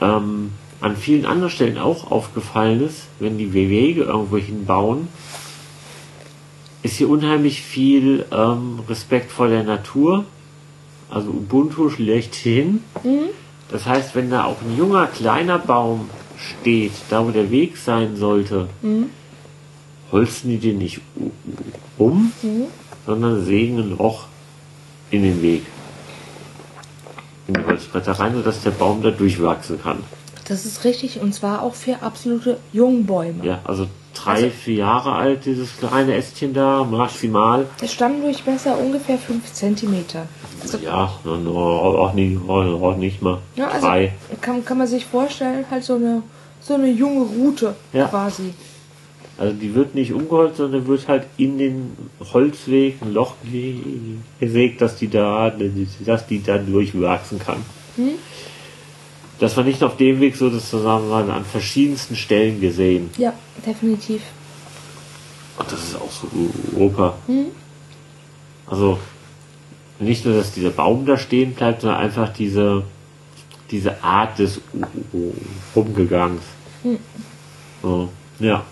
[0.00, 0.50] ähm,
[0.80, 5.06] an vielen anderen Stellen auch aufgefallen ist, wenn die Wege irgendwo hinbauen,
[6.86, 10.24] ist hier unheimlich viel ähm, Respekt vor der Natur.
[11.10, 12.82] Also Ubuntu schlechthin.
[13.70, 18.16] Das heißt, wenn da auch ein junger, kleiner Baum steht, da wo der Weg sein
[18.16, 18.68] sollte,
[20.10, 21.00] holzen die den nicht
[21.98, 22.32] um,
[23.06, 24.26] sondern sägen ein Loch
[25.10, 25.62] in den Weg.
[27.48, 29.98] In die Holzbretter rein, sodass der Baum da durchwachsen kann.
[30.48, 33.44] Das ist richtig und zwar auch für absolute Jungbäume.
[33.44, 33.86] Ja, also
[34.16, 37.66] drei, Also- vier Jahre alt, dieses kleine Ästchen da, maximal.
[37.80, 40.04] Der Stammdurchmesser ungefähr 5 cm.
[40.62, 43.38] Also, Ja, no, auch, nicht, auch nicht mal.
[43.56, 44.12] ja, also drei.
[44.40, 46.22] kann, kann man sich vorstellen, halt so eine,
[46.60, 48.06] so eine junge Rute Ja.
[48.08, 48.54] quasi.
[49.38, 51.94] Also die wird nicht umgeholzt, sondern wird halt in den
[52.32, 53.80] Holzweg ein Loch ge-
[54.40, 55.52] gesägt, dass die da,
[56.06, 57.58] dass die dann durchwachsen kann.
[59.38, 63.10] Das war nicht auf dem Weg so, das wir an verschiedensten Stellen gesehen.
[63.18, 63.34] Ja,
[63.66, 64.22] definitiv.
[65.58, 66.28] Und das ist auch so
[66.74, 67.18] super.
[68.66, 68.98] Also
[69.98, 72.82] nicht nur, dass dieser Baum da stehen bleibt, sondern einfach diese,
[73.70, 74.60] diese Art des
[75.74, 76.42] Umgegangs.
[77.82, 78.08] So,
[78.38, 78.64] ja.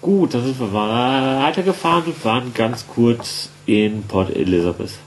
[0.00, 4.98] Gut, dann sind wir weitergefahren und waren ganz kurz in Port Elizabeth.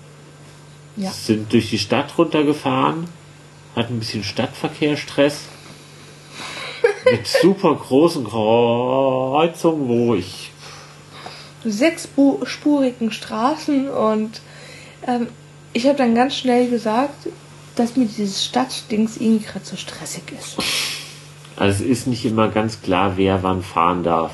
[0.97, 1.11] Ja.
[1.11, 3.07] Sind durch die Stadt runtergefahren,
[3.75, 5.41] hatten ein bisschen Stadtverkehrsstress.
[7.05, 10.51] mit super großen Kreuzungen, wo ich
[11.63, 14.41] Sechsspurigen Straßen und
[15.05, 15.27] ähm,
[15.73, 17.27] ich habe dann ganz schnell gesagt,
[17.75, 20.57] dass mir dieses Stadtdings irgendwie gerade so stressig ist.
[21.55, 24.33] Also es ist nicht immer ganz klar, wer wann fahren darf.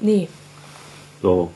[0.00, 0.28] Nee,
[1.22, 1.50] So.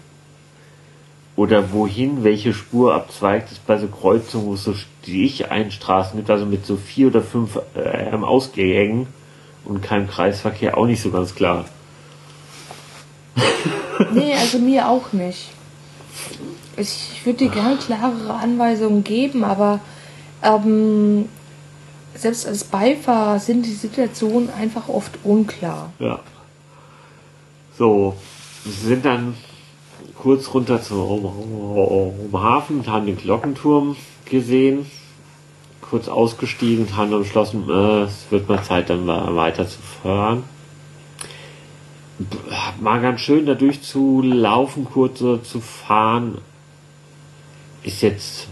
[1.37, 6.45] Oder wohin welche Spur abzweigt, ist bei so Kreuzungen, wo es so Sticheinstraßen gibt, also
[6.45, 9.07] mit so vier oder fünf äh, Ausgängen
[9.65, 11.67] und keinem Kreisverkehr auch nicht so ganz klar.
[14.13, 15.51] nee, also mir auch nicht.
[16.77, 19.81] Ich würde dir gerne klarere Anweisungen geben, aber
[20.43, 21.29] ähm,
[22.15, 25.93] selbst als Beifahrer sind die Situationen einfach oft unklar.
[25.99, 26.21] Ja.
[27.79, 28.17] So,
[28.65, 29.35] sind dann
[30.21, 34.87] kurz runter zum Hafen und haben den Glockenturm gesehen,
[35.81, 40.45] kurz ausgestiegen und haben beschlossen, äh, es wird mal Zeit, dann weiter zu fahren.
[42.81, 46.39] Mal ganz schön da durchzulaufen, kurz so zu fahren,
[47.83, 48.47] ist jetzt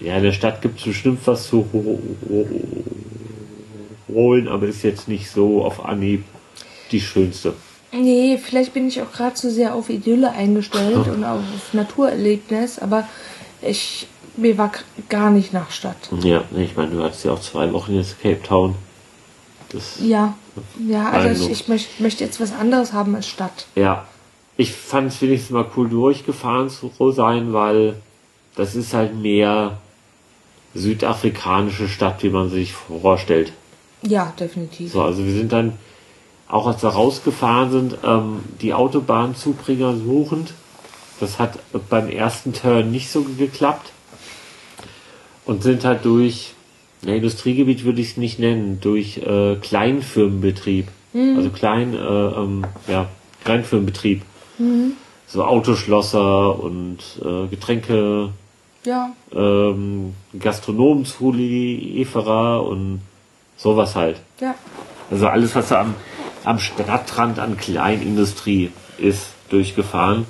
[0.00, 1.66] ja, in der Stadt gibt es bestimmt was zu
[4.08, 6.24] holen, aber ist jetzt nicht so auf Anhieb
[6.90, 7.54] die schönste.
[7.92, 11.42] Nee, vielleicht bin ich auch gerade zu sehr auf Idylle eingestellt und auf
[11.72, 13.08] Naturerlebnis, aber
[13.62, 14.06] ich
[14.36, 14.72] mir war
[15.08, 15.96] gar nicht nach Stadt.
[16.22, 18.74] Ja, ich meine, du hattest ja auch zwei Wochen jetzt Cape Town.
[19.70, 20.34] Das, Ja,
[20.88, 23.66] ja, also ich, ich möcht, möchte jetzt was anderes haben als Stadt.
[23.74, 24.06] ja.
[24.56, 27.94] Ich fand es wenigstens mal cool durchgefahren zu sein, weil
[28.56, 29.78] das ist halt mehr
[30.74, 33.54] südafrikanische Stadt, wie man sich vorstellt.
[34.02, 34.92] Ja, definitiv.
[34.92, 35.78] So, also wir sind dann,
[36.50, 40.52] auch als wir rausgefahren sind, ähm, die Autobahnzubringer suchend.
[41.20, 41.58] Das hat
[41.88, 43.92] beim ersten Turn nicht so geklappt.
[45.46, 46.54] Und sind halt durch,
[47.02, 50.88] ne, Industriegebiet würde ich es nicht nennen, durch äh, Kleinfirmenbetrieb.
[51.12, 53.06] Also klein, äh, ähm, ja,
[53.44, 54.22] Kleinfirmenbetrieb.
[55.26, 58.28] So Autoschlosser und äh, Getränke,
[58.84, 63.00] Ja, ähm, Gastronomenzulieferer und
[63.56, 64.20] sowas halt.
[64.40, 64.54] ja.
[65.10, 65.96] Also alles, was so am,
[66.44, 70.26] am Stadtrand an Kleinindustrie ist, durchgefahren.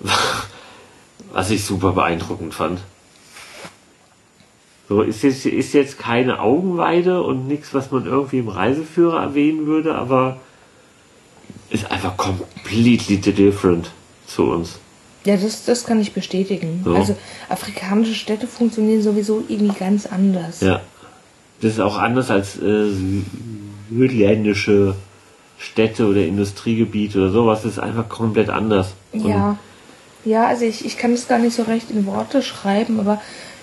[1.32, 2.80] Was ich super beeindruckend fand.
[4.88, 9.66] So, ist jetzt, ist jetzt keine Augenweide und nichts, was man irgendwie im Reiseführer erwähnen
[9.66, 10.38] würde, aber
[11.68, 13.92] ist einfach completely different
[14.26, 14.80] zu uns.
[15.24, 16.80] Ja, das, das kann ich bestätigen.
[16.84, 16.96] So.
[16.96, 17.16] Also
[17.48, 20.60] afrikanische Städte funktionieren sowieso irgendwie ganz anders.
[20.60, 20.80] Ja.
[21.60, 22.90] Das ist auch anders als äh,
[23.90, 24.94] südländische
[25.58, 28.94] Städte oder Industriegebiete oder sowas ist einfach komplett anders.
[29.12, 29.58] Und Ja.
[30.24, 33.20] Ja, also ich, ich kann das gar nicht so recht in Worte schreiben, aber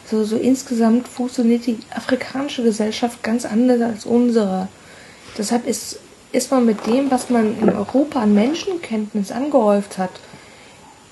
[0.10, 4.68] so, so insgesamt funktioniert die afrikanische Gesellschaft ganz anders als unsere.
[5.38, 6.00] Deshalb ist,
[6.32, 10.10] ist man mit dem, was man in Europa an Menschenkenntnis angehäuft hat,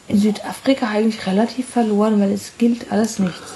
[0.07, 3.53] in Südafrika eigentlich relativ verloren, weil es gilt alles nichts.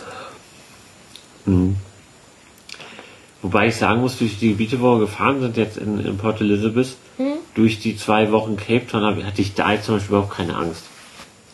[3.42, 6.42] Wobei ich sagen muss, durch die Gebiete, wo wir gefahren sind, jetzt in, in Port
[6.42, 7.34] Elizabeth, Hm?
[7.56, 10.84] durch die zwei Wochen Cape Town, hatte ich da jetzt zum Beispiel überhaupt keine Angst.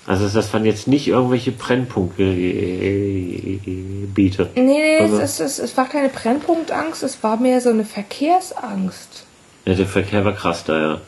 [0.07, 4.49] Also das waren jetzt nicht irgendwelche Brennpunkte äh, Gebiete.
[4.56, 7.86] Nee, nee, Also- es, es, es, es war keine Brennpunktangst, es war mehr so eine
[7.86, 9.26] Verkehrsangst.
[9.66, 11.02] Ja, der Verkehr war krass da, ja.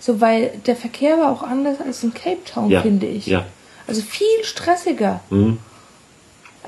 [0.00, 3.26] So, weil der Verkehr war auch anders als in Cape Town, Ja, finde ich.
[3.26, 3.44] ja.
[3.88, 5.20] Also viel stressiger.
[5.30, 5.58] Mhm.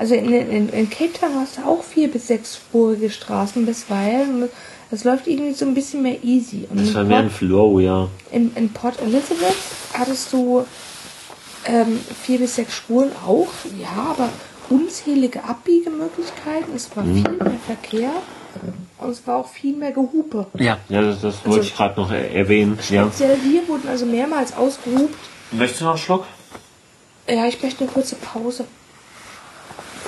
[0.01, 4.49] Also in, in, in Cape Town hast du auch vier bis sechsspurige Straßen bisweilen.
[4.89, 6.65] Das läuft irgendwie so ein bisschen mehr easy.
[6.71, 8.07] Und Das in war mehr ein Port, Flow, ja.
[8.31, 9.53] in, in Port Elizabeth
[9.93, 10.65] hattest du
[11.65, 13.49] ähm, vier bis sechs Spuren auch,
[13.79, 14.29] ja, aber
[14.71, 16.75] unzählige Abbiegemöglichkeiten.
[16.75, 18.09] Es war viel mehr Verkehr
[18.97, 20.47] und es war auch viel mehr Gehupe.
[20.57, 22.79] Ja, ja das, das wollte Also- ich gerade noch er erwähnen.
[22.89, 23.03] Ja.
[23.03, 25.13] Speziell wir wurden also mehrmals ausgehupt.
[25.51, 26.25] Möchtest du noch einen Schluck?
[27.29, 28.65] Ja, ich möchte eine kurze Pause.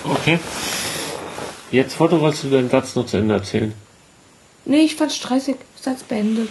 [0.03, 0.39] Okay.
[1.71, 3.73] Jetzt, Foto, wolltest du deinen Satz noch zu Ende erzählen?
[4.65, 5.57] Nee, ich fand's stressig.
[5.79, 6.49] Satz beendet.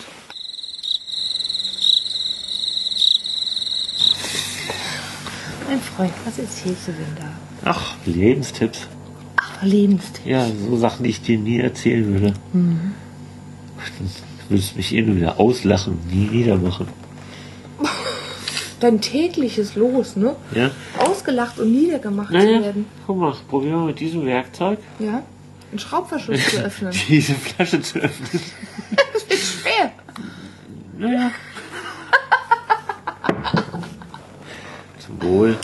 [5.69, 7.33] Mein Freund, was erzählst du denn da?
[7.65, 8.87] Ach, Lebenstipps.
[9.37, 10.27] Ach, Lebenstipp.
[10.27, 12.35] Ja, so Sachen, die ich dir nie erzählen würde.
[12.53, 12.95] Mhm.
[13.99, 16.89] Du würdest mich eh nur wieder auslachen und nie wieder machen.
[18.83, 20.35] Dein tägliches Los, ne?
[20.55, 20.71] Ja?
[20.99, 22.87] Ausgelacht und niedergemacht zu Naja, werden.
[23.07, 25.23] guck mal, probieren wir mit diesem Werkzeug Ja?
[25.71, 26.93] Einen Schraubverschluss zu öffnen.
[27.09, 28.41] diese Flasche zu öffnen.
[29.15, 29.93] Das wird schwer.
[30.99, 31.31] Naja.
[34.99, 35.57] Zum Wohl.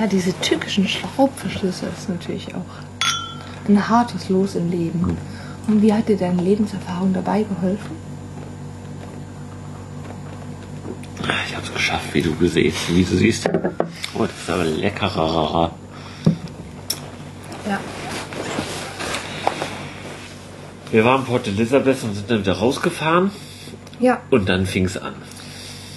[0.00, 5.16] Ja, diese tückischen Schraubverschlüsse ist natürlich auch ein hartes Los im Leben.
[5.66, 7.96] Und wie hat dir deine Lebenserfahrung dabei geholfen?
[11.46, 13.48] Ich hab's geschafft, wie du gesehen, wie du siehst.
[14.14, 15.72] Oh, das ist aber leckerer.
[17.68, 17.80] Ja.
[20.90, 23.30] Wir waren in Port Elizabeth und sind dann wieder rausgefahren
[23.98, 25.14] Ja, und dann fing's an.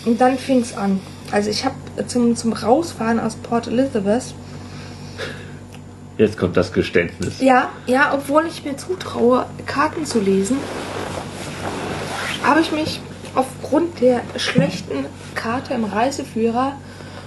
[0.06, 0.99] Und dann fing es an.
[1.32, 1.76] Also ich habe
[2.07, 4.34] zum, zum Rausfahren aus Port Elizabeth,
[6.18, 7.40] Jetzt kommt das Geständnis.
[7.41, 10.57] ja, ja, obwohl ich mir zutraue, Karten zu lesen,
[12.44, 12.99] habe ich mich
[13.38, 15.05] aufgrund der schlechten
[15.35, 16.73] Karte im Reiseführer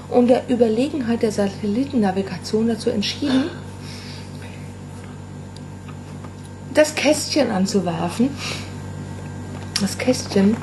[0.09, 3.45] und der Überlegenheit der Satellitennavigation dazu entschieden,
[6.75, 8.31] das Kästchen anzuwerfen.
[9.81, 10.57] Das Kästchen,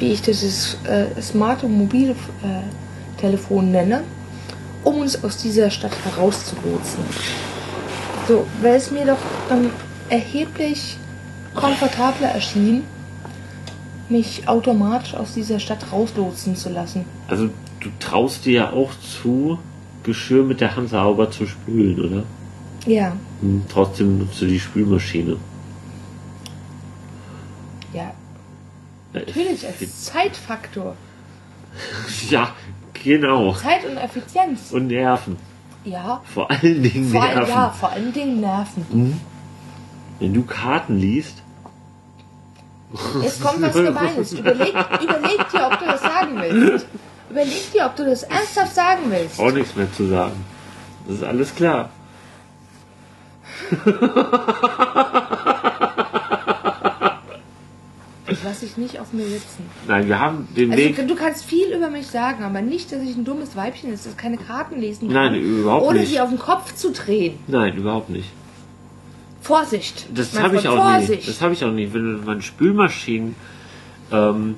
[0.00, 4.02] wie ich dieses äh, smarte Mobiltelefon nenne,
[4.82, 7.04] um uns aus dieser Stadt herauszulotsen.
[8.26, 9.18] So, weil es mir doch
[9.48, 9.70] dann
[10.08, 10.96] erheblich
[11.54, 12.82] komfortabler erschien,
[14.10, 17.04] mich automatisch aus dieser Stadt rauslotsen zu lassen.
[17.28, 17.48] Also
[17.80, 19.58] du traust dir ja auch zu,
[20.02, 22.22] Geschirr mit der Hand sauber zu spülen, oder?
[22.86, 25.36] Ja, Hm, trotzdem nutzt du die Spülmaschine.
[27.94, 28.12] ja,
[29.12, 30.96] natürlich als Zeitfaktor.
[32.30, 32.50] Ja,
[33.02, 33.52] genau.
[33.54, 34.70] Zeit und Effizienz.
[34.70, 35.36] Und Nerven.
[35.84, 37.48] Ja, Vor allen Dingen vor, Nerven.
[37.50, 39.18] ja, vor allen Dingen Nerven.
[40.20, 41.42] Wenn du Karten liest,
[43.22, 44.32] Jetzt kommt was Gemeines.
[44.32, 44.68] Überleg,
[45.02, 46.86] überleg dir, ob du das sagen willst.
[47.30, 49.40] Überleg dir, ob du das ernsthaft sagen willst.
[49.40, 50.44] auch nichts mehr zu sagen.
[51.06, 51.90] Das ist alles klar.
[58.42, 59.68] Lasse ich nicht auf mir sitzen.
[59.86, 61.08] Nein, wir haben den Also Weg.
[61.08, 64.16] du, kannst viel über mich sagen, aber nicht, dass ich ein dummes Weibchen ist, das
[64.16, 65.32] keine Karten lesen kann.
[65.32, 66.10] Nein, überhaupt ohne nicht.
[66.10, 67.38] sie auf den Kopf zu drehen.
[67.46, 68.28] Nein, überhaupt nicht.
[69.44, 70.06] Vorsicht.
[70.14, 71.10] Das habe ich auch Vorsicht.
[71.10, 71.28] nicht.
[71.28, 71.92] Das habe ich auch nicht.
[71.92, 73.36] Wenn meine Spülmaschinen.
[74.10, 74.56] Ähm,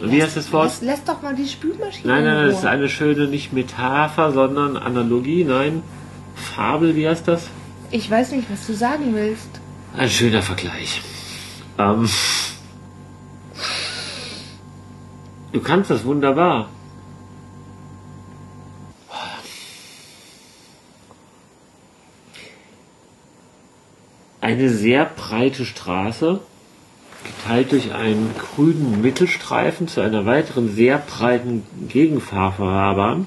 [0.00, 0.64] wie heißt das Wort?
[0.64, 3.52] Lass, lass doch mal die Spülmaschine Nein, nein, nein, in das ist eine schöne, nicht
[3.52, 5.82] Metapher, sondern Analogie, nein.
[6.34, 7.48] Fabel, wie heißt das?
[7.90, 9.60] Ich weiß nicht, was du sagen willst.
[9.94, 11.02] Ein schöner Vergleich.
[11.78, 12.08] Ähm,
[15.52, 16.70] du kannst das wunderbar.
[24.52, 26.40] Eine sehr breite Straße,
[27.24, 33.26] geteilt durch einen grünen Mittelstreifen zu einer weiteren sehr breiten Gegenfahrfahrbahn.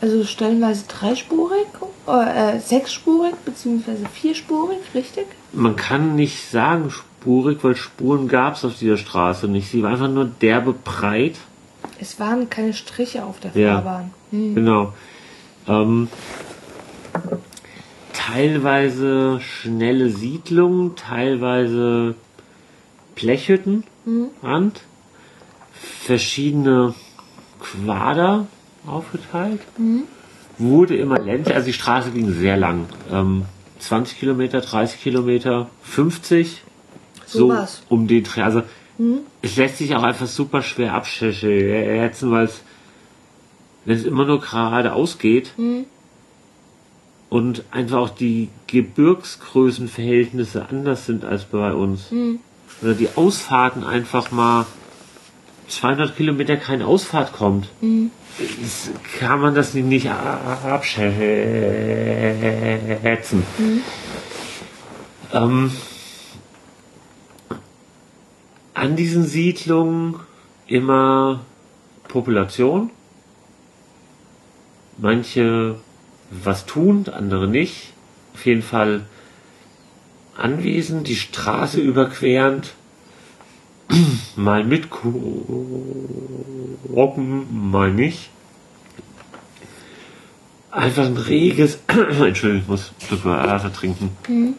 [0.00, 1.66] Also stellenweise dreispurig,
[2.06, 5.26] äh, äh, sechsspurig, beziehungsweise vierspurig, richtig?
[5.52, 9.68] man kann nicht sagen spurig, weil Spuren gab es auf dieser Straße nicht.
[9.72, 11.34] Sie war einfach nur derbe breit.
[11.98, 13.74] Es waren keine Striche auf der Ja.
[13.82, 14.10] Fahrbahn.
[14.30, 14.54] Hm.
[14.54, 14.92] Genau.
[15.66, 16.08] Ähm,
[18.12, 22.14] teilweise schnelle Siedlungen, teilweise
[23.14, 23.84] Blechhütten,
[24.42, 24.80] Rand,
[25.72, 26.94] verschiedene
[27.60, 28.46] Quader
[28.86, 29.60] aufgeteilt.
[30.58, 32.86] Wurde immer ländlicher, also die Straße ging sehr lang.
[33.10, 33.44] Ähm,
[33.78, 36.62] 20 Kilometer, 30 Kilometer, 50.
[37.26, 37.82] So Sowas.
[37.88, 38.42] um den Dreh.
[38.42, 38.62] Also
[39.40, 42.62] es lässt sich auch einfach super schwer abschätzen, weil es
[43.84, 45.52] wenn es immer nur geradeaus geht
[47.32, 52.10] und einfach auch die Gebirgsgrößenverhältnisse anders sind als bei uns.
[52.82, 54.66] Oder die Ausfahrten einfach mal
[55.68, 57.70] 200 Kilometer keine Ausfahrt kommt.
[58.62, 61.22] Ist- Kann man das nicht abschätzen.
[65.32, 65.72] Ähm,
[68.74, 70.16] an diesen Siedlungen
[70.66, 71.40] immer
[72.08, 72.90] Population.
[74.98, 75.76] Manche
[76.32, 77.92] was tun, andere nicht.
[78.34, 79.04] Auf jeden Fall
[80.36, 82.72] anwesend, die Straße überquerend.
[84.36, 85.30] mal mit gucken,
[87.70, 88.30] mal nicht.
[90.70, 91.80] Einfach ein reges.
[91.88, 92.92] Entschuldigung, ich muss
[93.24, 94.16] Wasser trinken.
[94.26, 94.54] Mhm.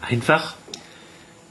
[0.00, 0.54] Einfach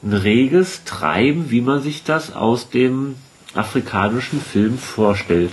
[0.03, 3.15] ein reges Treiben, wie man sich das aus dem
[3.53, 5.51] afrikanischen Film vorstellt.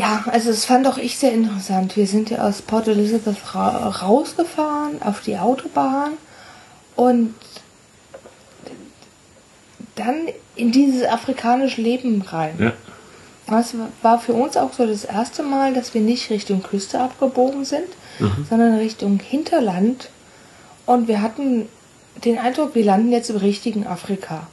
[0.00, 1.94] Ja, also das fand auch ich sehr interessant.
[1.94, 6.12] Wir sind ja aus Port Elizabeth ra rausgefahren auf die Autobahn
[6.96, 7.34] und
[9.96, 12.54] dann in dieses afrikanische Leben rein.
[12.58, 12.72] Ja.
[13.46, 17.66] Das war für uns auch so das erste Mal, dass wir nicht Richtung Küste abgebogen
[17.66, 17.88] sind,
[18.48, 20.08] sondern Richtung Hinterland.
[20.86, 21.68] Und wir hatten
[22.24, 24.46] den Eindruck, wir landen jetzt im richtigen Afrika.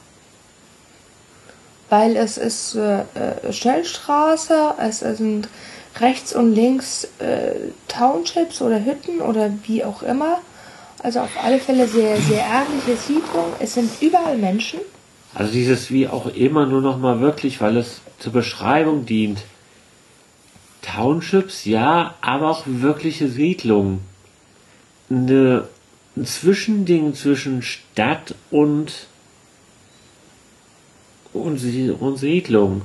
[1.88, 5.48] Weil es ist äh, äh, Schnellstraße, es sind
[6.00, 10.40] rechts und links äh, Townships oder Hütten oder wie auch immer.
[11.02, 13.52] Also auf alle Fälle sehr, sehr ärmliche Siedlung.
[13.60, 14.80] Es sind überall Menschen.
[15.34, 19.42] Also dieses wie auch immer nur noch mal wirklich, weil es zur Beschreibung dient.
[20.82, 24.00] Townships, ja, aber auch wirkliche Siedlungen.
[25.10, 25.68] Eine,
[26.16, 29.06] ein Zwischending zwischen Stadt und,
[31.32, 32.82] und, Sie- und Siedlung.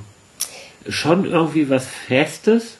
[0.88, 2.76] Schon irgendwie was Festes,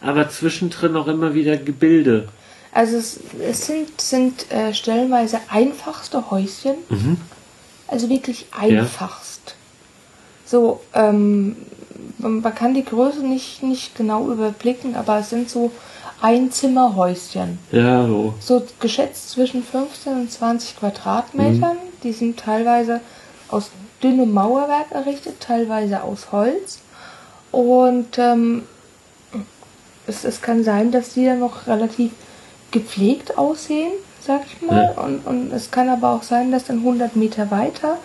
[0.00, 2.28] aber zwischendrin auch immer wieder Gebilde.
[2.72, 6.74] Also es, es sind, sind äh, stellenweise einfachste Häuschen.
[7.86, 9.54] Also wirklich einfachst.
[10.46, 11.56] So, ähm,
[12.18, 15.70] man kann die Größe nicht, nicht genau überblicken, aber es sind so
[16.22, 17.58] Einzimmerhäuschen.
[17.72, 18.34] Ja, so.
[18.40, 21.76] So geschätzt zwischen 15 und 20 Quadratmetern.
[22.02, 23.00] Die sind teilweise
[23.48, 23.70] aus
[24.02, 26.80] dünnem Mauerwerk errichtet, teilweise aus Holz.
[27.50, 28.62] Und ähm,
[30.06, 32.12] es, es kann sein, dass die dann noch relativ
[32.70, 34.94] gepflegt aussehen, sag ich mal.
[34.96, 37.98] Und, und es kann aber auch sein, dass dann 100 Meter weiter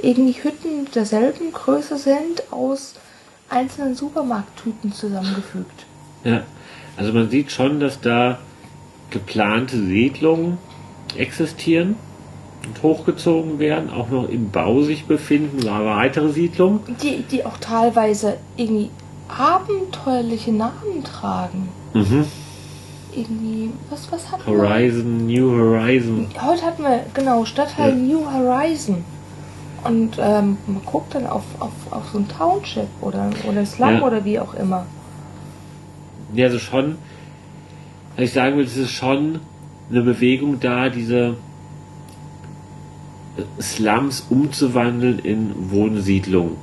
[0.00, 2.94] irgendwie Hütten derselben Größe sind, aus
[3.48, 5.86] einzelnen Supermarkttüten zusammengefügt.
[6.24, 6.42] Ja,
[6.96, 8.38] also man sieht schon, dass da
[9.10, 10.58] geplante Siedlungen
[11.16, 11.96] existieren
[12.66, 16.80] und hochgezogen werden, auch noch im Bau sich befinden, aber weitere Siedlungen.
[17.02, 18.90] Die, die auch teilweise irgendwie
[19.28, 21.68] abenteuerliche Namen tragen.
[21.94, 22.24] Mhm.
[23.14, 24.58] Irgendwie, was, was hatten wir?
[24.58, 26.28] Horizon, New Horizon.
[26.40, 27.94] Heute hatten wir, genau, Stadtteil Ja.
[27.96, 29.04] New Horizon.
[29.84, 34.02] Und ähm, man guckt dann auf, auf, auf so ein Township oder, oder Slum Ja.
[34.02, 34.86] oder wie auch immer.
[36.34, 36.96] Ja, also schon,
[38.16, 39.40] ich sagen will, es ist schon
[39.90, 41.34] eine Bewegung da, diese
[43.60, 46.56] Slums umzuwandeln in Wohnsiedlungen.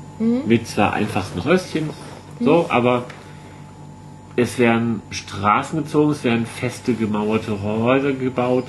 [0.47, 1.89] Mit zwar einfachsten Häuschen,
[2.41, 3.05] so, aber
[4.35, 8.65] es werden Straßen gezogen, es werden feste gemauerte Häuser gebaut,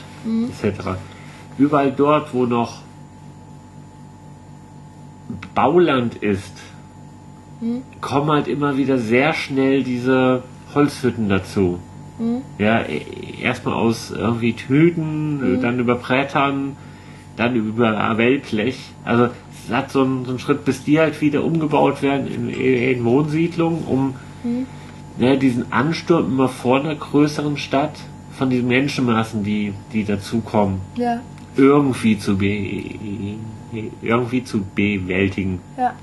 [0.64, 0.90] etc.
[1.58, 2.82] Überall dort, wo noch
[5.54, 6.52] Bauland ist,
[8.00, 10.42] kommen halt immer wieder sehr schnell diese
[10.74, 11.78] Holzhütten dazu.
[12.58, 13.02] Ja, e-
[13.42, 16.76] erstmal aus irgendwie Tüten, äh, dann über Brettern,
[17.36, 18.78] dann über Wellblech.
[19.04, 19.28] Also
[19.66, 23.04] es hat so einen, so einen Schritt, bis die halt wieder umgebaut werden in, in
[23.04, 24.14] Wohnsiedlungen, um
[25.18, 27.98] ja, diesen Ansturm immer vor einer größeren Stadt
[28.32, 31.20] von diesen Menschenmassen, die, die dazukommen, Ja,
[31.56, 33.36] irgendwie zu be
[34.02, 35.60] irgendwie zu bewältigen.
[35.78, 35.94] ja.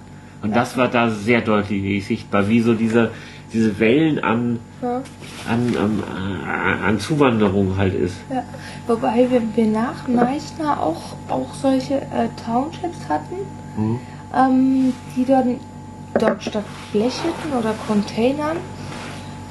[0.43, 3.09] Und das war da sehr deutlich sichtbar, wie so diese
[3.53, 5.01] diese Wellen an, Ja.
[5.47, 8.15] an, an, an, an Zuwanderung halt ist.
[8.29, 8.43] Ja.
[8.87, 13.35] Wobei wir, wir nach Meißner auch, auch solche äh, Townships hatten,
[13.77, 13.99] Mhm.
[14.35, 15.59] ähm, die dann
[16.19, 18.57] dort statt Blechhütten oder Containern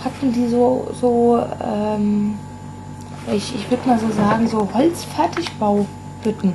[0.05, 2.35] hatten die so, so ähm,
[3.33, 6.55] ich, ich würde mal so sagen, so Holzfertigbauhütten.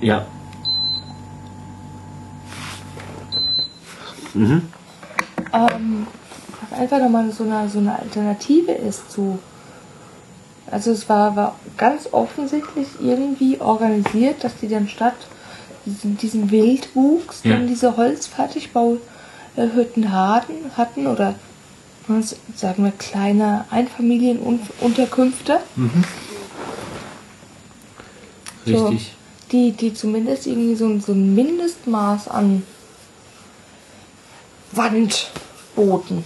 [0.00, 0.24] Ja.
[4.34, 4.62] Mhm.
[5.52, 6.06] Ähm,
[6.76, 9.38] einfach nochmal so eine, so eine Alternative ist zu.
[10.70, 15.16] Also es war, war ganz offensichtlich irgendwie organisiert, dass die dann statt
[15.84, 17.56] diesen, diesen Wildwuchs Ja.
[17.56, 21.34] dann diese Holzfertigbauhütten hatten, hatten oder
[22.06, 25.58] was sagen wir kleine Einfamilienunterkünfte,
[28.66, 28.88] So.
[28.88, 29.14] Richtig.
[29.52, 32.62] die, die zumindest irgendwie so, so ein Mindestmaß an
[34.72, 35.30] Wand
[35.76, 36.24] boten.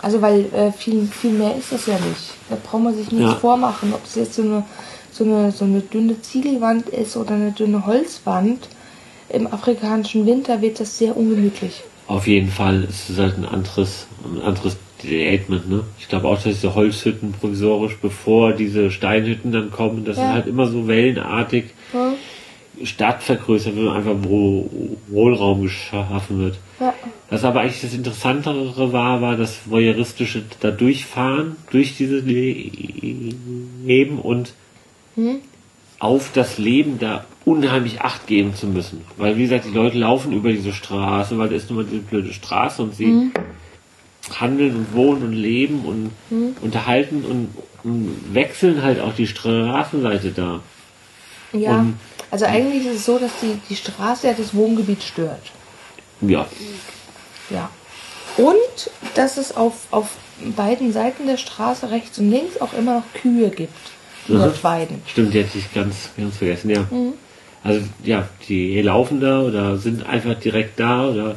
[0.00, 2.34] Also weil äh, viel, viel mehr ist das ja nicht.
[2.50, 3.36] Da braucht man sich nichts Ja.
[3.36, 4.64] vormachen, ob es jetzt so eine,
[5.12, 8.68] so, eine, so eine dünne Ziegelwand ist oder eine dünne Holzwand.
[9.28, 11.82] Im afrikanischen Winter wird das sehr ungemütlich.
[12.08, 15.84] Auf jeden Fall ist es halt ein anderes, ein anderes Statement, ne?
[15.98, 20.24] Ich glaube auch, dass diese Holzhütten provisorisch, bevor diese Steinhütten dann kommen, das Ja.
[20.24, 22.12] ist halt immer so wellenartig Ja.
[22.84, 24.68] Stadt vergrößert wird, einfach wo
[25.08, 26.56] Wohlraum geschaffen wird.
[26.82, 26.94] Ja.
[27.30, 32.70] Was aber eigentlich das Interessantere war, war das voyeuristische da durchfahren, durch dieses Le-
[33.84, 34.52] Leben und
[35.98, 39.02] auf das Leben da unheimlich Acht geben zu müssen.
[39.16, 42.02] Weil, wie gesagt, die Leute laufen über diese Straße, weil da ist nun mal diese
[42.02, 43.30] blöde Straße und sie
[44.40, 46.10] handeln und wohnen und leben und
[46.62, 47.48] unterhalten und,
[47.84, 50.60] und wechseln halt auch die Straßenseite da.
[51.52, 51.78] Ja.
[51.80, 51.94] Und-
[52.30, 55.42] also eigentlich ist es so, dass die, die Straße ja das Wohngebiet stört.
[56.22, 56.46] Ja,
[57.50, 57.70] Ja.
[58.38, 60.08] Und dass es auf, auf
[60.56, 63.72] beiden Seiten der Straße, rechts und links, auch immer noch Kühe gibt,
[64.26, 64.38] die Mhm.
[64.38, 65.02] dort weiden.
[65.06, 66.86] Stimmt, die hätte ich ganz, ganz vergessen, ja.
[67.62, 71.36] Also, ja, die laufen da oder sind einfach direkt da oder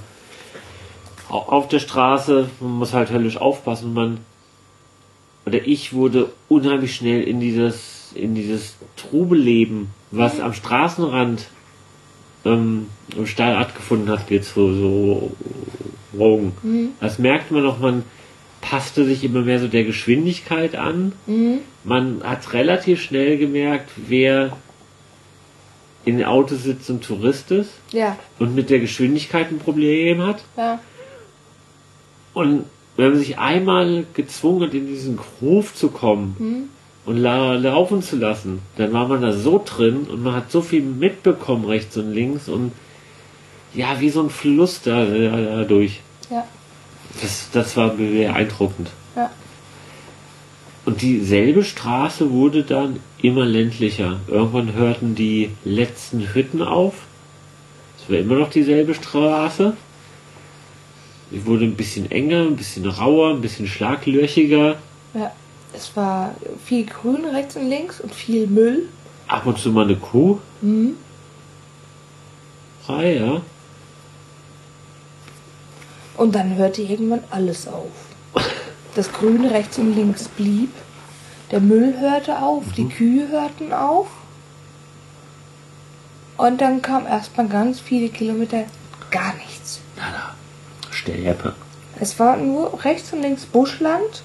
[1.30, 2.50] au- auf der Straße.
[2.62, 3.94] Man muss halt höllisch aufpassen.
[3.94, 4.20] Man,
[5.46, 11.48] oder ich wurde unheimlich schnell in dieses, in dieses Trubelleben, was am Straßenrand
[12.46, 12.88] ähm,
[13.26, 15.32] stattgefunden hat, jetzt so, so
[16.18, 16.54] Rogen.
[17.02, 18.04] Das merkt man noch, man
[18.62, 21.12] passte sich immer mehr so der Geschwindigkeit an.
[21.84, 24.56] Man hat relativ schnell gemerkt, wer
[26.06, 30.44] in den Autos sitzt und Tourist ist Ja, und mit der Geschwindigkeit ein Problem hat.
[30.56, 30.80] ja,
[32.34, 32.66] Und
[32.96, 36.70] wenn man sich einmal gezwungen hat, in diesen Groove zu kommen
[37.06, 40.62] und la laufen zu lassen, dann war man da so drin und man hat so
[40.62, 42.72] viel mitbekommen rechts und links und
[43.74, 46.00] ja, wie so ein Fluss da, da, da durch.
[46.30, 46.46] ja,
[47.22, 48.90] Das, das war beeindruckend.
[49.16, 49.30] ja.
[50.86, 54.20] Und dieselbe Straße wurde dann immer ländlicher.
[54.28, 56.94] Irgendwann hörten die letzten Hütten auf.
[57.98, 59.76] Es war immer noch dieselbe Straße.
[61.32, 64.76] Sie wurde ein bisschen enger, ein bisschen rauer, ein bisschen schlaglöchiger.
[65.16, 65.32] ja.
[65.76, 68.90] Es war viel Grün rechts und links und viel Müll.
[69.28, 70.40] Ab und zu mal eine Kuh.
[70.62, 70.96] Mhm.
[72.86, 73.42] Frei, ja.
[76.18, 77.92] Und dann hörte irgendwann alles auf.
[78.96, 80.72] Das Grün rechts und links blieb.
[81.52, 84.08] Der Müll hörte auf, die Kühe hörten auf.
[86.38, 88.64] Und dann kam erstmal ganz viele Kilometer
[89.12, 89.82] gar nichts.
[89.98, 90.36] Nada.
[90.92, 91.54] Sterbe.
[92.00, 94.24] Es war nur rechts und links Buschland.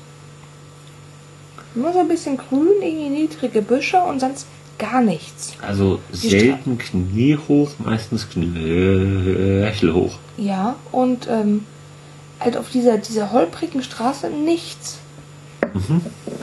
[1.74, 4.46] Nur so ein bisschen grün, irgendwie niedrige Büsche und sonst
[4.78, 5.52] gar nichts.
[5.60, 10.18] Also selten kniehoch, meistens knöchelhoch.
[10.36, 11.64] Ja, und ähm,
[12.40, 14.98] halt auf dieser, dieser holprigen Straße nichts.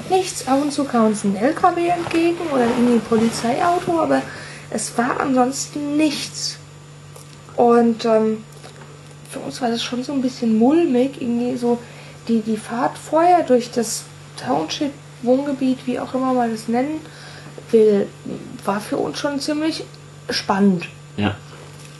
[0.10, 0.48] Nichts.
[0.48, 4.22] Ab und zu kam uns ein LKW entgegen oder irgendwie ein Polizeiauto, aber
[4.70, 6.58] es war ansonsten nichts.
[7.56, 8.44] Und ähm,
[9.30, 11.80] für uns war das schon so ein bisschen mulmig, irgendwie so
[12.28, 14.04] die, die Fahrt vorher durch das
[14.38, 14.91] Township,
[15.22, 17.02] Wohngebiet, wie auch immer man das nennen
[17.72, 18.07] will,
[18.65, 19.84] war für uns schon ziemlich
[20.30, 20.85] spannend.
[21.18, 21.35] Ja.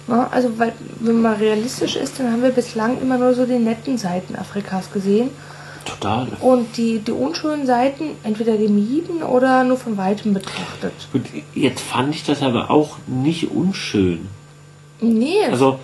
[0.08, 0.72] Ja, also, weil,
[1.02, 4.92] wenn man realistisch ist, dann haben wir bislang immer nur so die netten Seiten Afrikas
[4.94, 5.32] gesehen
[5.84, 6.28] Total.
[6.40, 10.94] und die, die unschönen Seiten entweder gemieden oder nur von weitem betrachtet.
[11.12, 11.24] Gut,
[11.54, 14.30] jetzt fand ich das aber auch nicht unschön.
[15.02, 15.80] Nee, Also,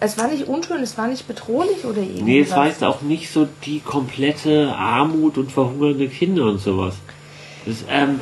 [0.00, 2.22] es war nicht unschön, es war nicht bedrohlich oder irgendwas.
[2.22, 6.96] Nee, es war jetzt auch nicht so die komplette Armut und verhungernde Kinder und sowas.
[7.66, 8.20] Das ähm,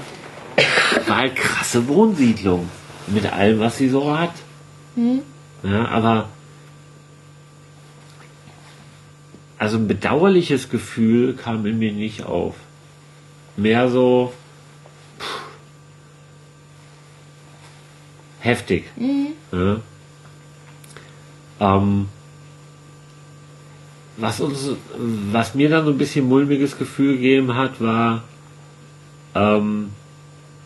[1.07, 2.69] war halt krasse Wohnsiedlung.
[3.09, 4.33] Mit allem, was sie so hat.
[5.63, 6.29] Ja, aber.
[9.59, 12.55] also ein bedauerliches Gefühl kam in mir nicht auf.
[13.57, 14.33] Mehr so
[15.19, 15.41] pff,
[18.41, 18.85] heftig.
[19.53, 19.81] Ja.
[21.61, 22.07] Ähm,
[24.17, 24.71] was uns,
[25.33, 28.25] was mir dann so ein bisschen mulmiges Gefühl gegeben hat, war,
[29.35, 29.91] ähm,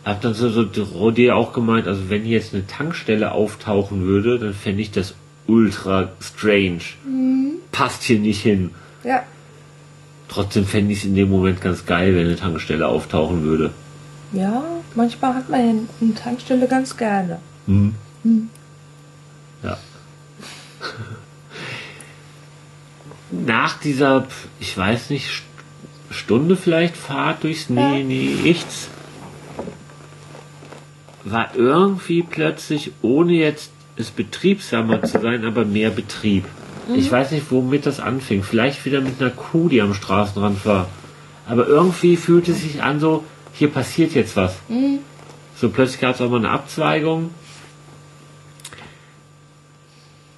[0.05, 4.39] hab dann so, so Rodé auch gemeint, also wenn hier jetzt eine Tankstelle auftauchen würde,
[4.39, 5.15] dann fände ich das
[5.47, 6.81] ultra strange.
[7.71, 8.71] Passt hier nicht hin.
[9.03, 9.23] Ja.
[10.27, 13.71] Trotzdem fände ich es in dem Moment ganz geil, wenn eine Tankstelle auftauchen würde.
[14.31, 14.63] Ja,
[14.95, 17.39] manchmal hat man ja eine Tankstelle ganz gerne.
[17.67, 17.93] Hm.
[18.23, 18.31] Ja.
[23.31, 24.27] Nach dieser,
[24.59, 25.41] ich weiß nicht, St-
[26.13, 27.91] Stunde vielleicht Fahrt durchs Ja.
[27.91, 28.89] Nie- Nichts,
[31.23, 36.45] war irgendwie plötzlich, ohne jetzt es betriebsamer zu sein, aber mehr Betrieb.
[36.95, 38.43] Ich weiß nicht, womit das anfing.
[38.43, 40.89] Vielleicht wieder mit einer Kuh, die am Straßenrand war.
[41.47, 44.55] Aber irgendwie fühlte es sich an so, hier passiert jetzt was.
[45.55, 47.29] So plötzlich gab es auch mal eine Abzweigung.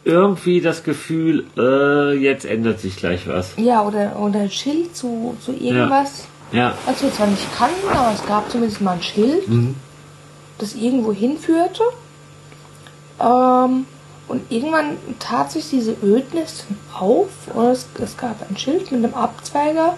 [0.05, 3.53] Irgendwie das Gefühl, äh, jetzt ändert sich gleich was.
[3.57, 6.25] Ja, oder, oder ein Schild zu, zu irgendwas.
[6.51, 9.43] Ja, Was wir zwar nicht kannten, aber es gab zumindest mal ein Schild,
[10.59, 11.83] das irgendwo hinführte.
[13.19, 13.85] Ähm,
[14.27, 19.13] und irgendwann tat sich diese Ödnis auf und es, es gab ein Schild mit einem
[19.13, 19.95] Abzweiger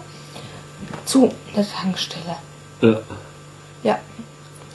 [1.06, 2.38] zu der Tankstelle.
[2.82, 3.00] ja.
[3.84, 4.00] Ja,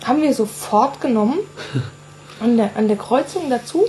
[0.05, 1.39] haben wir sofort genommen.
[2.41, 3.85] An der, an der Kreuzung dazu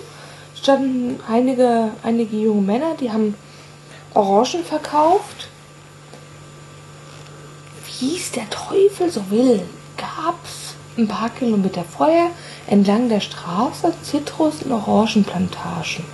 [0.61, 3.35] standen einige, einige junge Männer, die haben
[4.13, 5.49] Orangen verkauft.
[7.99, 9.61] Wie es der Teufel so will,
[9.97, 12.29] gab's ein paar Kilometer vorher
[12.67, 16.05] entlang der Straße Zitrus- und Orangenplantagen.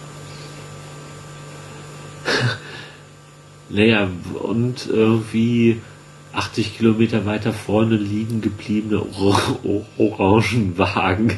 [3.69, 4.07] Naja,
[4.41, 5.81] und irgendwie
[6.31, 11.37] 80 Kilometer weiter vorne liegen gebliebene Or Orangenwagen.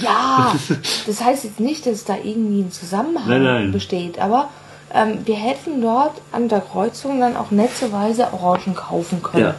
[0.00, 0.54] Ja,
[1.06, 3.72] das heißt jetzt nicht, dass es da irgendwie ein Zusammenhang Nein, nein.
[3.72, 4.48] besteht, aber
[4.92, 9.44] ähm, wir hätten dort an der Kreuzung dann auch netterweise Orangen kaufen können.
[9.44, 9.54] Ja,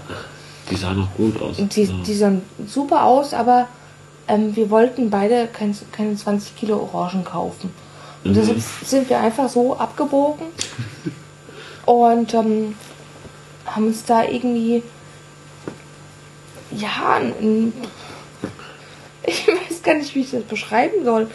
[0.71, 1.57] die sahen noch gut aus.
[1.57, 1.93] Die, ja.
[2.05, 3.67] die sahen super aus, aber
[4.27, 7.71] ähm, wir wollten beide kein, keine 20 Kilo Orangen kaufen.
[8.23, 8.35] Und Mhm.
[8.35, 10.47] deshalb sind wir einfach so abgebogen
[11.85, 12.75] und ähm,
[13.65, 14.81] haben uns da irgendwie,
[16.71, 17.73] ja, ein, ein,
[19.25, 21.27] ich weiß gar nicht, wie ich das beschreiben soll.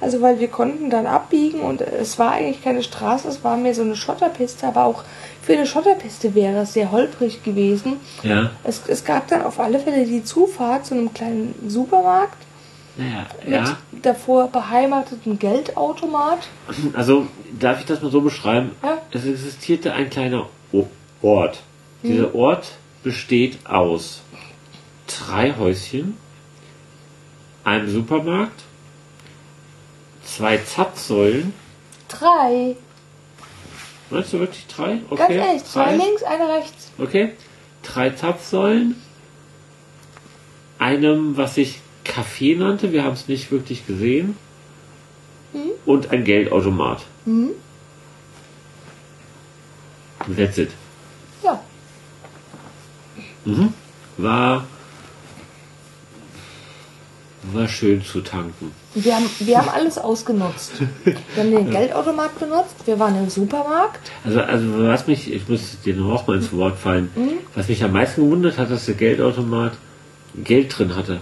[0.00, 3.74] Also, weil wir konnten dann abbiegen und es war eigentlich keine Straße, es war mehr
[3.74, 5.02] so eine Schotterpiste, aber auch
[5.42, 7.96] für eine Schotterpiste wäre es sehr holprig gewesen.
[8.22, 12.38] ja, Es, es gab dann auf alle Fälle die Zufahrt zu einem kleinen Supermarkt
[12.96, 13.78] naja, mit ja.
[14.02, 16.48] davor beheimateten Geldautomat.
[16.92, 17.26] Also,
[17.58, 18.72] darf ich das mal so beschreiben?
[18.82, 18.98] Ja.
[19.10, 20.48] Es existierte ein kleiner
[21.22, 21.60] Ort.
[22.02, 22.72] Dieser Ort
[23.02, 24.22] besteht aus
[25.06, 26.16] drei Häuschen,
[27.68, 28.62] einem Supermarkt,
[30.24, 31.52] zwei Zapfsäulen.
[32.08, 32.76] Drei.
[34.10, 35.00] Meinst du wirklich drei?
[35.10, 35.16] Okay.
[35.16, 35.96] Ganz ehrlich, zwei drei.
[35.96, 36.90] links, eine rechts.
[36.98, 37.32] Okay.
[37.82, 38.96] Drei Zapfsäulen.
[40.78, 44.36] Einem, was sich Café nannte, wir haben es nicht wirklich gesehen.
[45.86, 47.04] Und ein Geldautomat.
[47.24, 47.50] Mhm.
[50.36, 50.70] That's it.
[51.42, 51.60] Ja.
[53.44, 53.72] Mhm.
[54.18, 54.66] War,
[57.52, 58.72] war schön zu tanken.
[58.94, 60.72] Wir haben, wir haben alles ausgenutzt.
[61.04, 64.10] Wir haben den Geldautomat benutzt, wir waren im Supermarkt.
[64.24, 67.10] Also, also was mich, ich muss dir noch mal ins Wort fallen,
[67.54, 69.72] was mich am meisten gewundert hat, dass der Geldautomat
[70.42, 71.20] Geld drin hatte.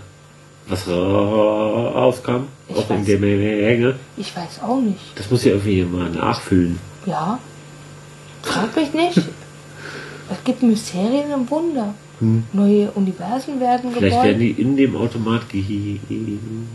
[0.69, 3.07] Was ra- rauskam, Ich auch in weiß.
[3.07, 3.95] der Menge.
[4.17, 4.99] Ich weiß auch nicht.
[5.15, 6.79] Das muss ja irgendwie mal nachfüllen.
[7.05, 7.39] Ja.
[8.43, 9.21] Frag mich nicht.
[10.29, 11.95] Es gibt Mysterien und Wunder.
[12.53, 14.57] Neue Universen werden Vielleicht werden geboren.
[14.57, 15.99] die in dem Automat ge-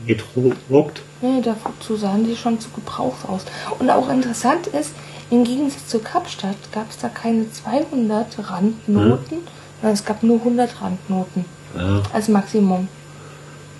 [0.05, 1.01] gedruckt.
[1.21, 3.41] Nee, dazu sahen die schon zu Gebrauchs aus.
[3.79, 4.91] Und auch interessant ist,
[5.31, 9.39] im Gegensatz zur Kapstadt gab es da keine 200 Randnoten,
[9.81, 11.45] sondern es gab nur 100 Randnoten
[11.75, 12.87] Ja, als Maximum.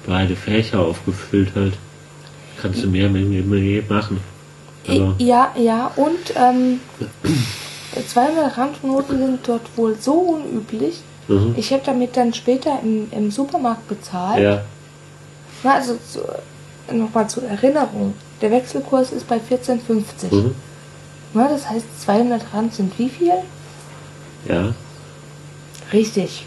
[0.08, 1.74] beide Fächer aufgefüllt halt.
[2.62, 4.20] Kannst du mehr mir machen.
[4.88, 6.80] Aber Ja, ja, und ähm,
[8.08, 11.02] 200 Randnoten sind dort wohl so unüblich.
[11.32, 11.56] Mhm.
[11.58, 14.44] Ich habe damit dann später im, im Supermarkt bezahlt.
[14.44, 14.64] ja,
[15.64, 15.98] Na, also
[16.92, 18.14] nochmal zur Erinnerung.
[18.42, 20.34] Der Wechselkurs ist bei 14,50.
[20.34, 20.56] mhm.
[21.34, 23.34] Na, das heißt 200 Rand sind wie viel?
[24.48, 24.74] ja,
[25.94, 26.46] Richtig.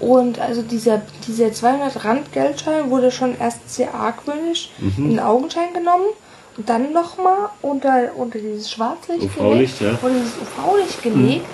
[0.00, 5.72] Und also dieser, dieser 200 Rand Geldschein wurde schon erst sehr argwöhnisch in den Augenschein
[5.72, 6.08] genommen
[6.56, 9.90] dann nochmal unter, unter dieses Schwarzlicht gelegt, ja.
[9.90, 11.46] unter dieses UV-Licht gelegt,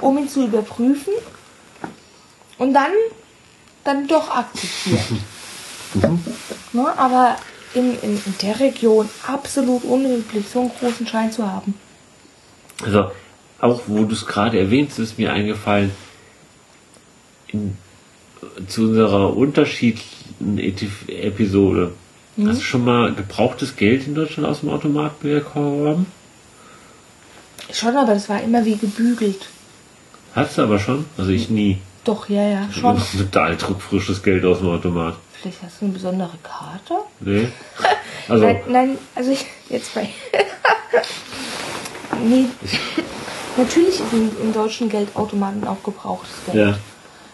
[0.00, 1.12] um ihn zu überprüfen
[2.58, 2.92] und dann,
[3.84, 5.00] dann doch akzeptiert.
[6.72, 7.36] ne, aber
[7.74, 11.74] in, in, in der Region absolut unüblich, so einen großen Schein zu haben.
[12.82, 13.10] Also,
[13.60, 15.90] auch wo du es gerade erwähnst, ist mir eingefallen,
[17.48, 17.76] in,
[18.68, 20.58] zu unserer unterschiedlichen
[21.08, 21.92] Episode.
[22.46, 26.06] Hast du schon mal gebrauchtes Geld in Deutschland aus dem Automat bekommen?
[27.72, 29.48] Schon, aber das war immer wie gebügelt.
[30.34, 31.04] Hast du aber schon?
[31.16, 31.78] Also ich nie.
[32.04, 33.00] Doch, ja, ja, schon.
[33.18, 35.16] Total druckfrisches Geld aus dem Automat.
[35.40, 36.94] Vielleicht hast du eine besondere Karte?
[37.20, 37.48] Nee.
[38.28, 40.06] Also, Nein, nein, also ich, jetzt bei.
[42.22, 42.44] nee.
[43.56, 46.56] Natürlich ist in, in deutschen Geldautomaten auch gebrauchtes Geld.
[46.58, 46.78] ja.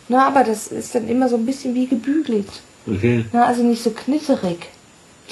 [0.08, 2.46] Na, aber das ist dann immer so ein bisschen wie gebügelt.
[2.86, 3.24] Okay.
[3.32, 4.66] Na, also nicht so knitterig.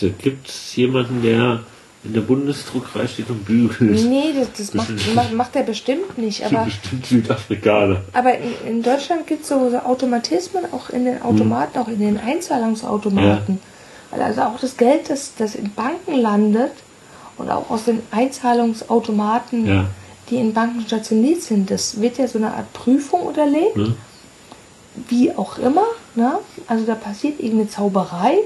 [0.01, 1.61] Da gibt es jemanden, der
[2.05, 3.81] in der Bundesdruckerei steht und bügelt.
[4.05, 6.45] Nee, das, das macht, macht, macht er bestimmt nicht.
[6.47, 8.01] Aber, Bestimmt Südafrikaner.
[8.13, 12.01] aber in, in Deutschland gibt es so, so Automatismen auch in den Automaten, auch in
[12.01, 13.61] den Einzahlungsautomaten.
[14.11, 16.73] Weil also auch das Geld, das, das in Banken landet
[17.39, 19.85] und auch aus den Einzahlungsautomaten, Ja.
[20.31, 23.77] die in Banken stationiert sind, das wird ja so eine Art Prüfung unterlegt.
[23.77, 23.95] Ne?
[25.09, 25.87] wie auch immer.
[26.15, 26.39] Ne?
[26.67, 28.37] Also da passiert irgendeine Zauberei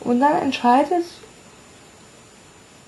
[0.00, 1.04] und dann entscheidet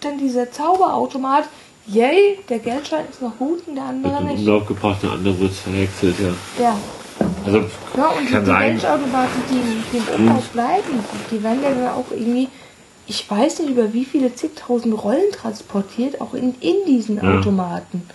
[0.01, 1.45] dann dieser Zauberautomat,
[1.87, 4.39] yay, der Geldschein ist noch gut und der andere nicht.
[4.41, 6.65] Umlauf gebracht, der andere wird verwechselt, ja.
[6.65, 6.77] Ja.
[7.45, 7.59] Also,
[7.97, 8.71] ja und die, kann die sein.
[8.73, 12.49] Geldautomaten, die, die im Umlauf bleiben, die werden ja dann auch irgendwie,
[13.07, 17.39] ich weiß nicht über wie viele zigtausend Rollen transportiert, auch in, in diesen Ja.
[17.39, 18.09] Automaten.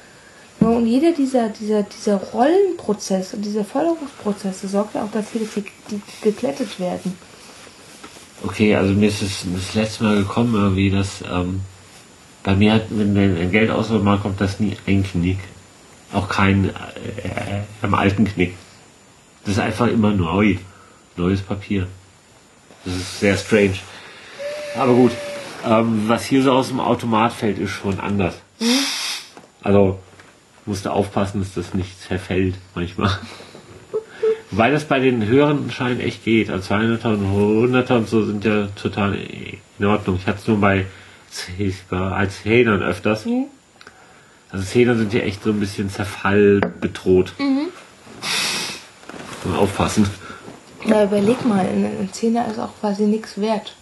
[0.60, 5.64] Ja, und jeder dieser, dieser, dieser Rollenprozesse, dieser Förderungsprozesse sorgt ja auch dafür, dass die,
[5.90, 7.18] die geklettet werden.
[8.44, 11.62] Okay, also mir ist es das letzte Mal gekommen, irgendwie, dass ähm,
[12.44, 15.40] bei mir hat, wenn ein Geldauswahl kommt, das nie ein Knick.
[16.12, 18.56] Auch kein äh, äh, am alten Knick.
[19.44, 20.58] Das ist einfach immer neu.
[21.18, 21.88] Neues Papier.
[22.84, 23.76] Das ist sehr strange.
[24.78, 25.12] Aber gut.
[25.64, 28.36] Ähm, was hier so aus dem Automat fällt, ist schon anders.
[29.62, 30.00] Also
[30.66, 33.20] musst du aufpassen, dass das nicht zerfällt manchmal.
[34.52, 36.50] Weil das bei den höheren Scheinen echt geht.
[36.50, 39.18] Also 200 und 100 und so sind ja total
[39.80, 40.18] in Ordnung.
[40.18, 40.86] Ich hatte es nur bei
[41.90, 43.26] als Zähnern öfters.
[44.52, 47.34] Also Zähner sind ja echt so ein bisschen Zerfall bedroht.
[47.38, 47.70] Muss
[49.46, 50.10] man aufpassen.
[50.86, 53.76] Na, überleg mal, ein, ein Zehner ist auch quasi nichts wert.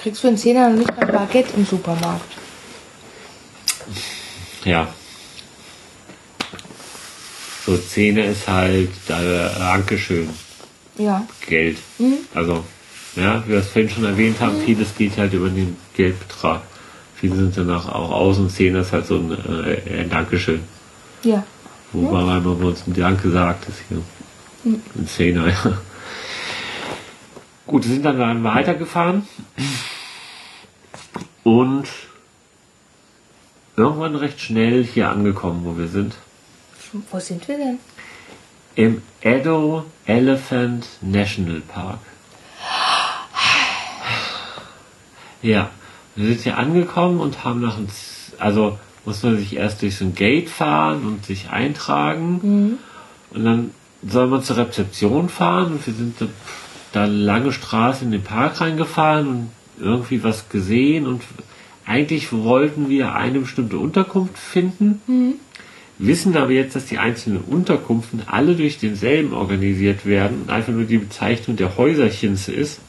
[0.00, 2.30] Kriegst du einen Zehner noch nicht mal Baguette im Supermarkt.
[4.64, 4.88] Ja.
[7.64, 10.28] So, Zähne ist halt äh, Dankeschön.
[10.98, 11.26] Ja.
[11.46, 11.78] Geld.
[12.34, 12.64] Also,
[13.16, 16.62] ja, wie wir es vorhin schon erwähnt haben, vieles geht halt über den Geldbetrag.
[17.16, 20.60] Viele sind danach auch aus und Zehner ist halt so ein, äh, ein Dankeschön.
[21.22, 21.44] Ja.
[21.92, 23.98] Wobei man uns ein Danke sagt, ist hier
[24.64, 25.78] ein Zehner, ja.
[27.66, 29.26] Gut, wir sind dann, dann weitergefahren
[31.44, 31.88] und
[33.76, 36.16] irgendwann recht schnell hier angekommen, wo wir sind.
[37.10, 37.78] Wo sind wir denn?
[38.76, 41.98] Im Edo Elephant National Park.
[45.42, 45.70] Ja,
[46.14, 50.04] wir sind hier angekommen und haben nach uns, also muss man sich erst durch so
[50.04, 52.78] ein Gate fahren und sich eintragen.
[53.30, 53.70] Und dann
[54.06, 56.26] soll man zur Rezeption fahren und wir sind da,
[56.92, 59.50] da lange Straße in den Park reingefahren und
[59.80, 61.22] irgendwie was gesehen und
[61.84, 65.40] eigentlich wollten wir eine bestimmte Unterkunft finden
[65.98, 70.84] wissen aber jetzt, dass die einzelnen Unterkünften alle durch denselben organisiert werden und einfach nur
[70.84, 72.80] die Bezeichnung der Häuserchens ist.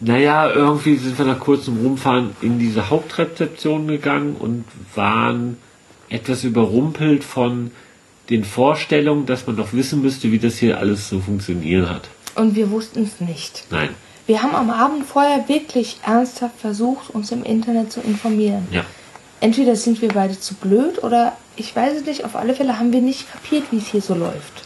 [0.00, 4.64] Naja, irgendwie sind wir nach kurzem Rumfahren in diese Hauptrezeption gegangen und
[4.94, 5.56] waren
[6.08, 7.70] etwas überrumpelt von
[8.30, 12.08] den Vorstellungen, dass man doch wissen müsste, wie das hier alles zu funktionieren hat.
[12.34, 13.64] Und wir wussten es nicht.
[13.70, 13.90] Nein.
[14.26, 18.66] Wir haben am Abend vorher wirklich ernsthaft versucht, uns im Internet zu informieren.
[18.70, 18.84] Ja.
[19.40, 22.92] Entweder sind wir beide zu blöd oder ich weiß es nicht, auf alle Fälle haben
[22.92, 24.64] wir nicht kapiert, wie es hier so läuft.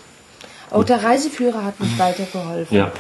[0.71, 2.77] Auch der Reiseführer hat uns weitergeholfen.
[2.77, 2.93] Ja.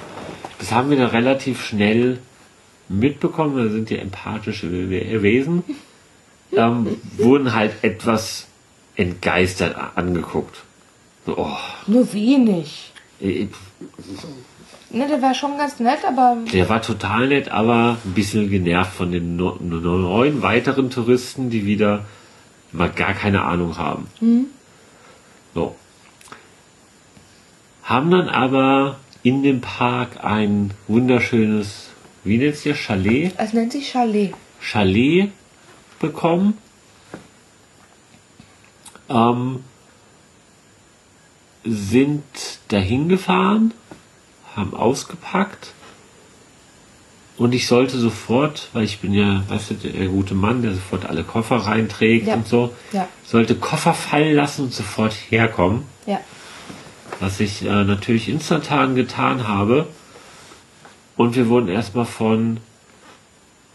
[0.58, 2.18] Das haben wir dann relativ schnell
[2.88, 3.56] mitbekommen.
[3.56, 5.62] Wir sind ja empathische We- Wesen.
[6.50, 8.46] Ähm, wurden halt etwas
[8.96, 10.62] entgeistert angeguckt.
[11.26, 12.90] So, oh, Nur wenig.
[13.20, 13.48] äh,
[14.90, 18.94] Ne, der war schon ganz nett, aber der war total nett, aber ein bisschen genervt
[18.94, 22.06] von den no- neun weiteren Touristen, die wieder
[22.72, 24.08] mal gar keine Ahnung haben.
[25.54, 25.76] So.
[27.82, 31.88] Haben dann aber in dem Park ein wunderschönes
[32.24, 33.32] wie nennt es hier, Chalet?
[33.38, 34.34] Es nennt sich Chalet.
[34.60, 35.30] Chalet
[35.98, 36.58] bekommen.
[39.08, 39.64] Ähm,
[41.64, 42.24] sind
[42.68, 43.72] dahin gefahren,
[44.58, 45.72] haben ausgepackt
[47.36, 51.06] und ich sollte sofort, weil ich bin ja, weißt du, der gute Mann, der sofort
[51.06, 52.34] alle Koffer reinträgt Ja.
[52.34, 53.08] und so, Ja.
[53.24, 56.20] sollte Koffer fallen lassen und sofort herkommen, Ja.
[57.20, 59.86] was ich äh, natürlich instantan getan habe.
[61.16, 62.58] Und wir wurden erstmal von,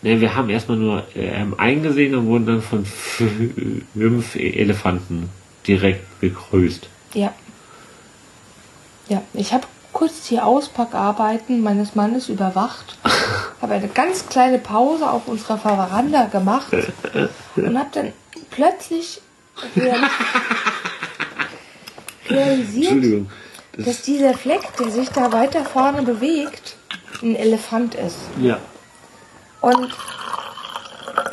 [0.01, 2.85] ne, wir haben erstmal nur äh, eingesehen und wurden dann von
[3.95, 5.29] fünf Elefanten
[5.67, 6.87] direkt begrüßt.
[7.13, 7.33] Ja.
[9.09, 12.97] Ja, ich habe kurz die Auspackarbeiten meines Mannes überwacht,
[13.61, 16.73] habe eine ganz kleine Pause auf unserer Veranda gemacht
[17.55, 18.13] und habe dann
[18.49, 19.21] plötzlich
[19.75, 19.97] real-
[22.29, 23.27] realisiert,
[23.77, 26.75] dass dieser Fleck, der sich da weiter vorne bewegt,
[27.21, 28.17] ein Elefant ist.
[28.41, 28.59] Ja.
[29.61, 29.89] Und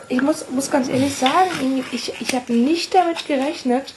[0.08, 3.94] ich muss, muss ganz ehrlich sagen, ich, ich habe nicht damit gerechnet,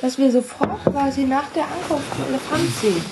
[0.00, 3.04] dass wir sofort quasi nach der Ankunft einen Elefant sehen.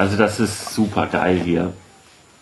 [0.00, 1.74] Also das ist super geil hier.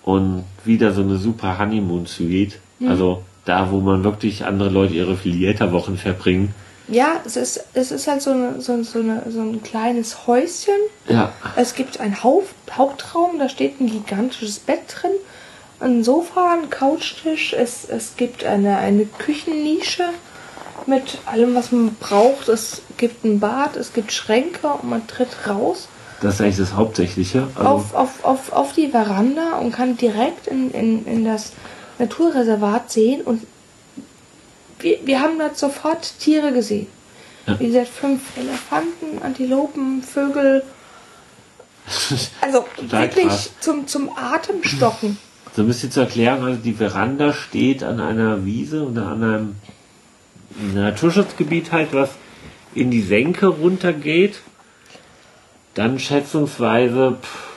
[0.05, 2.61] Und wieder so eine super Honeymoon Suite.
[2.87, 6.55] Also da, wo man wirklich andere Leute ihre Filiata-Wochen verbringen.
[6.87, 10.77] Ja, es ist, es ist halt so, eine, so, so, eine, so ein kleines Häuschen.
[11.09, 11.33] Ja.
[11.57, 15.11] Es gibt einen Haupt, Hauptraum, da steht ein gigantisches Bett drin,
[15.81, 20.05] ein Sofa, ein Couchtisch, es, es gibt eine, eine Küchennische
[20.87, 22.49] mit allem, was man braucht.
[22.49, 25.89] Es gibt ein Bad, es gibt Schränke und man tritt raus
[26.21, 27.49] Das ist eigentlich das Hauptsächliche.
[27.55, 31.53] Also, auf, auf, auf, auf die Veranda und kann direkt in, in, in das
[31.99, 33.47] Naturreservat sehen und
[34.81, 36.87] wir, wir haben dort sofort Tiere gesehen.
[37.47, 37.59] Ja.
[37.59, 40.63] Wie gesagt, fünf Elefanten, Antilopen, Vögel.
[42.43, 43.51] Also wirklich krass.
[43.61, 45.17] zum, zum Atemstocken.
[45.57, 49.57] so ein bisschen zu erklären, also die Veranda steht an einer Wiese oder an einem
[50.75, 52.11] Naturschutzgebiet halt, was
[52.75, 54.41] in die Senke runtergeht.
[55.75, 57.49] Dann schätzungsweise, pff,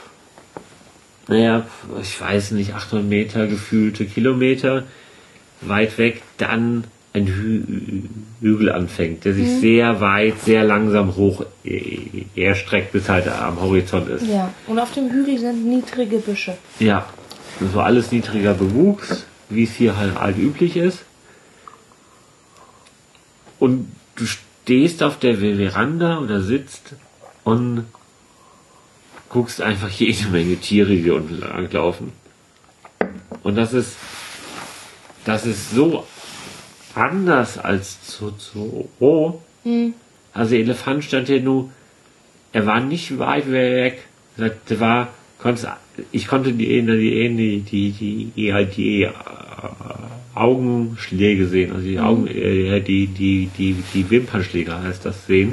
[1.28, 1.66] naja,
[2.00, 4.84] ich weiß nicht, 800 Meter gefühlte Kilometer
[5.60, 6.84] weit weg, dann
[7.14, 7.62] ein Hü
[8.40, 14.08] Hügel anfängt, der sich sehr weit, sehr langsam hoch äh, erstreckt, bis halt am Horizont
[14.08, 14.26] ist.
[14.26, 16.56] Ja, und auf dem Hügel sind niedrige Büsche.
[16.80, 17.06] Ja,
[17.60, 21.04] das war alles niedriger Bewuchs, wie es hier halt alt üblich ist.
[23.58, 26.94] Und du stehst auf der Veranda oder sitzt
[27.44, 27.84] und
[29.32, 32.12] guckst einfach jede Menge Tiere, die unten langlaufen.
[33.42, 33.96] Und das ist,
[35.24, 36.06] das ist so
[36.94, 38.84] anders als zu Zoo.
[40.34, 41.70] Also der Elefant stand hier nur,
[42.52, 44.02] er war nicht weit weg.
[44.36, 45.68] Der war, konntest,
[46.10, 49.08] ich konnte die, die, die, die, die, die, halt äh,
[50.34, 55.52] Augenschläge sehen, also die Augen, äh, die, die, die, die Wimpernschläge heißt das sehen.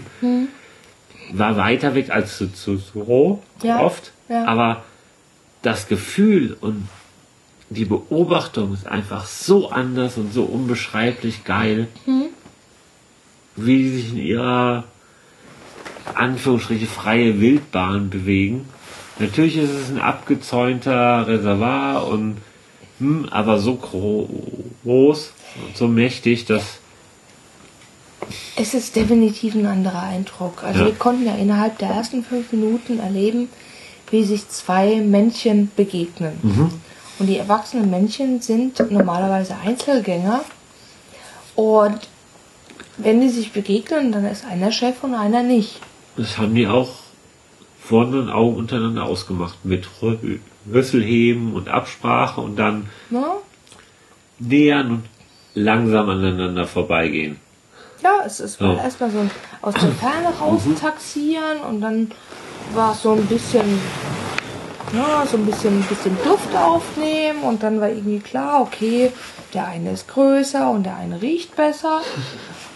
[1.32, 4.12] War weiter weg als zu, zu Zoo, Ja, oft.
[4.30, 4.46] ja.
[4.46, 4.84] Aber
[5.62, 6.88] das Gefühl und
[7.70, 11.88] die Beobachtung ist einfach so anders und so unbeschreiblich geil,
[13.56, 14.86] wie die sich in ihrer
[16.16, 18.68] Anführungsstriche freie Wildbahn bewegen.
[19.20, 22.38] Natürlich ist es ein abgezäunter Reservoir und
[23.00, 24.30] hm, aber so gro
[24.84, 25.34] groß
[25.68, 26.79] und so mächtig, dass
[28.62, 30.64] Es ist definitiv ein anderer Eindruck.
[30.64, 30.86] Also Ja.
[30.88, 33.48] wir konnten ja innerhalb der ersten fünf Minuten erleben,
[34.12, 36.34] wie sich zwei Männchen begegnen.
[37.20, 40.42] Und die erwachsenen Männchen sind normalerweise Einzelgänger.
[41.56, 42.00] Und
[42.98, 45.80] wenn die sich begegnen, dann ist einer Chef und einer nicht.
[46.18, 46.90] das haben die auch
[47.80, 50.40] vorne und Augen untereinander ausgemacht mit Rü-
[50.72, 53.24] Rüsselheben und Absprache und dann Ne?
[54.40, 55.04] nähern und
[55.54, 57.38] langsam aneinander vorbeigehen.
[58.02, 58.84] Ja, es, es war Ja.
[58.84, 59.32] erstmal so ein
[59.62, 62.12] aus der Ferne raus taxieren und dann
[62.74, 63.82] war es so ein bisschen,
[64.96, 69.12] ja, so ein bisschen, bisschen Duft aufnehmen und dann war irgendwie klar, okay,
[69.54, 72.02] der eine ist größer und der eine riecht besser.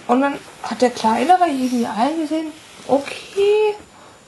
[0.08, 2.48] Und dann hat der Kleinere irgendwie eingesehen,
[2.88, 3.76] okay,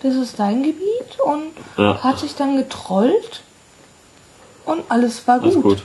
[0.01, 2.01] das ist dein Gebiet und Ja.
[2.03, 3.41] hat sich dann getrollt
[4.65, 5.84] und alles war Alles gut.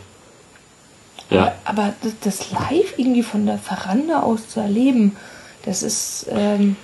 [1.30, 1.54] Ja.
[1.64, 5.16] aber das, das live irgendwie von der Veranda aus zu erleben,
[5.64, 6.76] das ist ähm,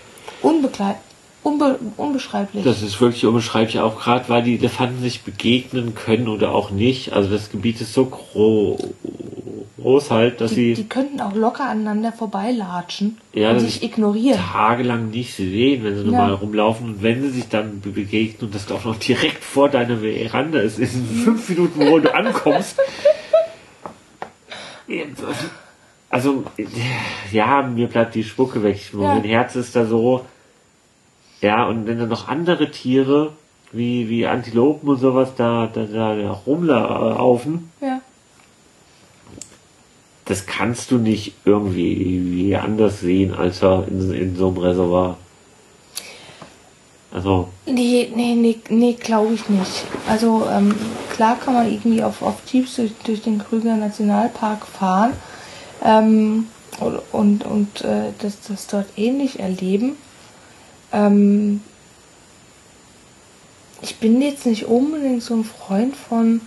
[0.43, 0.97] unbegleit,
[1.43, 2.63] unbe, unbeschreiblich.
[2.65, 7.13] Das ist wirklich unbeschreiblich, auch gerade weil die Elefanten sich begegnen können oder auch nicht.
[7.13, 8.79] Also das Gebiet ist so gro
[9.81, 13.83] groß halt, dass die, sie die könnten auch locker aneinander vorbeilatschen Ja, und sich ist-
[13.85, 14.39] ignorieren.
[14.39, 16.35] tagelang nicht sehen, wenn sie normal Ja.
[16.35, 16.87] rumlaufen.
[16.87, 20.59] Und wenn sie sich dann be- begegnen und das auch noch direkt vor deiner Veranda
[20.59, 22.77] ist, in fünf Minuten, wo du ankommst,
[26.09, 26.45] Also,
[27.33, 28.81] ja, mir bleibt die Spucke weg.
[28.93, 28.99] Ja.
[28.99, 30.25] Mein Herz ist da so.
[31.41, 33.33] Ja, und wenn dann noch andere Tiere,
[33.73, 38.01] wie, wie Antilopen und sowas, da, da, da rumlaufen, Ja.
[40.25, 45.19] das kannst du nicht irgendwie anders sehen, als in, in so einem Reservoir.
[47.17, 49.87] Also, Nee, nee, nee, nee glaube ich nicht.
[50.07, 50.75] Also ähm,
[51.15, 55.15] klar kann man irgendwie auf, auf Jeeps durch, durch den Krüger Nationalpark fahren
[55.83, 56.49] ähm,
[57.13, 59.97] und, und, äh, das, das dort ähnlich erleben.
[60.93, 61.63] Ähm,
[63.81, 66.43] ich bin jetzt nicht unbedingt so ein Freund von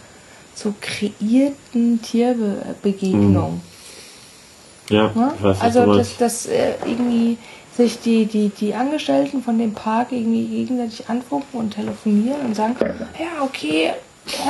[0.54, 3.62] so kreierten Tierbegegnungen.
[4.92, 5.34] ja, Ne?
[5.36, 7.40] ich weiß, also dass, dass äh, irgendwie
[7.80, 12.76] sich die, die, die Angestellten von dem Park irgendwie gegenseitig anfunken und telefonieren und sagen,
[13.18, 13.92] ja okay,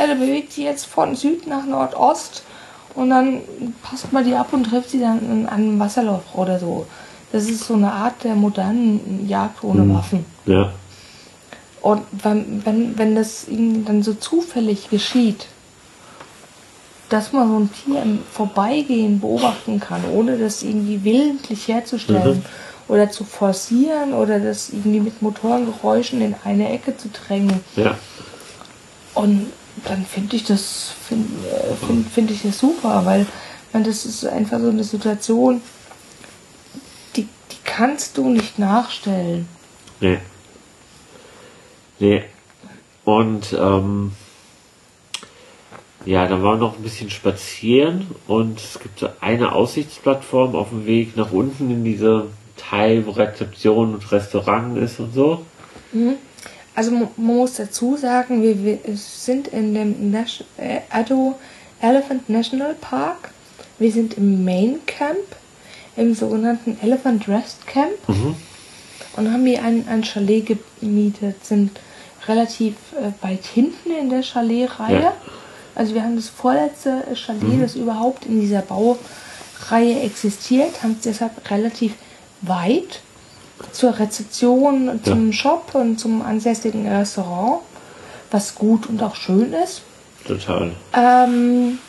[0.07, 2.43] der bewegt sich jetzt von Süd nach Nordost
[2.95, 3.41] und dann
[3.84, 6.88] passt man die ab und trifft sie dann an einem Wasserlauf oder so.
[7.31, 9.93] Das ist so eine Art der modernen Jagd ohne Mhm.
[9.93, 10.26] Waffen.
[10.47, 10.73] Ja,
[11.81, 15.45] Und wenn, wenn, wenn das ihnen dann so zufällig geschieht,
[17.10, 22.45] dass man so ein Tier im Vorbeigehen beobachten kann, ohne das irgendwie willentlich herzustellen Mhm.
[22.90, 27.61] Oder zu forcieren oder das irgendwie mit Motorengeräuschen in eine Ecke zu drängen.
[27.76, 27.98] ja,
[29.14, 29.53] Und
[29.86, 33.26] dann finde ich das finde äh, find, find ich das super, weil
[33.72, 35.61] man das ist einfach so eine Situation,
[37.16, 39.48] die, die kannst du nicht nachstellen.
[40.02, 40.18] nee.
[41.99, 42.24] Nee.
[43.03, 44.14] Und, ähm,
[46.06, 50.70] ja, dann waren wir noch ein bisschen spazieren und es gibt so eine Aussichtsplattform auf
[50.70, 52.28] dem Weg nach unten in diese
[52.60, 55.45] Teil, wo Rezeption und Restaurant ist und so.
[56.76, 61.36] Also man muss dazu sagen, wir, wir sind in dem Nation, äh, Addo
[61.81, 63.31] Elephant National Park.
[63.80, 65.18] Wir sind im Main Camp,
[65.95, 67.98] im sogenannten Elephant Rest Camp
[69.15, 71.72] und haben hier ein, ein Chalet gemietet, sind
[72.27, 75.02] relativ äh, weit hinten in der Chaletreihe.
[75.02, 75.14] Ja.
[75.76, 81.49] Also wir haben das vorletzte Chalet, das überhaupt in dieser Baureihe existiert, haben es deshalb
[81.49, 81.94] relativ
[82.41, 83.02] weit
[83.72, 87.60] zur Rezeption, zum Shop und zum ansässigen Restaurant,
[88.32, 89.82] was gut und auch schön ist.
[90.26, 90.72] Total.
[90.94, 91.80] Ähm,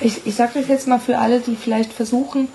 [0.00, 2.48] ich ich sage das jetzt mal für alle, die vielleicht versuchen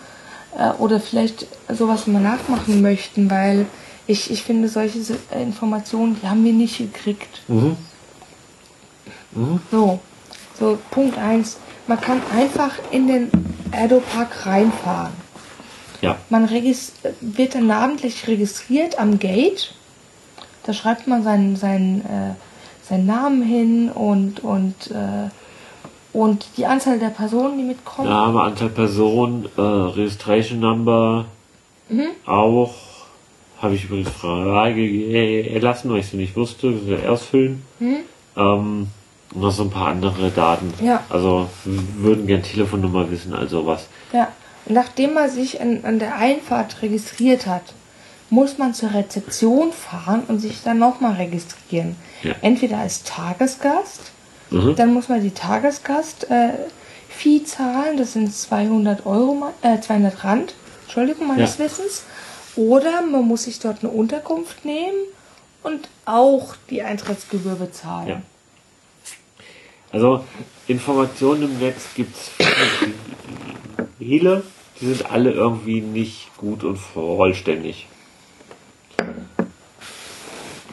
[0.57, 3.65] äh, oder vielleicht sowas mal nachmachen möchten, weil
[4.07, 7.41] ich, ich finde, solche S- Informationen, die haben wir nicht gekriegt.
[7.47, 7.77] Mhm.
[9.71, 9.99] So,
[10.59, 11.57] so Punkt 1.
[11.87, 13.29] Man kann einfach in den
[13.71, 15.13] Erdo Park reinfahren.
[16.03, 16.17] Ja.
[16.29, 16.49] Man
[17.21, 19.73] wird dann namentlich registriert am Gate.
[20.65, 22.35] Da schreibt man seinen, seinen, äh,
[22.87, 25.29] seinen Namen hin und, und, äh,
[26.11, 28.09] und die Anzahl der Personen, die mitkommen.
[28.09, 31.25] Name, Anzahl Personen, äh, Registration Number
[32.25, 32.73] auch.
[33.61, 36.73] Habe ich übrigens Frage erlassen, weil ich sie nicht wusste.
[37.07, 37.63] Ausfüllen.
[38.35, 38.87] Ähm,
[39.33, 40.73] und noch so ein paar andere Daten.
[40.83, 41.03] Ja.
[41.09, 43.87] Also würden gern Telefonnummer wissen, also was.
[44.11, 44.27] Ja.
[44.65, 47.63] Nachdem man sich an, an der Einfahrt registriert hat,
[48.29, 51.95] muss man zur Rezeption fahren und sich dann nochmal registrieren.
[52.23, 52.33] Ja.
[52.41, 54.11] Entweder als Tagesgast,
[54.49, 54.75] Mhm.
[54.75, 56.49] dann muss man die Tagesgast äh,
[57.45, 60.53] zahlen, das sind 200 Euro, äh, 200 Rand,
[60.83, 61.65] Entschuldigung, meines Ja.
[61.65, 62.03] Wissens.
[62.55, 64.97] Oder man muss sich dort eine Unterkunft nehmen
[65.63, 68.07] und auch die Eintrittsgebühr bezahlen.
[68.09, 68.21] Ja.
[69.91, 70.23] Also
[70.67, 72.31] Informationen im Netz gibt es
[73.97, 74.43] viele,
[74.79, 77.87] die sind alle irgendwie nicht gut und vollständig.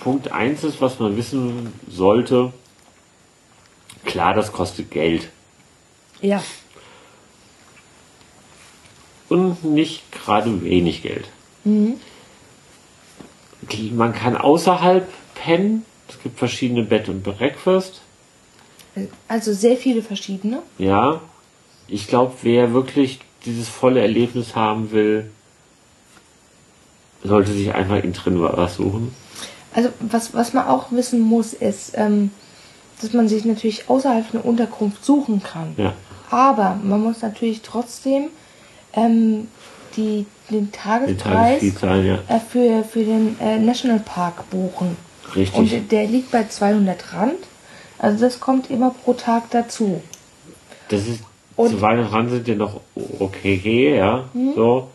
[0.01, 2.53] Punkt 1 ist, was man wissen sollte,
[4.05, 5.29] klar, das kostet Geld.
[6.21, 6.43] ja.
[9.29, 11.29] Und nicht gerade wenig Geld.
[11.63, 12.01] Mhm.
[13.93, 15.85] Man kann außerhalb pennen.
[16.09, 18.01] Es gibt verschiedene Bed und Breakfast.
[19.29, 20.63] Also sehr viele verschiedene.
[20.79, 21.21] Ja,
[21.91, 25.31] ich glaube, wer wirklich dieses volle Erlebnis haben will,
[27.23, 29.15] sollte sich einfach in drin was suchen.
[29.75, 32.31] Also was, was man auch wissen muss, ist, ähm,
[33.01, 35.75] dass man sich natürlich außerhalb eine Unterkunft suchen kann.
[35.77, 35.95] Ja.
[36.31, 38.29] Aber man muss natürlich trotzdem
[38.95, 39.49] ähm,
[39.97, 41.23] die, den Den Tagespreis
[41.61, 42.19] Tagesfee zahlen, ja.
[42.29, 44.97] äh, für, für den äh, Nationalpark buchen.
[45.35, 45.59] Richtig.
[45.59, 47.35] Und der- der liegt bei 200 Rand.
[47.99, 50.01] Also das kommt immer pro Tag dazu.
[50.89, 51.21] Das ist,
[51.61, 52.81] Und- zu weit dran sind ja noch
[53.19, 54.25] okay, ja,
[54.55, 54.89] so.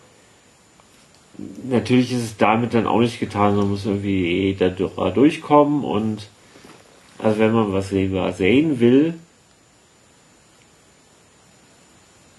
[1.70, 6.30] Natürlich ist es damit dann auch nicht getan, man muss irgendwie da durch- durchkommen und
[7.20, 9.16] also wenn man was sehen will,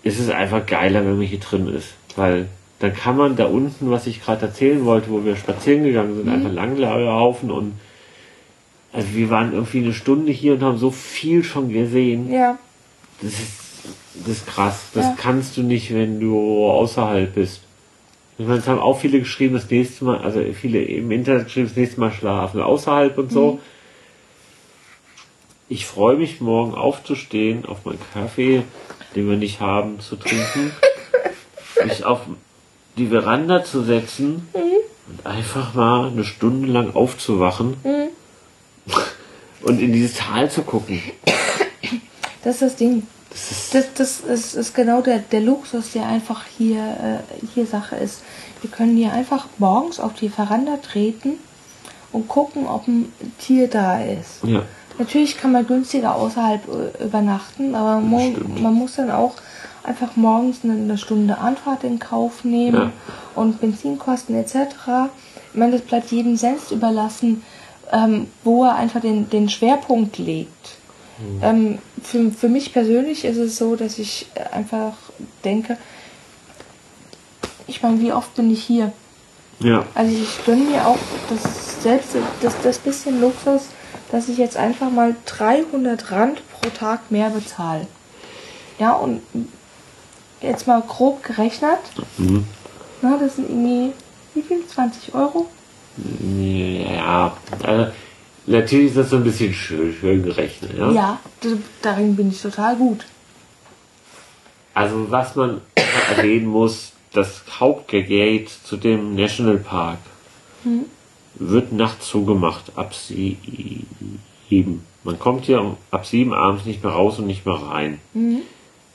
[0.03, 1.95] ist es einfach geiler, wenn man hier drin ist.
[2.15, 2.47] Weil
[2.79, 6.29] dann kann man da unten, was ich gerade erzählen wollte, wo wir spazieren gegangen sind,
[6.29, 7.73] einfach langlaufen und
[8.93, 12.33] also wir waren irgendwie eine Stunde hier und haben so viel schon gesehen.
[12.33, 12.57] Ja.
[13.21, 13.66] Das ist,
[14.15, 14.87] das ist krass.
[14.95, 15.17] Das Ja.
[15.19, 17.61] kannst du nicht, wenn du außerhalb bist.
[18.39, 21.69] Ich meine, es haben auch viele geschrieben, das nächste Mal, also viele im Internet geschrieben,
[21.69, 23.61] das nächste Mal schlafen, außerhalb und so.
[25.69, 28.63] Ich freue mich morgen aufzustehen, auf meinen Kaffee,
[29.15, 30.71] den wir nicht haben, zu trinken,
[31.85, 32.21] mich auf
[32.97, 37.77] die Veranda zu setzen und einfach mal eine Stunde lang aufzuwachen
[39.63, 41.03] und in dieses Tal zu gucken.
[42.45, 43.03] Das ist das Ding.
[43.37, 47.67] Das ist, Das, das ist, ist genau der, der Luxus, der einfach hier, äh, hier
[47.67, 48.23] Sache ist.
[48.63, 51.35] Wir können hier einfach morgens auf die Veranda treten
[52.13, 54.43] und gucken, ob ein Tier da ist.
[54.45, 54.63] ja.
[54.99, 56.63] Natürlich kann man günstiger außerhalb
[56.99, 59.35] äh, übernachten, aber man muss dann auch
[59.85, 62.93] einfach morgens eine, eine Stunde Anfahrt in Kauf nehmen Ja.
[63.35, 64.55] und Benzinkosten etc.
[65.53, 67.43] Ich meine, das bleibt jedem selbst überlassen,
[67.93, 70.76] ähm, wo er einfach den, den Schwerpunkt legt.
[71.43, 74.93] Ähm, für, für mich persönlich ist es so, dass ich einfach
[75.45, 75.79] denke,
[77.67, 78.93] ich meine, wie oft bin ich hier?
[79.61, 79.87] Ja.
[79.95, 80.99] Also ich gönne mir auch
[81.31, 82.11] das selbst
[82.43, 83.63] das, das bisschen Luxus,
[84.13, 87.87] dass ich jetzt einfach mal 300 Rand pro Tag mehr bezahle.
[88.79, 89.23] Ja, und
[90.43, 91.79] jetzt mal grob gerechnet,
[92.19, 92.47] Mhm.
[93.03, 93.93] na, das sind irgendwie,
[94.35, 94.67] wie viel?
[94.67, 95.47] 20 Euro?
[96.21, 97.87] Ja, also
[98.47, 100.77] natürlich ist das so ein bisschen schön, schön gerechnet.
[100.77, 100.91] Ja?
[100.91, 101.21] Ja,
[101.83, 103.07] darin bin ich total gut.
[104.75, 105.61] Also was man
[106.17, 109.99] erwähnen muss, das Hauptgate zu dem Nationalpark
[111.37, 113.87] wird nachts zugemacht, ab sieben.
[115.03, 118.01] Man kommt hier ab sieben abends nicht mehr raus und nicht mehr rein.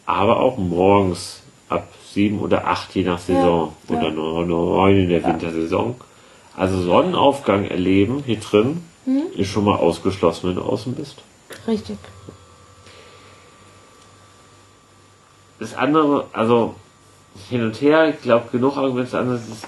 [0.05, 3.73] Aber auch morgens ab sieben oder acht, je nach Saison.
[3.89, 3.95] ja.
[3.95, 5.95] Oder neun neun in der Wintersaison.
[6.55, 8.83] Also Sonnenaufgang erleben hier drin
[9.35, 11.17] ist schon mal ausgeschlossen, wenn du außen bist.
[11.67, 11.97] Richtig.
[15.59, 16.75] Das andere, also
[17.49, 19.67] hin und her, ich glaube genug Argumente, das andere ist,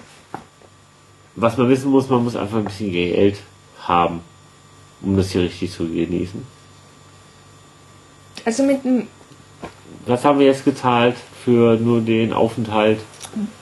[1.35, 3.39] was man wissen muss, man muss einfach ein bisschen Geld
[3.81, 4.21] haben,
[5.01, 6.45] um das hier richtig zu genießen.
[8.45, 9.07] Also mit einem,
[10.05, 12.99] Was haben wir jetzt gezahlt für nur den Aufenthalt?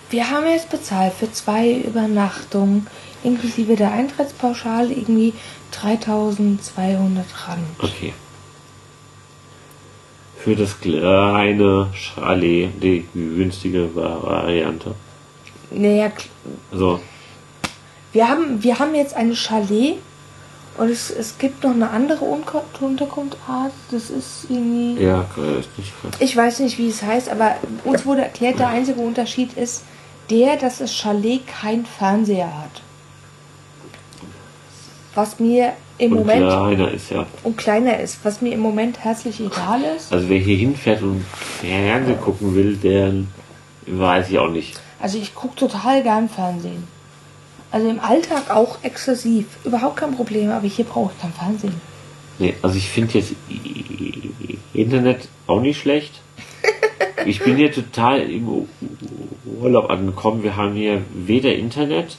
[0.10, 2.88] wir haben jetzt bezahlt für zwei Übernachtungen,
[3.24, 5.34] inklusive der Eintrittspauschale, irgendwie
[5.72, 7.60] 3200 Rand.
[7.80, 8.14] Okay.
[10.38, 14.96] Für das kleine Chalet, die günstige Variante.
[15.70, 16.12] Naja,
[16.72, 17.00] Also,
[18.12, 19.98] Wir haben, wir haben jetzt eine Chalet
[20.78, 23.72] und es, es gibt noch eine andere Unterkunftsart.
[23.92, 25.02] Das ist irgendwie.
[25.02, 25.26] ja,
[25.60, 29.54] ist nicht Ich weiß nicht, wie es heißt, aber uns wurde erklärt, der einzige Unterschied
[29.54, 29.84] ist
[30.30, 32.82] der, dass das Chalet kein Fernseher hat.
[35.14, 37.26] Was mir im und Moment kleiner ist ja.
[37.44, 40.12] und kleiner ist, was mir im Moment herzlich egal ist.
[40.12, 41.24] Also wer hier hinfährt und
[41.60, 43.14] Fernsehen gucken will, der
[43.88, 44.80] weiß ich auch nicht.
[45.00, 46.88] Also ich gucke total gern Fernsehen.
[47.72, 49.46] Also im Alltag auch exzessiv.
[49.64, 51.82] Überhaupt kein Problem, aber hier brauche ich kein Fernsehen.
[52.40, 53.34] Nee, also ich finde jetzt
[54.74, 56.22] Internet auch nicht schlecht.
[57.26, 58.68] Ich bin hier total im
[59.62, 60.44] Urlaub angekommen.
[60.44, 62.18] Wir haben hier weder Internet,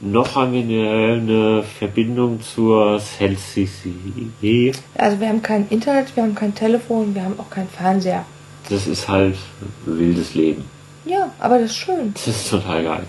[0.00, 4.72] noch haben wir eine, eine Verbindung zur CCC.
[4.96, 8.24] Also wir haben kein Internet, wir haben kein Telefon, wir haben auch keinen Fernseher.
[8.68, 9.36] Das ist halt
[9.84, 10.64] wildes Leben.
[11.04, 12.12] Ja, aber das ist schön.
[12.14, 13.02] Das ist total geil.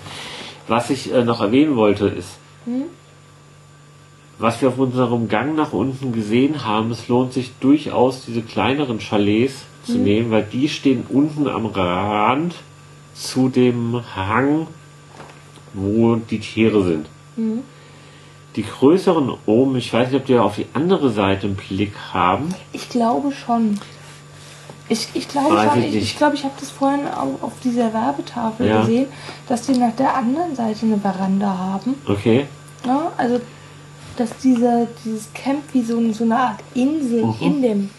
[0.68, 2.30] Was ich äh, noch erwähnen wollte ist,
[4.38, 9.00] was wir auf unserem Gang nach unten gesehen haben, es lohnt sich durchaus, diese kleineren
[9.00, 12.56] Chalets zu nehmen, weil die stehen unten am Rand
[13.14, 14.68] zu dem Hang,
[15.74, 17.06] wo die Tiere sind.
[18.56, 22.54] Die größeren oben, ich weiß nicht, ob die auf die andere Seite einen Blick haben.
[22.74, 23.80] Ich glaube schon.
[24.90, 27.54] Ich, ich glaube Weiß schon, ich ich, ich glaube, ich habe das vorhin auf, auf
[27.64, 28.82] dieser Werbetafel Ja.
[28.82, 29.08] gesehen,
[29.48, 31.96] dass die nach der anderen Seite eine Veranda haben.
[32.06, 32.46] Okay.
[32.86, 33.40] Ja, also,
[34.18, 37.36] dass diese, dieses Camp wie so, so eine Art Insel Mhm.
[37.40, 37.90] in dem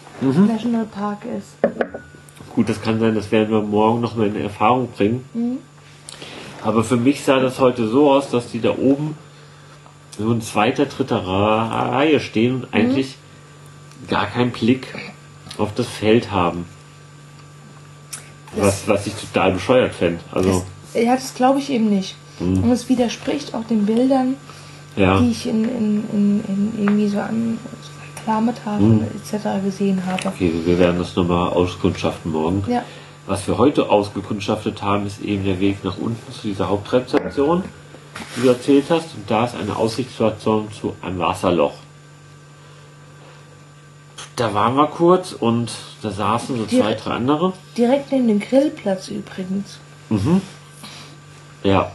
[0.47, 1.73] Nationalpark ist.
[2.55, 5.25] Gut, das kann sein, das werden wir morgen noch mal in Erfahrung bringen.
[5.33, 5.57] Mhm.
[6.63, 9.17] Aber für mich sah das heute so aus, dass die da oben
[10.17, 12.61] so in zweiter, dritter Reihe stehen Mhm.
[12.63, 13.15] und eigentlich
[14.07, 14.87] gar keinen Blick
[15.57, 16.65] auf das Feld haben.
[18.55, 20.19] Was, was ich total bescheuert fände.
[20.31, 20.63] Also,
[20.93, 22.15] Das, ja, das glaube ich eben nicht.
[22.39, 22.63] Mhm.
[22.63, 24.35] Und es widerspricht auch den Bildern,
[24.95, 25.19] ja.
[25.19, 27.89] die ich in, in, in, in irgendwie so an so
[28.21, 29.07] Reklametafeln Mhm.
[29.23, 29.63] etc.
[29.65, 30.27] gesehen habe.
[30.27, 32.63] Okay, wir werden das nochmal auskundschaften morgen.
[32.69, 32.83] Ja.
[33.25, 37.63] Was wir heute ausgekundschaftet haben, ist eben der Weg nach unten zu dieser Hauptrezeption,
[38.35, 39.15] die du erzählt hast.
[39.15, 41.73] Und da ist eine Aussichtsplattform zu einem Wasserloch.
[44.35, 45.71] Da waren wir kurz und
[46.01, 47.53] da saßen so zwei, Direkt- drei andere.
[47.77, 49.79] Direkt neben dem Grillplatz übrigens.
[51.63, 51.91] Ja.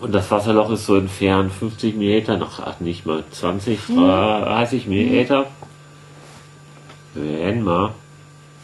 [0.00, 5.46] Und das Wasserloch ist so entfernt 50 Meter, noch ach, nicht mal 20, 30 Meter.
[7.14, 7.94] Wenn mal.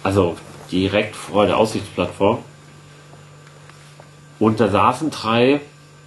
[0.03, 0.37] Also
[0.71, 2.39] direkt vor der Aussichtsplattform.
[4.39, 5.61] Und da saßen drei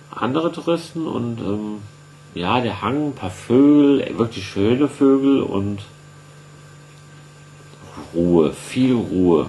[0.10, 1.81] andere Touristen und ähm,
[2.34, 5.80] ja, der Hang, ein paar Vögel, wirklich schöne Vögel und
[8.14, 9.48] Ruhe, viel Ruhe.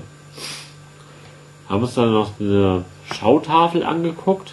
[1.69, 4.53] Haben uns dann noch eine Schautafel angeguckt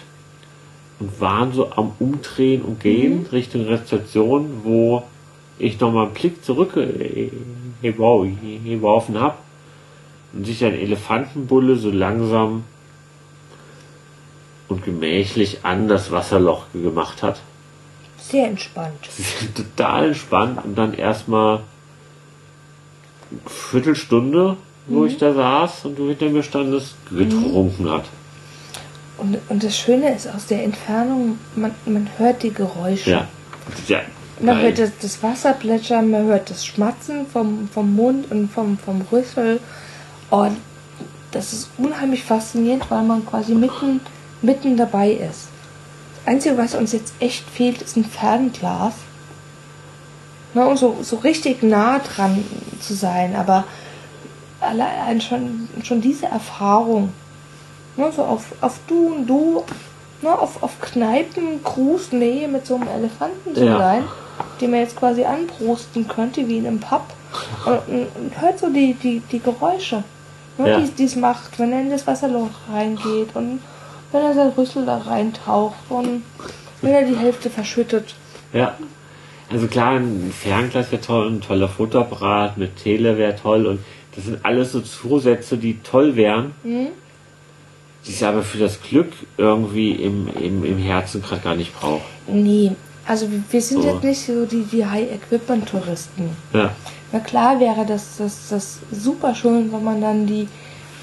[0.98, 5.02] und waren so am Umdrehen und Gehen Richtung Rezeption, wo
[5.58, 7.30] ich nochmal einen Blick zurück äh,
[7.82, 9.36] geworfen habe
[10.32, 12.64] und sich ein Elefantenbulle so langsam
[14.68, 17.40] und gemächlich an das Wasserloch gemacht hat.
[18.18, 19.08] Sehr entspannt.
[19.54, 21.60] Total entspannt und dann erstmal
[23.30, 24.56] eine Viertelstunde,
[24.86, 28.04] wo ich da saß und du hinter mir standest, getrunken hat.
[29.18, 33.10] Und, und das Schöne ist, aus der Entfernung, man, man hört die Geräusche.
[33.10, 33.28] Ja.
[33.86, 34.00] ja
[34.40, 38.78] Man hört das, das Wasser plätschern, man hört das Schmatzen vom, vom Mund und vom,
[38.78, 39.60] vom Rüssel.
[40.32, 40.56] Und
[41.32, 44.00] das ist unheimlich faszinierend, weil man quasi mitten,
[44.40, 45.48] mitten dabei ist.
[46.16, 48.94] Das Einzige, was uns jetzt echt fehlt, ist ein Fernglas.
[50.54, 52.42] Ne, um so, so richtig nah dran
[52.80, 53.36] zu sein.
[53.36, 53.64] Aber
[54.60, 57.12] allein schon, schon diese Erfahrung,
[57.98, 59.64] ne, so auf, auf Du und Du,
[60.22, 61.60] ne, auf, auf Kneipen,
[62.12, 63.76] Nähe mit so einem Elefanten zu Ja.
[63.76, 64.04] sein,
[64.62, 67.02] den man jetzt quasi anprosten könnte, wie in einem Pub.
[67.66, 70.04] Und, und, und hört so die, die, die Geräusche,
[70.58, 70.80] ne, Ja.
[70.80, 73.60] die es macht, wenn er in das Wasserloch reingeht und
[74.12, 76.22] wenn er sein Rüssel da reintaucht und
[76.82, 78.14] wenn er die Hälfte verschüttet.
[78.52, 78.76] Ja.
[79.50, 83.80] Also klar, ein Fernglas wäre toll, ein toller Fotoapparat mit Tele wäre toll und
[84.14, 86.88] das sind alles so Zusätze, die toll wären, Mhm.
[88.06, 92.02] die ich aber für das Glück irgendwie im, im, im Herzen gerade gar nicht brauche.
[92.26, 92.72] Nee,
[93.06, 93.88] also wir- wir sind So.
[93.90, 96.30] jetzt nicht so die, die High-Equipment-Touristen.
[96.52, 96.70] Ja.
[97.12, 100.48] Na klar wäre das, das, das super schön, wenn man dann die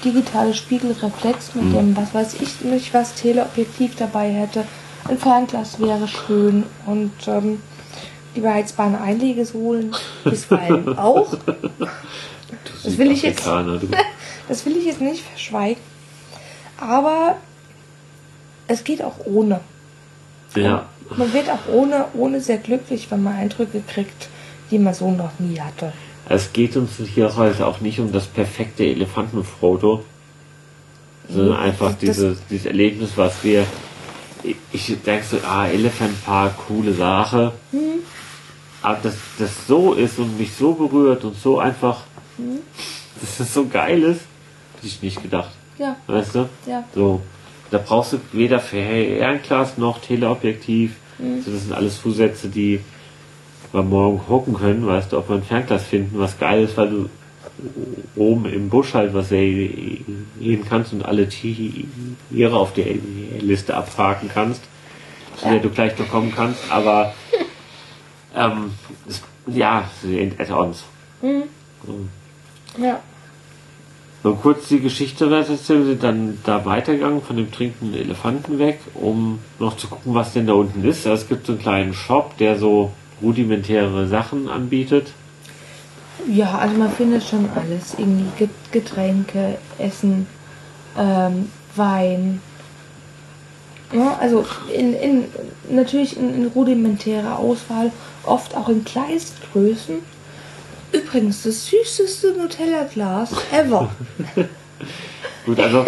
[0.04, 4.64] digitale Spiegelreflex mit dem, was weiß ich nicht, was Teleobjektiv dabei hätte.
[5.08, 7.60] Ein Fernglas wäre schön und ähm,
[8.34, 11.36] die beheizbaren Einlegesohlen bisweilen auch.
[12.82, 13.48] Das will ich jetzt-.
[14.48, 15.80] Das will ich jetzt nicht verschweigen.
[16.76, 17.36] Aber
[18.66, 19.60] es geht auch ohne.
[20.56, 20.86] Ja.
[21.16, 24.28] Man wird auch ohne, ohne sehr glücklich, wenn man Eindrücke kriegt,
[24.70, 25.92] die man so noch nie hatte.
[26.28, 30.04] Es geht uns hier heute auch nicht um das perfekte Elefantenfoto,
[31.28, 33.64] sondern einfach das- dieses, dieses Erlebnis, was wir.
[34.42, 37.52] Ich- Ich denke so, ah, Elephant Park, coole Sache.
[37.72, 38.00] Mhm.
[38.82, 42.04] Aber dass das so ist und mich so berührt und so einfach,
[42.38, 42.60] Mhm.
[43.20, 44.22] dass das so geil ist,
[44.76, 45.50] hätte ich nicht gedacht.
[45.78, 46.48] Ja, Weißt du?
[46.66, 46.84] ja.
[46.94, 47.20] So.
[47.70, 50.92] Da brauchst du weder Fernglas noch Teleobjektiv.
[51.18, 51.42] Mhm.
[51.42, 52.80] So, das sind alles Zusätze, die
[53.72, 56.90] wir morgen gucken können, weißt du, ob wir ein Fernglas finden, was geil ist, weil
[56.90, 57.10] du
[58.16, 62.86] oben im Busch halt was sehen kannst und alle Tiere auf der
[63.40, 64.62] Liste abhaken kannst,
[65.36, 67.14] zu der du gleich noch kommen kannst, aber
[68.34, 68.72] ähm,
[69.08, 69.90] es, ja,
[70.38, 70.84] Add-ons.
[72.78, 73.00] Ja.
[74.22, 79.38] So kurz die Geschichte erzählen, sind dann da weitergegangen von dem trinkenden Elefanten weg, um
[79.58, 81.06] noch zu gucken, was denn da unten ist.
[81.06, 82.92] Also es gibt so einen kleinen Shop, der so
[83.22, 85.12] rudimentäre Sachen anbietet.
[86.28, 87.94] Ja, also man findet schon alles.
[87.98, 90.26] Irgendwie Get- Getränke, Essen,
[90.98, 92.40] ähm, Wein.
[93.92, 95.24] Ja, also in, in,
[95.68, 97.90] natürlich in, in rudimentärer Auswahl,
[98.24, 99.96] oft auch in Kleinstgrößen.
[100.92, 103.90] Übrigens, das süßeste Nutella-Glas ever.
[105.46, 105.84] Gut, also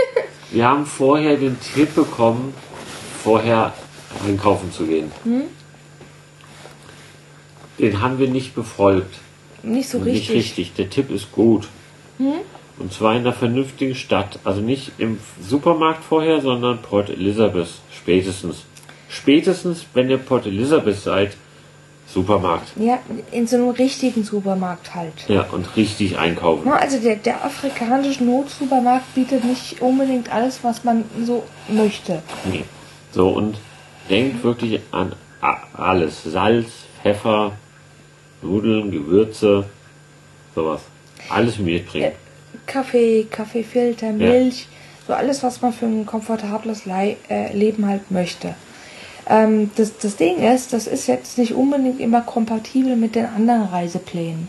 [0.50, 2.54] wir haben vorher den Tipp bekommen,
[3.22, 3.72] vorher
[4.26, 5.10] einkaufen zu gehen.
[7.82, 9.16] Den haben wir nicht befolgt.
[9.62, 10.36] Nicht so Nicht richtig.
[10.36, 10.74] richtig.
[10.74, 11.68] Der Tipp ist gut.
[12.78, 14.38] Und zwar in einer vernünftigen Stadt.
[14.44, 17.68] Also nicht im Supermarkt vorher, sondern Port Elizabeth.
[17.92, 18.64] Spätestens.
[19.08, 21.36] Spätestens, wenn ihr Port Elizabeth seid,
[22.06, 22.72] Supermarkt.
[22.76, 22.98] Ja,
[23.30, 25.12] in so einem richtigen Supermarkt halt.
[25.28, 26.66] Ja, und richtig einkaufen.
[26.66, 32.22] Ja, Also der, der afrikanische Notsupermarkt bietet nicht unbedingt alles, was man so möchte.
[32.50, 32.64] Nee.
[33.12, 33.56] So, und
[34.10, 35.14] denkt wirklich an
[35.72, 36.22] alles.
[36.24, 36.68] Salz,
[37.02, 37.52] Pfeffer,
[38.42, 39.64] Nudeln, Gewürze,
[40.54, 40.80] sowas.
[41.28, 42.12] Alles mitbringen.
[42.66, 44.66] Kaffee, Kaffeefilter, Milch,
[45.06, 48.54] so alles, was man für ein komfortables Le äh, Leben halt möchte.
[49.28, 53.64] Ähm, das, das Ding ist, das ist jetzt nicht unbedingt immer kompatibel mit den anderen
[53.64, 54.48] Reiseplänen.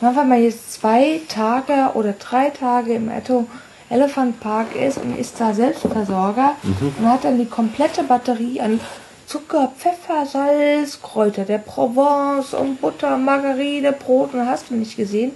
[0.00, 3.46] Na, wenn man jetzt zwei Tage oder drei Tage im Etto
[3.88, 6.56] Elephant Park ist und ist da Selbstversorger
[6.98, 8.80] und hat dann die komplette Batterie an
[9.26, 15.32] Zucker, Pfeffer, Salz, Kräuter der Provence und Butter, Margarine, Brot und hast du nicht gesehen.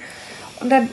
[0.60, 0.90] Und dann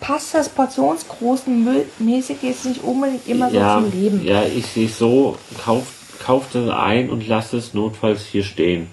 [0.00, 1.68] passt das portionsgroßen
[1.98, 4.24] mäßig jetzt nicht unbedingt immer ja, so zum Leben.
[4.24, 5.98] ja, ich sehe es so, kauft
[6.28, 8.88] kauft es ein und lasst es notfalls hier stehen.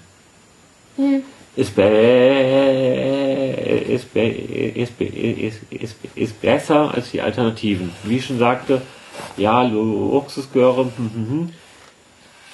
[0.96, 1.22] Hm.
[1.54, 1.82] Ist, be
[3.88, 7.92] ist, be ist, be ist, ist, ist besser als die Alternativen.
[8.04, 8.82] Wie ich schon sagte,
[9.36, 10.90] ja, Luxusgöre,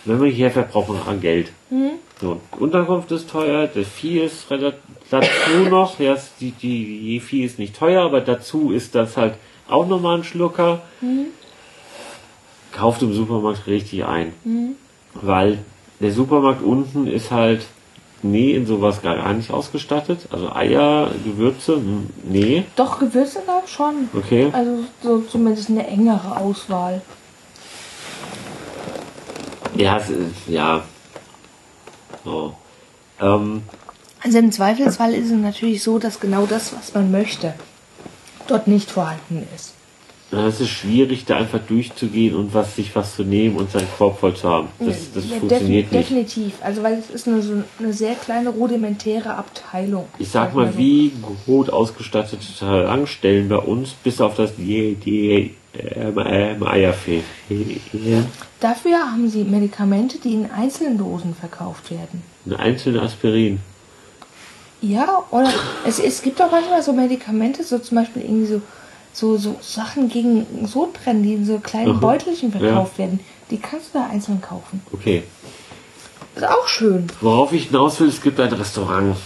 [0.05, 1.53] wenn man hier verbraucht man an Geld.
[1.69, 1.93] Hm.
[2.21, 4.81] So, Unterkunft ist teuer, das Vieh ist relativ,
[5.11, 5.29] dazu
[5.71, 9.35] noch, ja, die, die, die Vieh ist nicht teuer, aber dazu ist das halt
[9.69, 10.83] auch nochmal ein Schlucker.
[11.01, 11.27] Hm.
[12.73, 14.33] Kauft im Supermarkt richtig ein.
[14.45, 14.77] Hm.
[15.15, 15.59] Weil
[16.01, 17.67] der Supermarkt unten ist halt,
[18.23, 20.21] nee, in sowas gar nicht ausgestattet.
[20.31, 24.09] Also Eier, Gewürze, hm, nee, Doch, Gewürze gab schon.
[24.15, 24.49] okay.
[24.53, 27.03] Also so zumindest eine engere Auswahl.
[29.77, 30.85] Ja, es ist, ja.
[32.25, 32.55] So.
[33.21, 33.63] Ähm,
[34.23, 37.55] Also im Zweifelsfall ist es natürlich so, dass genau das, was man möchte,
[38.47, 39.75] dort nicht vorhanden ist.
[40.35, 44.19] Es ist schwierig, da einfach durchzugehen und was sich was zu nehmen und seinen Korb
[44.19, 44.69] voll zu haben.
[44.79, 46.11] Das, das Ja, funktioniert defin- nicht.
[46.11, 46.55] Definitiv.
[46.63, 50.07] Also weil es ist eine, so eine sehr kleine rudimentäre Abteilung.
[50.19, 50.79] Ich sag mal, so.
[50.79, 51.13] wie
[51.45, 57.23] gut ausgestattete Tankstellen bei uns, bis auf das die, die ähm, ähm, Eierfee.
[58.61, 62.23] Dafür haben sie Medikamente, die in einzelnen Dosen verkauft werden.
[62.47, 63.61] Eine einzelne Aspirin.
[64.81, 65.53] Ja, oder
[65.87, 68.61] es, es gibt auch manchmal so Medikamente, so zum Beispiel irgendwie so,
[69.13, 71.99] so, so Sachen gegen Sodbrennen, die in so kleinen Aha.
[72.01, 73.05] Beutelchen verkauft Ja.
[73.05, 73.21] werden.
[73.51, 74.83] Die kannst du da einzeln kaufen.
[74.93, 75.23] Okay.
[76.35, 77.07] Ist auch schön.
[77.21, 79.17] Worauf ich hinaus will, es gibt ein Restaurant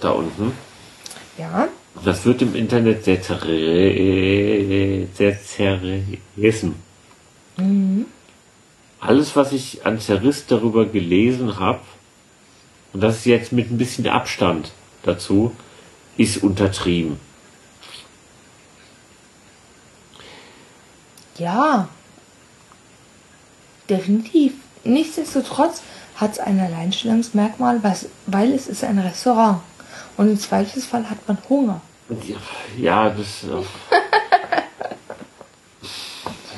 [0.00, 0.52] da unten.
[1.38, 1.68] Ja.
[2.04, 3.22] Das wird im Internet sehr,
[5.14, 6.74] sehr zerrissen.
[8.98, 11.80] Alles, was ich an Zerriss darüber gelesen habe,
[12.92, 15.54] und das ist jetzt mit ein bisschen Abstand dazu,
[16.16, 17.18] ist untertrieben.
[21.38, 21.88] Ja.
[23.88, 24.52] Definitiv.
[24.84, 25.82] Nichtsdestotrotz
[26.16, 27.80] hat es ein Alleinstellungsmerkmal,
[28.26, 29.60] weil es ist ein Restaurant.
[30.16, 31.80] Und im Zweifelsfall hat man Hunger.
[32.76, 33.44] Ja, das.
[33.44, 33.62] äh,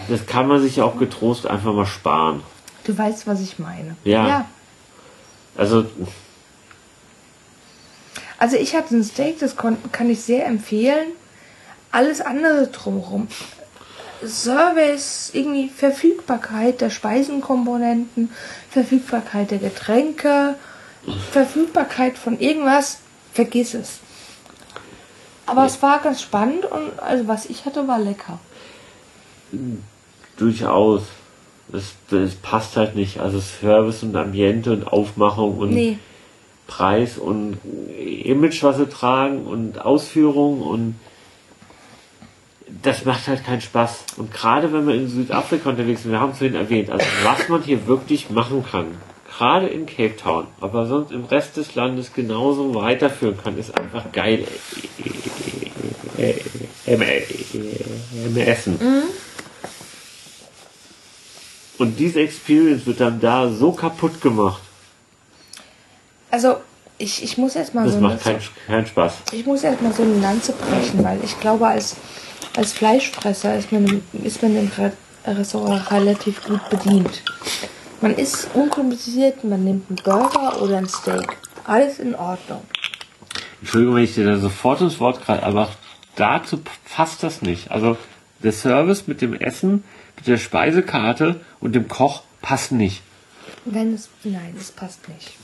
[0.09, 2.43] Das kann man sich auch getrost einfach mal sparen.
[2.85, 3.97] Du weißt, was ich meine.
[4.05, 4.29] Ja.
[4.29, 4.45] ja.
[5.57, 5.87] Also,
[8.39, 11.13] Also ich hatte ein Steak, das kann ich sehr empfehlen.
[11.91, 13.29] Alles andere drumherum.
[14.27, 18.31] Service, irgendwie Verfügbarkeit der Speisenkomponenten,
[18.71, 20.57] Verfügbarkeit der Getränke,
[21.31, 22.99] Verfügbarkeit von irgendwas,
[23.35, 23.99] vergiss es.
[25.47, 28.39] Aber es war ganz spannend und also was ich hatte, war lecker.
[30.39, 31.03] durchaus.
[31.69, 33.21] Das, das passt halt nicht.
[33.21, 35.99] Also Service und Ambiente und Aufmachung und Nee,
[36.67, 37.59] Preis und
[37.99, 40.95] Image, was sie tragen und Ausführung und
[42.83, 44.05] das macht halt keinen Spaß.
[44.17, 47.49] Und gerade wenn wir in Südafrika unterwegs sind, wir haben es vorhin erwähnt, also was
[47.49, 48.87] man hier wirklich machen kann,
[49.37, 54.11] gerade in Cape Town, aber sonst im Rest des Landes genauso weiterführen kann, ist einfach
[54.13, 54.47] geil.
[56.87, 57.03] Im,
[58.37, 58.79] Essen.
[61.79, 64.63] Und diese Experience wird dann da so kaputt gemacht.
[66.31, 66.57] also
[66.99, 69.15] ich, ich muss erstmal Das so macht eine, keinen keinen Spaß.
[69.33, 71.97] ich muss erstmal so eine Lanze brechen, weil ich glaube, als,
[72.57, 74.93] als Fleischfresser ist man, ist man im Re
[75.27, 77.23] Restaurant relativ gut bedient.
[78.05, 81.39] Man ist unkompliziert, man nimmt einen Burger oder ein Steak.
[81.65, 82.61] Alles in Ordnung.
[83.63, 85.71] Entschuldigung, wenn ich dir da sofort ins Wort gerade, aber
[86.15, 86.61] dazu
[86.95, 87.71] passt das nicht.
[87.71, 87.97] Also
[88.43, 89.85] der Service mit dem Essen,
[90.17, 93.01] mit der Speisekarte und dem Koch passen nicht.
[93.65, 95.39] Wenn es, nein, es passt nicht.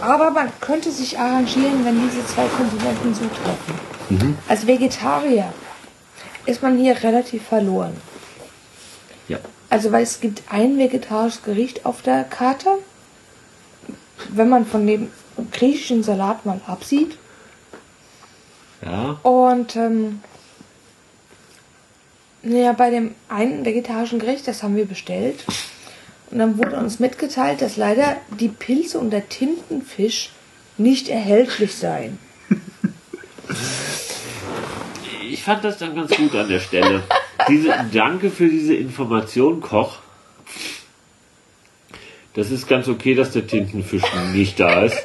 [0.00, 4.38] Aber man könnte sich arrangieren, wenn diese zwei Komponenten zutreffen.
[4.46, 5.52] Als Vegetarier
[6.46, 7.96] ist man hier relativ verloren.
[9.26, 9.40] Ja.
[9.72, 12.68] Also, weil es gibt ein vegetarisches Gericht auf der Karte.
[14.28, 15.08] Wenn man von dem
[15.50, 17.16] griechischen Salat mal absieht.
[18.84, 19.18] Ja.
[19.22, 20.20] Und ähm,
[22.42, 25.42] naja, bei dem einen vegetarischen Gericht, das haben wir bestellt.
[26.30, 30.32] Und dann wurde uns mitgeteilt, dass leider die Pilze und der Tintenfisch
[30.76, 32.18] nicht erhältlich seien.
[35.30, 37.04] ich fand das dann ganz gut an der Stelle.
[37.48, 39.98] Diese, danke für diese Information, Koch.
[42.34, 44.96] Das ist ganz okay, dass der Tintenfisch nicht da ist.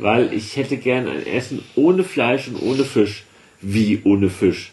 [0.00, 3.24] Weil ich hätte gern ein Essen ohne Fleisch und ohne Fisch.
[3.60, 4.72] Wie ohne Fisch?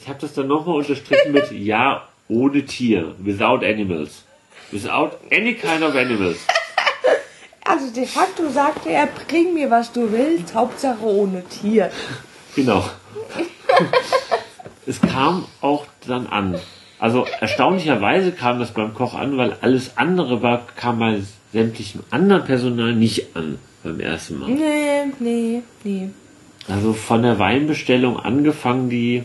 [0.00, 3.14] Ich habe das dann nochmal unterstrichen mit Ja, ohne Tier.
[3.18, 4.24] Without animals.
[4.70, 6.38] Without any kind of animals.
[7.64, 11.90] Also de facto sagte er, bring mir was du willst, Hauptsache ohne Tier.
[12.56, 12.84] Genau.
[14.90, 16.58] es kam auch dann an.
[16.98, 21.22] Also erstaunlicherweise kam das beim Koch an, weil alles andere war, kam bei
[21.52, 24.50] sämtlichem anderen Personal nicht an beim ersten Mal.
[24.50, 26.10] Nee, nee, nee.
[26.68, 29.22] Also von der Weinbestellung angefangen, die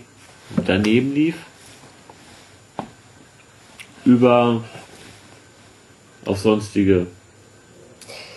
[0.66, 1.36] daneben lief,
[4.06, 4.64] über
[6.26, 7.08] auf sonstige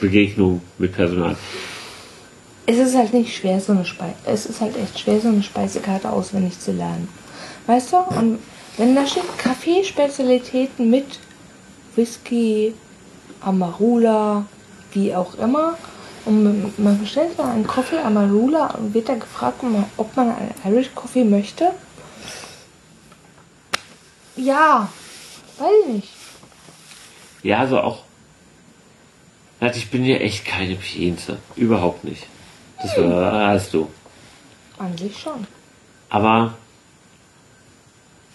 [0.00, 1.36] Begegnungen mit Personal.
[2.64, 4.14] Es ist halt nicht schwer, so eine Speise.
[4.26, 7.08] Es ist halt echt schwer, so eine Speisekarte auswendig zu lernen.
[7.68, 7.98] Weißt du?
[7.98, 8.38] Und
[8.78, 11.18] wenn da steht Kaffeespezialitäten mit
[11.96, 12.74] Whisky,
[13.42, 14.46] Amarula,
[14.92, 15.76] wie auch immer,
[16.24, 19.62] und man bestellt mal einen Coffee Amarula und wird da gefragt,
[19.98, 21.72] ob man einen Irish Coffee möchte.
[24.34, 24.88] Ja,
[25.58, 26.08] weiß ich nicht.
[27.42, 28.04] Ja, also auch.
[29.60, 31.38] Also ich bin ja echt keine Pienze.
[31.54, 32.26] Überhaupt nicht.
[32.80, 33.90] Das weißt du.
[34.78, 35.46] An sich schon.
[36.08, 36.54] Aber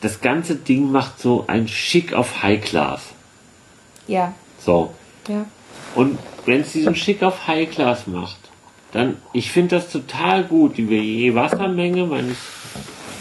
[0.04, 3.02] das ganze Ding macht so ein Schick auf High Class.
[4.08, 4.94] Ja, So.
[5.28, 5.46] ja.
[5.96, 8.38] Und wenn es diesen Schick auf High Class macht,
[8.92, 12.38] dann, ich finde das total gut, über je Wassermenge meines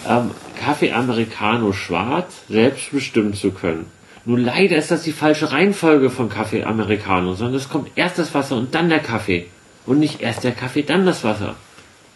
[0.08, 3.86] ähm, Kaffee Americano schwarz selbst bestimmen zu können.
[4.24, 8.34] Nur leider ist das die falsche Reihenfolge von Kaffee Americano, sondern es kommt erst das
[8.34, 9.46] Wasser und dann der Kaffee.
[9.86, 11.56] Und nicht erst der Kaffee, dann das Wasser.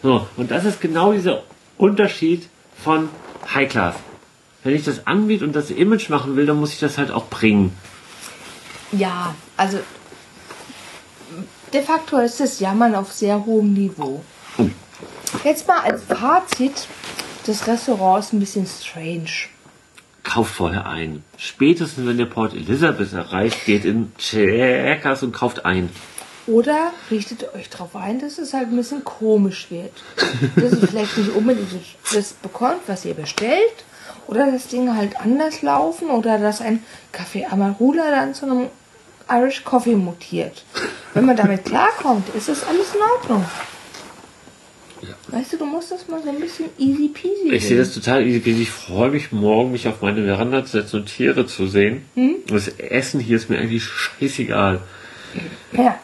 [0.01, 1.43] So, und das ist genau dieser
[1.77, 2.47] Unterschied
[2.81, 3.09] von
[3.53, 3.95] High Class.
[4.67, 7.29] Wenn ich das anbiete und das Image machen will, dann muss ich das halt auch
[7.29, 7.71] bringen.
[8.91, 9.79] Ja, also
[11.71, 14.21] de facto ist das Jammern auf sehr hohem Niveau.
[15.45, 16.85] Jetzt mal als Fazit,
[17.45, 19.29] das Restaurant ist ein bisschen strange.
[20.25, 21.23] kauft vorher ein.
[21.37, 25.89] Spätestens wenn ihr Port Elizabeth erreicht, geht in Checkers und kauft ein.
[26.45, 29.93] Oder richtet euch darauf ein, dass es halt ein bisschen komisch wird.
[30.57, 31.69] Dass ihr vielleicht nicht unbedingt
[32.13, 33.85] das bekommt, was ihr bestellt.
[34.27, 36.09] Oder dass Dinge halt anders laufen.
[36.09, 38.67] Oder dass ein Kaffee Amarula dann zu einem
[39.29, 40.63] Irish Coffee mutiert.
[41.13, 43.45] Wenn man damit klarkommt, ist das alles in Ordnung.
[45.27, 48.25] Weißt du, du musst das mal so ein bisschen easy peasy Ich sehe das total
[48.25, 48.39] easy.
[48.39, 48.63] peasy.
[48.63, 52.05] Ich freue mich morgen, mich auf meine Veranda zu setzen und Tiere zu sehen.
[52.15, 54.79] Und das Essen hier ist mir eigentlich scheißegal.
[55.73, 55.99] Ja.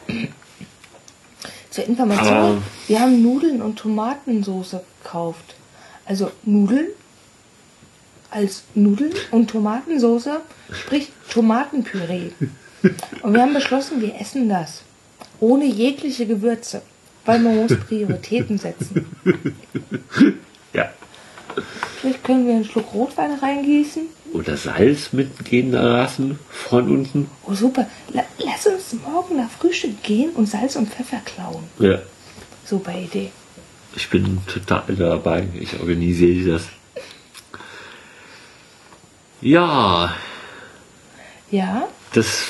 [1.71, 5.55] Zur Information, Aber- wir haben Nudeln und Tomatensauce gekauft.
[6.05, 6.87] Also Nudeln
[8.34, 10.30] als Nudeln und Tomatensauce,
[10.72, 12.31] sprich Tomatenpüree.
[13.22, 14.81] Und wir haben beschlossen, wir essen das.
[15.39, 16.81] Ohne jegliche Gewürze.
[17.26, 19.05] Weil man muss Prioritäten setzen.
[20.73, 20.91] Ja.
[22.01, 24.07] Vielleicht können wir einen Schluck Rotwein reingießen.
[24.34, 27.30] Oder Salz mitgehen lassen von unten.
[27.45, 27.88] Oh super.
[28.11, 31.65] La lass uns morgen nach Frühstück gehen und Salz und Pfeffer klauen.
[31.77, 31.99] Ja.
[32.65, 33.31] Super Idee.
[33.95, 35.47] Ich bin total dabei.
[35.60, 36.64] Ich organisiere das.
[39.44, 40.14] Ja,
[41.52, 41.88] Ja?
[42.14, 42.45] das.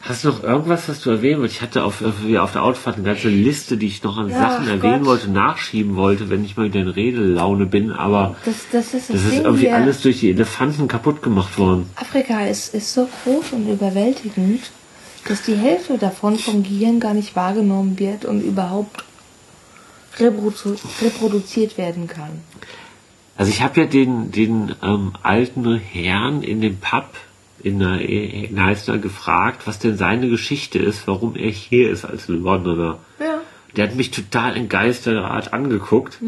[0.00, 1.56] Hast du noch irgendwas, was du erwähnen wolltest?
[1.56, 4.64] Ich hatte auf, auf, der Autofahrt eine ganze Liste, die ich noch an Ja, Sachen
[4.66, 5.06] ach erwähnen Gott.
[5.08, 9.16] wollte, nachschieben wollte, wenn ich mal wieder in Redelaune bin, aber Das, das ist das,
[9.22, 11.90] das ist irgendwie alles durch die Elefanten kaputt gemacht worden.
[11.96, 14.62] Afrika ist, ist so groß und überwältigend,
[15.26, 19.04] dass die Hälfte davon vom Gehirn gar nicht wahrgenommen wird und überhaupt
[20.18, 22.40] reprodu reproduziert werden kann.
[23.38, 27.08] Also ich habe ja den, den ähm, alten Herrn in dem Pub
[27.62, 32.28] in der in Heißner gefragt, was denn seine Geschichte ist, warum er hier ist als
[32.28, 32.98] Londoner.
[33.20, 33.40] Ja.
[33.76, 36.18] Der hat mich total entgeistert Art angeguckt,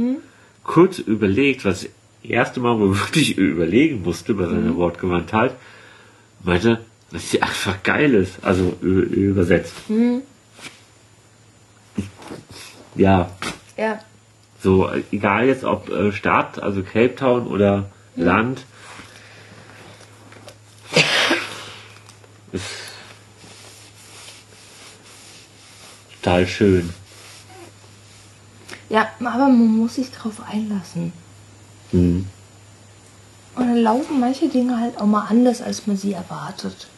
[0.62, 1.90] kurz überlegt, was das
[2.22, 5.56] erste Mal, wo er wirklich überlegen musste bei seiner Wortgewandtheit,
[6.44, 6.80] meinte,
[7.10, 9.74] dass sie einfach geil ist, also übersetzt.
[12.94, 13.30] Ja,
[13.76, 14.00] Ja.
[14.62, 18.64] So, egal jetzt ob äh, Stadt, also Cape Town oder Land.
[22.52, 22.64] Ist
[26.20, 26.90] total schön.
[28.88, 31.12] Ja, aber man muss sich darauf einlassen.
[31.92, 32.26] Mhm.
[33.54, 36.88] Und dann laufen manche Dinge halt auch mal anders, als man sie erwartet.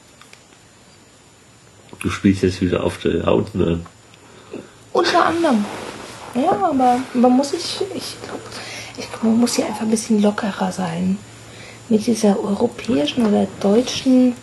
[2.01, 3.87] Du spielst jetzt wieder auf der Lauten an.
[4.93, 5.65] Unter anderem.
[6.35, 8.41] Ja, aber man muss sich, ich glaube,
[8.97, 11.19] ich glaub, man muss hier einfach ein bisschen lockerer sein.
[11.89, 14.35] Mit dieser europäischen oder deutschen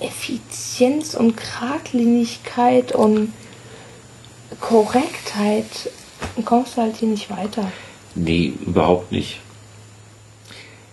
[0.00, 3.32] Effizienz und Geradlinigkeit und
[4.60, 5.90] Korrektheit
[6.44, 7.70] kommst du halt hier nicht weiter.
[8.14, 9.40] Nee, überhaupt nicht.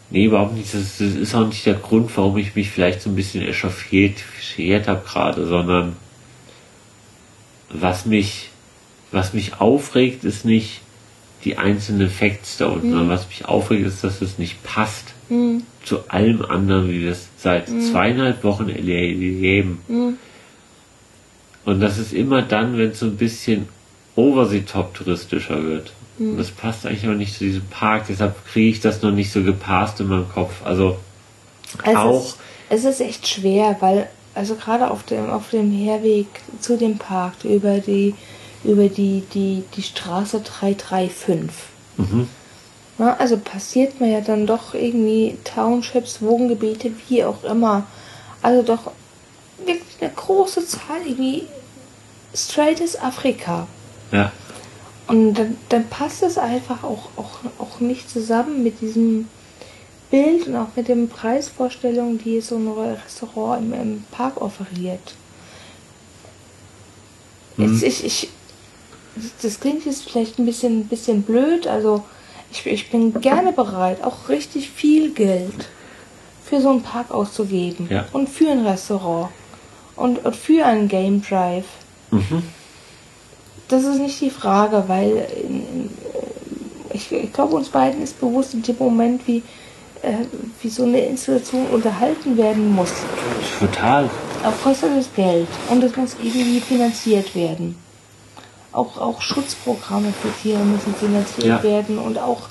[0.09, 0.73] Nee, überhaupt nicht.
[0.73, 4.21] Das, das ist auch nicht der Grund, warum ich mich vielleicht so ein bisschen echauffiert
[4.87, 5.95] habe gerade, sondern
[7.69, 8.49] was mich,
[9.13, 10.81] was mich aufregt, ist nicht
[11.45, 12.91] die einzelnen Facts da unten, Mhm.
[12.91, 17.11] sondern was mich aufregt, ist, dass es nicht passt Hm, zu allem anderen, wie wir
[17.11, 19.79] es seit zweieinhalb Wochen erleben.
[19.87, 20.17] hm,
[21.65, 23.67] Und das ist immer dann, wenn es so ein bisschen
[24.15, 25.93] over the top touristischer wird.
[26.17, 26.31] Hm.
[26.31, 29.31] Und das passt eigentlich auch nicht zu diesem Park, deshalb kriege ich das noch nicht
[29.31, 30.53] so gepasst in meinem Kopf.
[30.65, 30.97] Also
[31.85, 32.37] Es auch, Ist,
[32.69, 36.27] es ist echt schwer, weil, also gerade auf dem, auf dem Herweg
[36.59, 38.13] zu dem Park über die,
[38.63, 41.49] über die, die, die Straße 335.
[41.97, 42.27] mhm,
[42.97, 47.85] Na, also passiert mir ja dann doch irgendwie Townships, Wohngebiete, wie auch immer.
[48.41, 48.91] Also doch
[49.65, 51.43] wirklich eine große Zahl, irgendwie
[52.35, 53.67] straight ist Afrika.
[54.11, 54.31] ja,
[55.07, 59.27] Und dann, dann passt es einfach auch, auch, auch nicht zusammen mit diesem
[60.11, 65.15] Bild und auch mit den Preisvorstellungen, die so ein Restaurant im, im Park offeriert.
[67.57, 67.73] Mhm.
[67.73, 68.29] Jetzt, ich, ich,
[69.41, 72.03] das klingt jetzt vielleicht ein bisschen, bisschen blöd, also
[72.51, 75.69] ich, ich bin gerne bereit, auch richtig viel Geld
[76.45, 77.87] für so einen Park auszugeben.
[77.89, 78.05] Ja.
[78.13, 79.29] Und für ein Restaurant.
[79.95, 81.65] Und, und für einen Game Drive.
[82.11, 82.43] mhm,
[83.69, 85.89] Das ist nicht die Frage, weil in, in,
[86.93, 89.43] ich, ich glaube, uns beiden ist bewusst in dem Moment, wie,
[90.01, 90.25] äh,
[90.61, 92.91] wie so eine Installation unterhalten werden muss.
[93.59, 94.09] total.
[94.43, 97.77] Auch kostet es Geld und es muss irgendwie finanziert werden.
[98.73, 101.63] Auch, auch Schutzprogramme für Tiere müssen finanziert Ja.
[101.63, 102.41] werden und auch,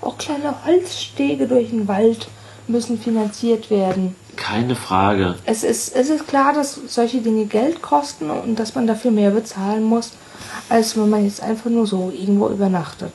[0.00, 2.28] auch kleine Holzstege durch den Wald
[2.68, 4.14] müssen finanziert werden.
[4.36, 5.34] Keine Frage.
[5.44, 9.30] Es ist, es ist klar, dass solche Dinge Geld kosten und dass man dafür mehr
[9.30, 10.12] bezahlen muss,
[10.68, 13.12] als wenn man jetzt einfach nur so irgendwo übernachtet.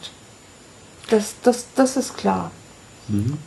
[1.10, 2.52] Das, das, das ist klar.
[3.08, 3.38] Mhm.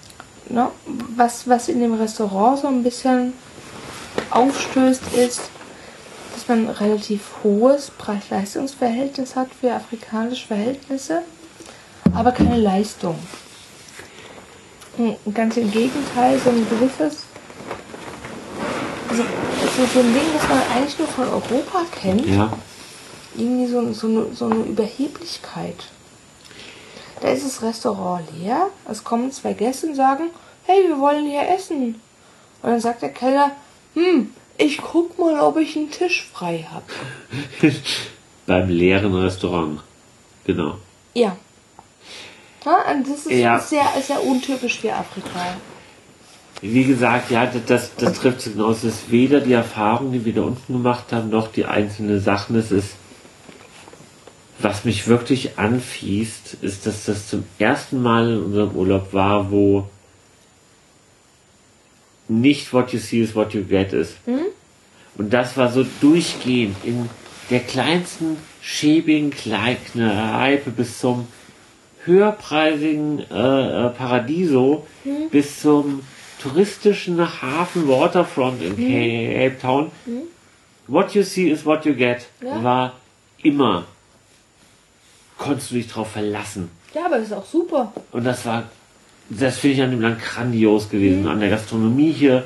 [0.49, 0.69] Ne?
[1.17, 3.35] Was, was in dem Restaurant so ein bisschen
[4.31, 5.43] aufstößt, ist,
[6.41, 11.23] dass man ein relativ hohes Preis-Leistungs-Verhältnis hat für afrikanische Verhältnisse,
[12.15, 13.19] aber keine Leistung.
[14.97, 17.25] Hm, Ganz im Gegenteil, so ein gewisses,
[19.11, 22.51] so, so, so ein Ding, das man eigentlich nur von Europa kennt, Ja,
[23.37, 25.89] irgendwie so, so, eine, so eine Überheblichkeit.
[27.21, 30.31] Da ist das Restaurant leer, es kommen zwei Gäste und sagen,
[30.65, 32.01] hey, wir wollen hier essen.
[32.63, 33.51] Und dann sagt der Kellner,
[33.93, 36.85] hm, ich guck mal, ob ich einen Tisch frei habe.
[38.47, 39.81] beim leeren Restaurant.
[40.45, 40.77] Genau.
[41.15, 41.37] Ja.
[42.65, 42.95] ja.
[43.07, 43.59] Das ist Ja.
[43.59, 45.57] sehr, sehr untypisch für Afrika.
[46.63, 48.71] Wie gesagt, ja, das, das trifft es genau.
[48.71, 52.57] Es ist weder die Erfahrung, die wir da unten gemacht haben, noch die einzelnen Sachen.
[52.57, 52.97] Es ist,
[54.59, 59.89] was mich wirklich anfiest, ist, dass das zum ersten Mal in unserem Urlaub war, wo
[62.31, 64.17] nicht what you see is what you get ist.
[65.17, 67.11] Und das war so durchgehend in
[67.51, 71.27] der kleinsten schäbigen Kneipe bis zum
[72.05, 74.87] höherpreisigen äh, äh, Paradiso
[75.31, 76.03] bis zum
[76.41, 79.91] touristischen Hafen Waterfront in Cape Town.
[80.87, 82.63] What you see is what you get Ja.
[82.63, 82.93] war
[83.43, 83.85] immer
[85.37, 86.71] konntest du dich drauf verlassen.
[86.95, 87.93] Ja, aber das ist auch super.
[88.13, 88.65] Und das war,
[89.31, 91.27] das finde ich an dem Land grandios gewesen.
[91.27, 92.45] An der Gastronomie hier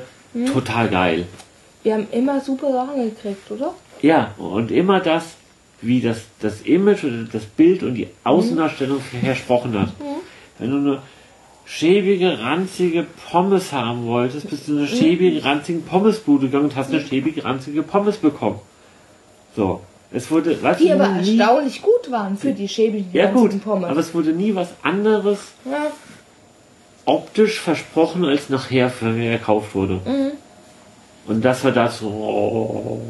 [0.53, 1.25] total geil.
[1.83, 3.73] Wir haben immer super Sachen gekriegt, oder?
[4.01, 5.35] Ja, und immer das,
[5.81, 9.89] wie das, das Image oder das Bild und die Außendarstellung versprochen hat.
[10.59, 11.01] Wenn du eine
[11.65, 16.91] schäbige, ranzige Pommes haben wolltest, bist du in eine schäbige, ranzige Pommesbude gegangen und hast
[16.91, 18.59] eine schäbige, ranzige Pommes bekommen.
[19.55, 19.81] So.
[20.11, 23.89] Es wurde, weißt Die aber nie, erstaunlich gut waren für die schäbigen ja gut, Pommes.
[23.89, 25.91] aber es wurde nie was anderes ja.
[27.05, 29.95] Optisch versprochen, als nachher verkauft wurde.
[30.05, 30.31] Mhm.
[31.27, 33.01] Und das war das oh,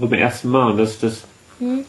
[0.00, 0.72] beim ersten Mal.
[0.72, 1.24] Und das, das,
[1.58, 1.84] Mhm.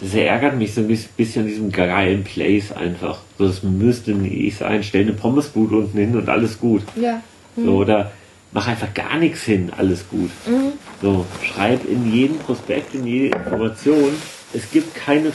[0.00, 3.20] das ärgert mich so ein bisschen an diesem geilen Place einfach.
[3.38, 4.82] So, das müsste nicht sein.
[4.82, 6.82] Stell eine Pommesbude unten hin und alles gut.
[7.00, 7.22] ja.
[7.56, 8.10] So, oder
[8.52, 10.28] mach einfach gar nichts hin, alles gut.
[10.46, 10.72] Mhm.
[11.00, 14.10] So, schreib in jeden Prospekt, in jede Information,
[14.52, 15.32] es gibt keine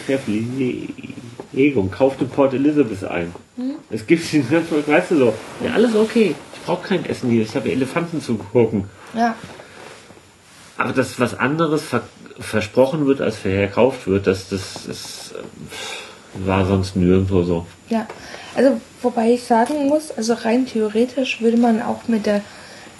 [1.51, 1.91] Verpflegung.
[1.91, 3.33] Kauf den Port Elizabeth ein.
[3.57, 3.75] Mhm.
[3.89, 5.33] Es gibt den weißt du so,
[5.63, 6.35] ja, alles okay.
[6.53, 8.85] Ich brauche kein Essen hier, ich habe Elefanten zu gucken.
[9.13, 9.35] Ja.
[10.77, 12.03] aber dass was anderes ver
[12.39, 17.67] versprochen wird, als verkauft wird, das, das, das äh, war sonst nirgendwo so.
[17.89, 18.07] Ja,
[18.55, 22.41] also wobei ich sagen muss, also rein theoretisch würde man auch mit der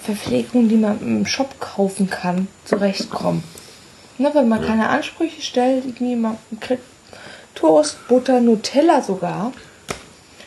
[0.02, 3.42] Verpflegung, die man im Shop kaufen kann, zurechtkommen.
[4.18, 6.84] Ne, wenn man keine Ansprüche stellt, irgendwie man kriegt
[7.62, 9.52] Toast, Butter, Nutella sogar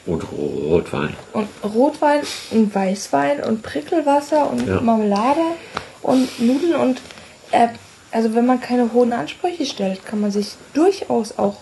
[0.06, 1.16] Und Rotwein.
[1.32, 2.22] und Rotwein
[2.52, 4.82] und Weißwein und Prickelwasser und Ja.
[4.82, 5.40] Marmelade
[6.02, 7.02] und Nudeln und
[7.52, 7.70] äh,
[8.12, 11.56] also wenn man keine hohen Ansprüche stellt, kann man sich durchaus auch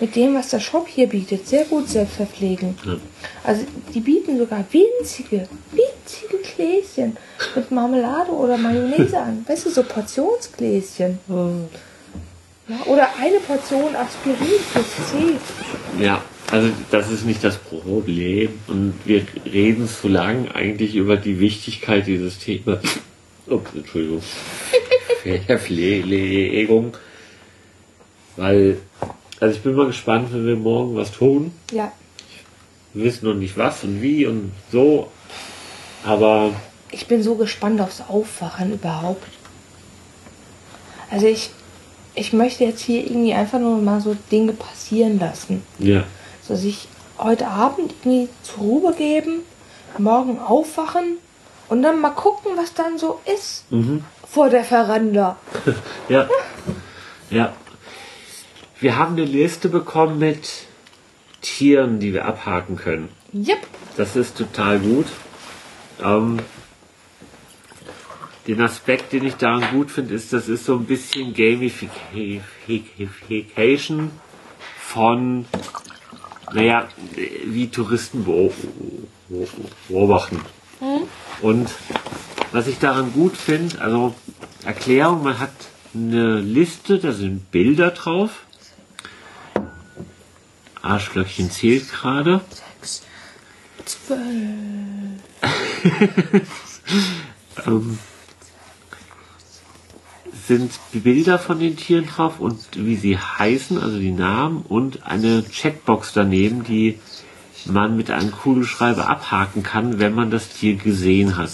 [0.00, 2.76] mit dem, was der Shop hier bietet, sehr gut selbst verpflegen.
[2.84, 2.96] Ja.
[3.44, 3.62] Also
[3.94, 7.16] die bieten sogar winzige, winzige Gläschen
[7.54, 9.44] mit Marmelade oder Mayonnaise an.
[9.46, 11.18] Weißt du, so Portionsgläschen.
[11.28, 11.50] Ja,
[12.86, 16.02] oder eine Portion Aspirin fürs C.
[16.02, 18.58] Ja, also das ist nicht das Problem.
[18.66, 22.80] Und wir reden zu lang eigentlich über die Wichtigkeit dieses Themas.
[23.48, 24.22] Oh, Entschuldigung.
[25.46, 26.96] Verpflegung.
[28.36, 28.78] Weil,
[29.40, 31.52] also ich bin mal gespannt, wenn wir morgen was tun.
[31.72, 31.92] Ja,
[32.94, 35.10] Wir wissen noch nicht was und wie und so.
[36.04, 36.52] Aber
[36.90, 39.28] ich bin so gespannt aufs Aufwachen überhaupt.
[41.10, 41.50] Also ich,
[42.14, 45.62] ich möchte jetzt hier irgendwie einfach nur mal so Dinge passieren lassen.
[45.78, 46.04] ja,
[46.46, 46.88] So sich
[47.18, 49.40] heute Abend irgendwie zur Ruhe geben,
[49.98, 51.18] morgen aufwachen
[51.68, 53.64] und dann mal gucken, was dann so ist
[54.26, 55.36] vor der Veranda.
[56.08, 56.28] ja,
[57.30, 57.52] ja.
[58.80, 60.48] Wir haben eine Liste bekommen mit
[61.42, 63.08] Tieren, die wir abhaken können.
[63.34, 63.58] Yep.
[63.96, 65.06] Das ist total gut.
[66.02, 66.38] Ähm,
[68.46, 74.10] den Aspekt, den ich daran gut finde, ist, das ist so ein bisschen Gamification
[74.78, 75.44] von,
[76.52, 76.88] naja,
[77.44, 78.52] wie Touristen beo-
[79.88, 80.40] beobachten.
[81.42, 81.68] Und
[82.52, 84.14] was ich daran gut finde, also
[84.64, 85.52] Erklärung, man hat
[85.94, 88.30] eine Liste, da sind Bilder drauf.
[90.82, 92.40] Arschlöckchen zählt gerade.
[92.80, 93.02] Sechs,
[93.84, 94.22] zwölf.
[97.66, 97.98] ähm,
[100.50, 105.44] sind Bilder von den Tieren drauf und wie sie heißen, also die Namen und eine
[105.48, 106.98] Checkbox daneben, die
[107.66, 111.52] man mit einem Kugelschreiber abhaken kann, wenn man das Tier gesehen hat.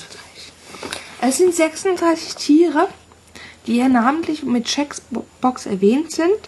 [1.20, 2.88] Es sind 36 Tiere,
[3.66, 6.40] die hier namentlich mit Checkbox erwähnt sind.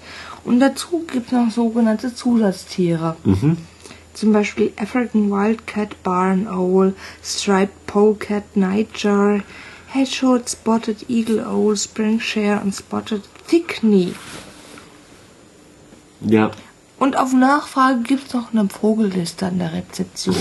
[0.43, 3.17] Und dazu gibt es noch sogenannte Zusatztiere.
[4.15, 9.41] Zum Beispiel African Wildcat, Barn Owl, Striped Polecat, Nightjar,
[9.89, 14.15] Hedgehog, Spotted Eagle Owl, Spring Share und Spotted Thickney.
[16.20, 16.50] Ja,
[16.99, 20.36] Und auf Nachfrage gibt es noch eine Vogelliste an der Rezeption.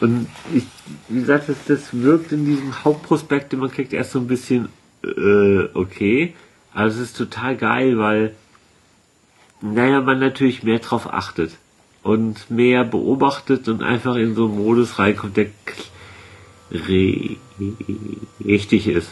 [0.00, 0.64] und ich,
[1.08, 4.68] wie gesagt, das, das wirkt in diesem Hauptprospekt, man kriegt erst so ein bisschen,
[5.04, 6.34] äh, okay,
[6.72, 8.34] also es ist total geil, weil,
[9.60, 11.52] naja, man natürlich mehr drauf achtet
[12.02, 15.46] und mehr beobachtet und einfach in so einen Modus reinkommt, der
[16.70, 17.38] richtig
[18.86, 19.10] ist.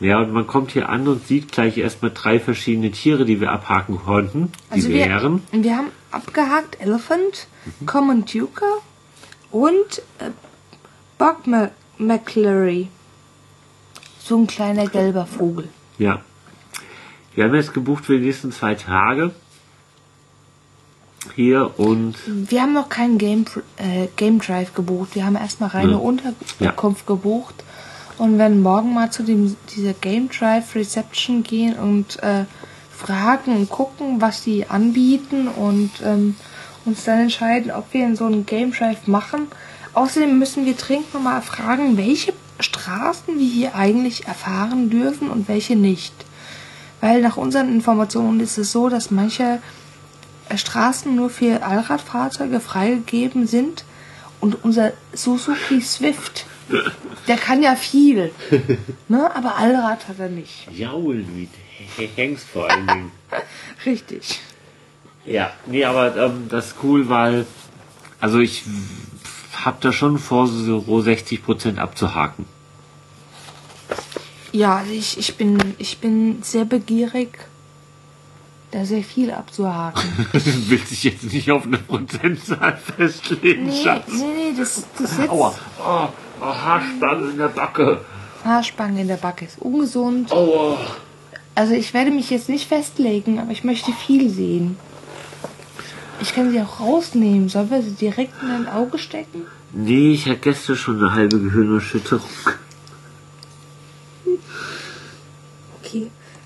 [0.00, 3.52] Ja, und man kommt hier an und sieht gleich erstmal drei verschiedene Tiere, die wir
[3.52, 4.50] abhaken konnten.
[4.70, 5.42] Die Also wir, wären.
[5.52, 7.48] wir haben abgehakt Elephant,
[7.84, 8.64] Common Duca
[9.50, 10.30] und äh,
[11.44, 12.88] Ma- McClary.
[14.22, 15.68] So ein kleiner gelber Vogel.
[15.98, 16.22] Ja.
[17.34, 19.32] Wir haben jetzt gebucht für die nächsten zwei Tage.
[21.36, 23.44] Hier und Wir haben noch keinen Game,
[23.76, 25.14] äh, Game Drive gebucht.
[25.14, 25.96] Wir haben erstmal reine Ja.
[25.98, 27.54] Unterkunft gebucht
[28.18, 32.44] und werden morgen mal zu dem, dieser Game Drive Reception gehen und äh,
[32.90, 36.36] fragen und gucken, was die anbieten und ähm,
[36.84, 39.48] uns dann entscheiden, ob wir in so einen Game Drive machen.
[39.92, 45.76] Außerdem müssen wir dringend nochmal fragen, welche Straßen wir hier eigentlich erfahren dürfen und welche
[45.76, 46.14] nicht.
[47.00, 49.60] Weil nach unseren Informationen ist es so, dass manche
[50.56, 53.84] Straßen nur für Allradfahrzeuge freigegeben sind
[54.40, 56.46] und unser Suzuki Swift,
[57.28, 58.32] der kann ja viel,
[59.08, 59.34] ne?
[59.34, 60.68] aber Allrad hat er nicht.
[60.72, 61.48] Jaul wie
[62.16, 63.12] Hengst vor allen Dingen.
[63.86, 64.40] Richtig.
[65.24, 67.46] Ja, nee, aber ähm, das ist cool, weil
[68.20, 68.64] also ich
[69.54, 72.44] habe da schon vor, so 60% abzuhaken.
[74.52, 77.38] Ja, also ich, ich, bin, ich bin sehr begierig,
[78.70, 80.02] da sehr viel abzuhaken.
[80.68, 84.04] Will sich jetzt nicht auf eine Prozentzahl festlegen, Nee, Schatz.
[84.08, 86.08] nee, nee, das, das jetzt Aua, oh,
[86.40, 88.04] oh, Haarspange in der Backe.
[88.44, 90.32] Haarspange in der Backe ist ungesund.
[90.32, 90.78] Aua.
[91.54, 94.76] Also ich werde mich jetzt nicht festlegen, aber ich möchte viel sehen.
[96.22, 97.48] Ich kann sie auch rausnehmen.
[97.48, 99.42] Sollen wir sie direkt in dein Auge stecken?
[99.72, 102.28] Nee, ich hatte gestern schon eine halbe Gehirnerschütterung.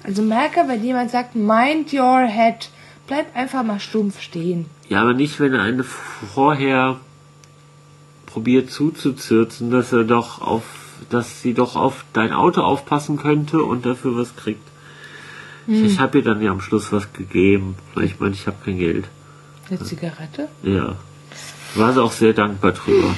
[0.05, 2.68] Also merke, wenn jemand sagt, mind your head,
[3.07, 4.66] bleib einfach mal stumpf stehen.
[4.89, 7.00] Ja, aber nicht, wenn er eine vorher
[8.26, 10.65] probiert zuzuzirzen, dass er doch auf,
[11.08, 14.68] dass sie doch auf dein Auto aufpassen könnte und dafür was kriegt.
[15.66, 15.86] Hm.
[15.86, 18.78] Ich habe ihr dann ja am Schluss was gegeben, weil ich meine, ich habe kein
[18.78, 19.07] Geld.
[19.70, 20.49] Eine Zigarette?
[20.62, 20.97] Ja.
[21.76, 23.15] War sie auch sehr dankbar drüber.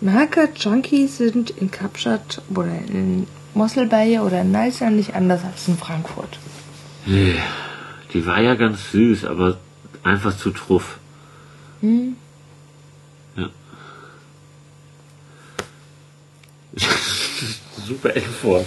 [0.00, 5.66] Merke, Junkies sind in Kapstadt oder in Mossel Bay oder in Neißern nicht anders als
[5.68, 6.38] in Frankfurt.
[7.06, 7.36] Nee,
[8.12, 9.58] Die war ja ganz süß, aber
[10.02, 10.98] einfach zu truff.
[11.80, 12.16] Hm?
[13.36, 13.48] Ja.
[17.86, 18.66] Super Antwort.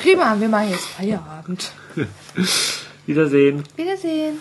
[0.00, 1.72] Prima, wir machen jetzt Feierabend.
[3.06, 3.62] Wiedersehen.
[3.76, 4.38] Wiedersehen.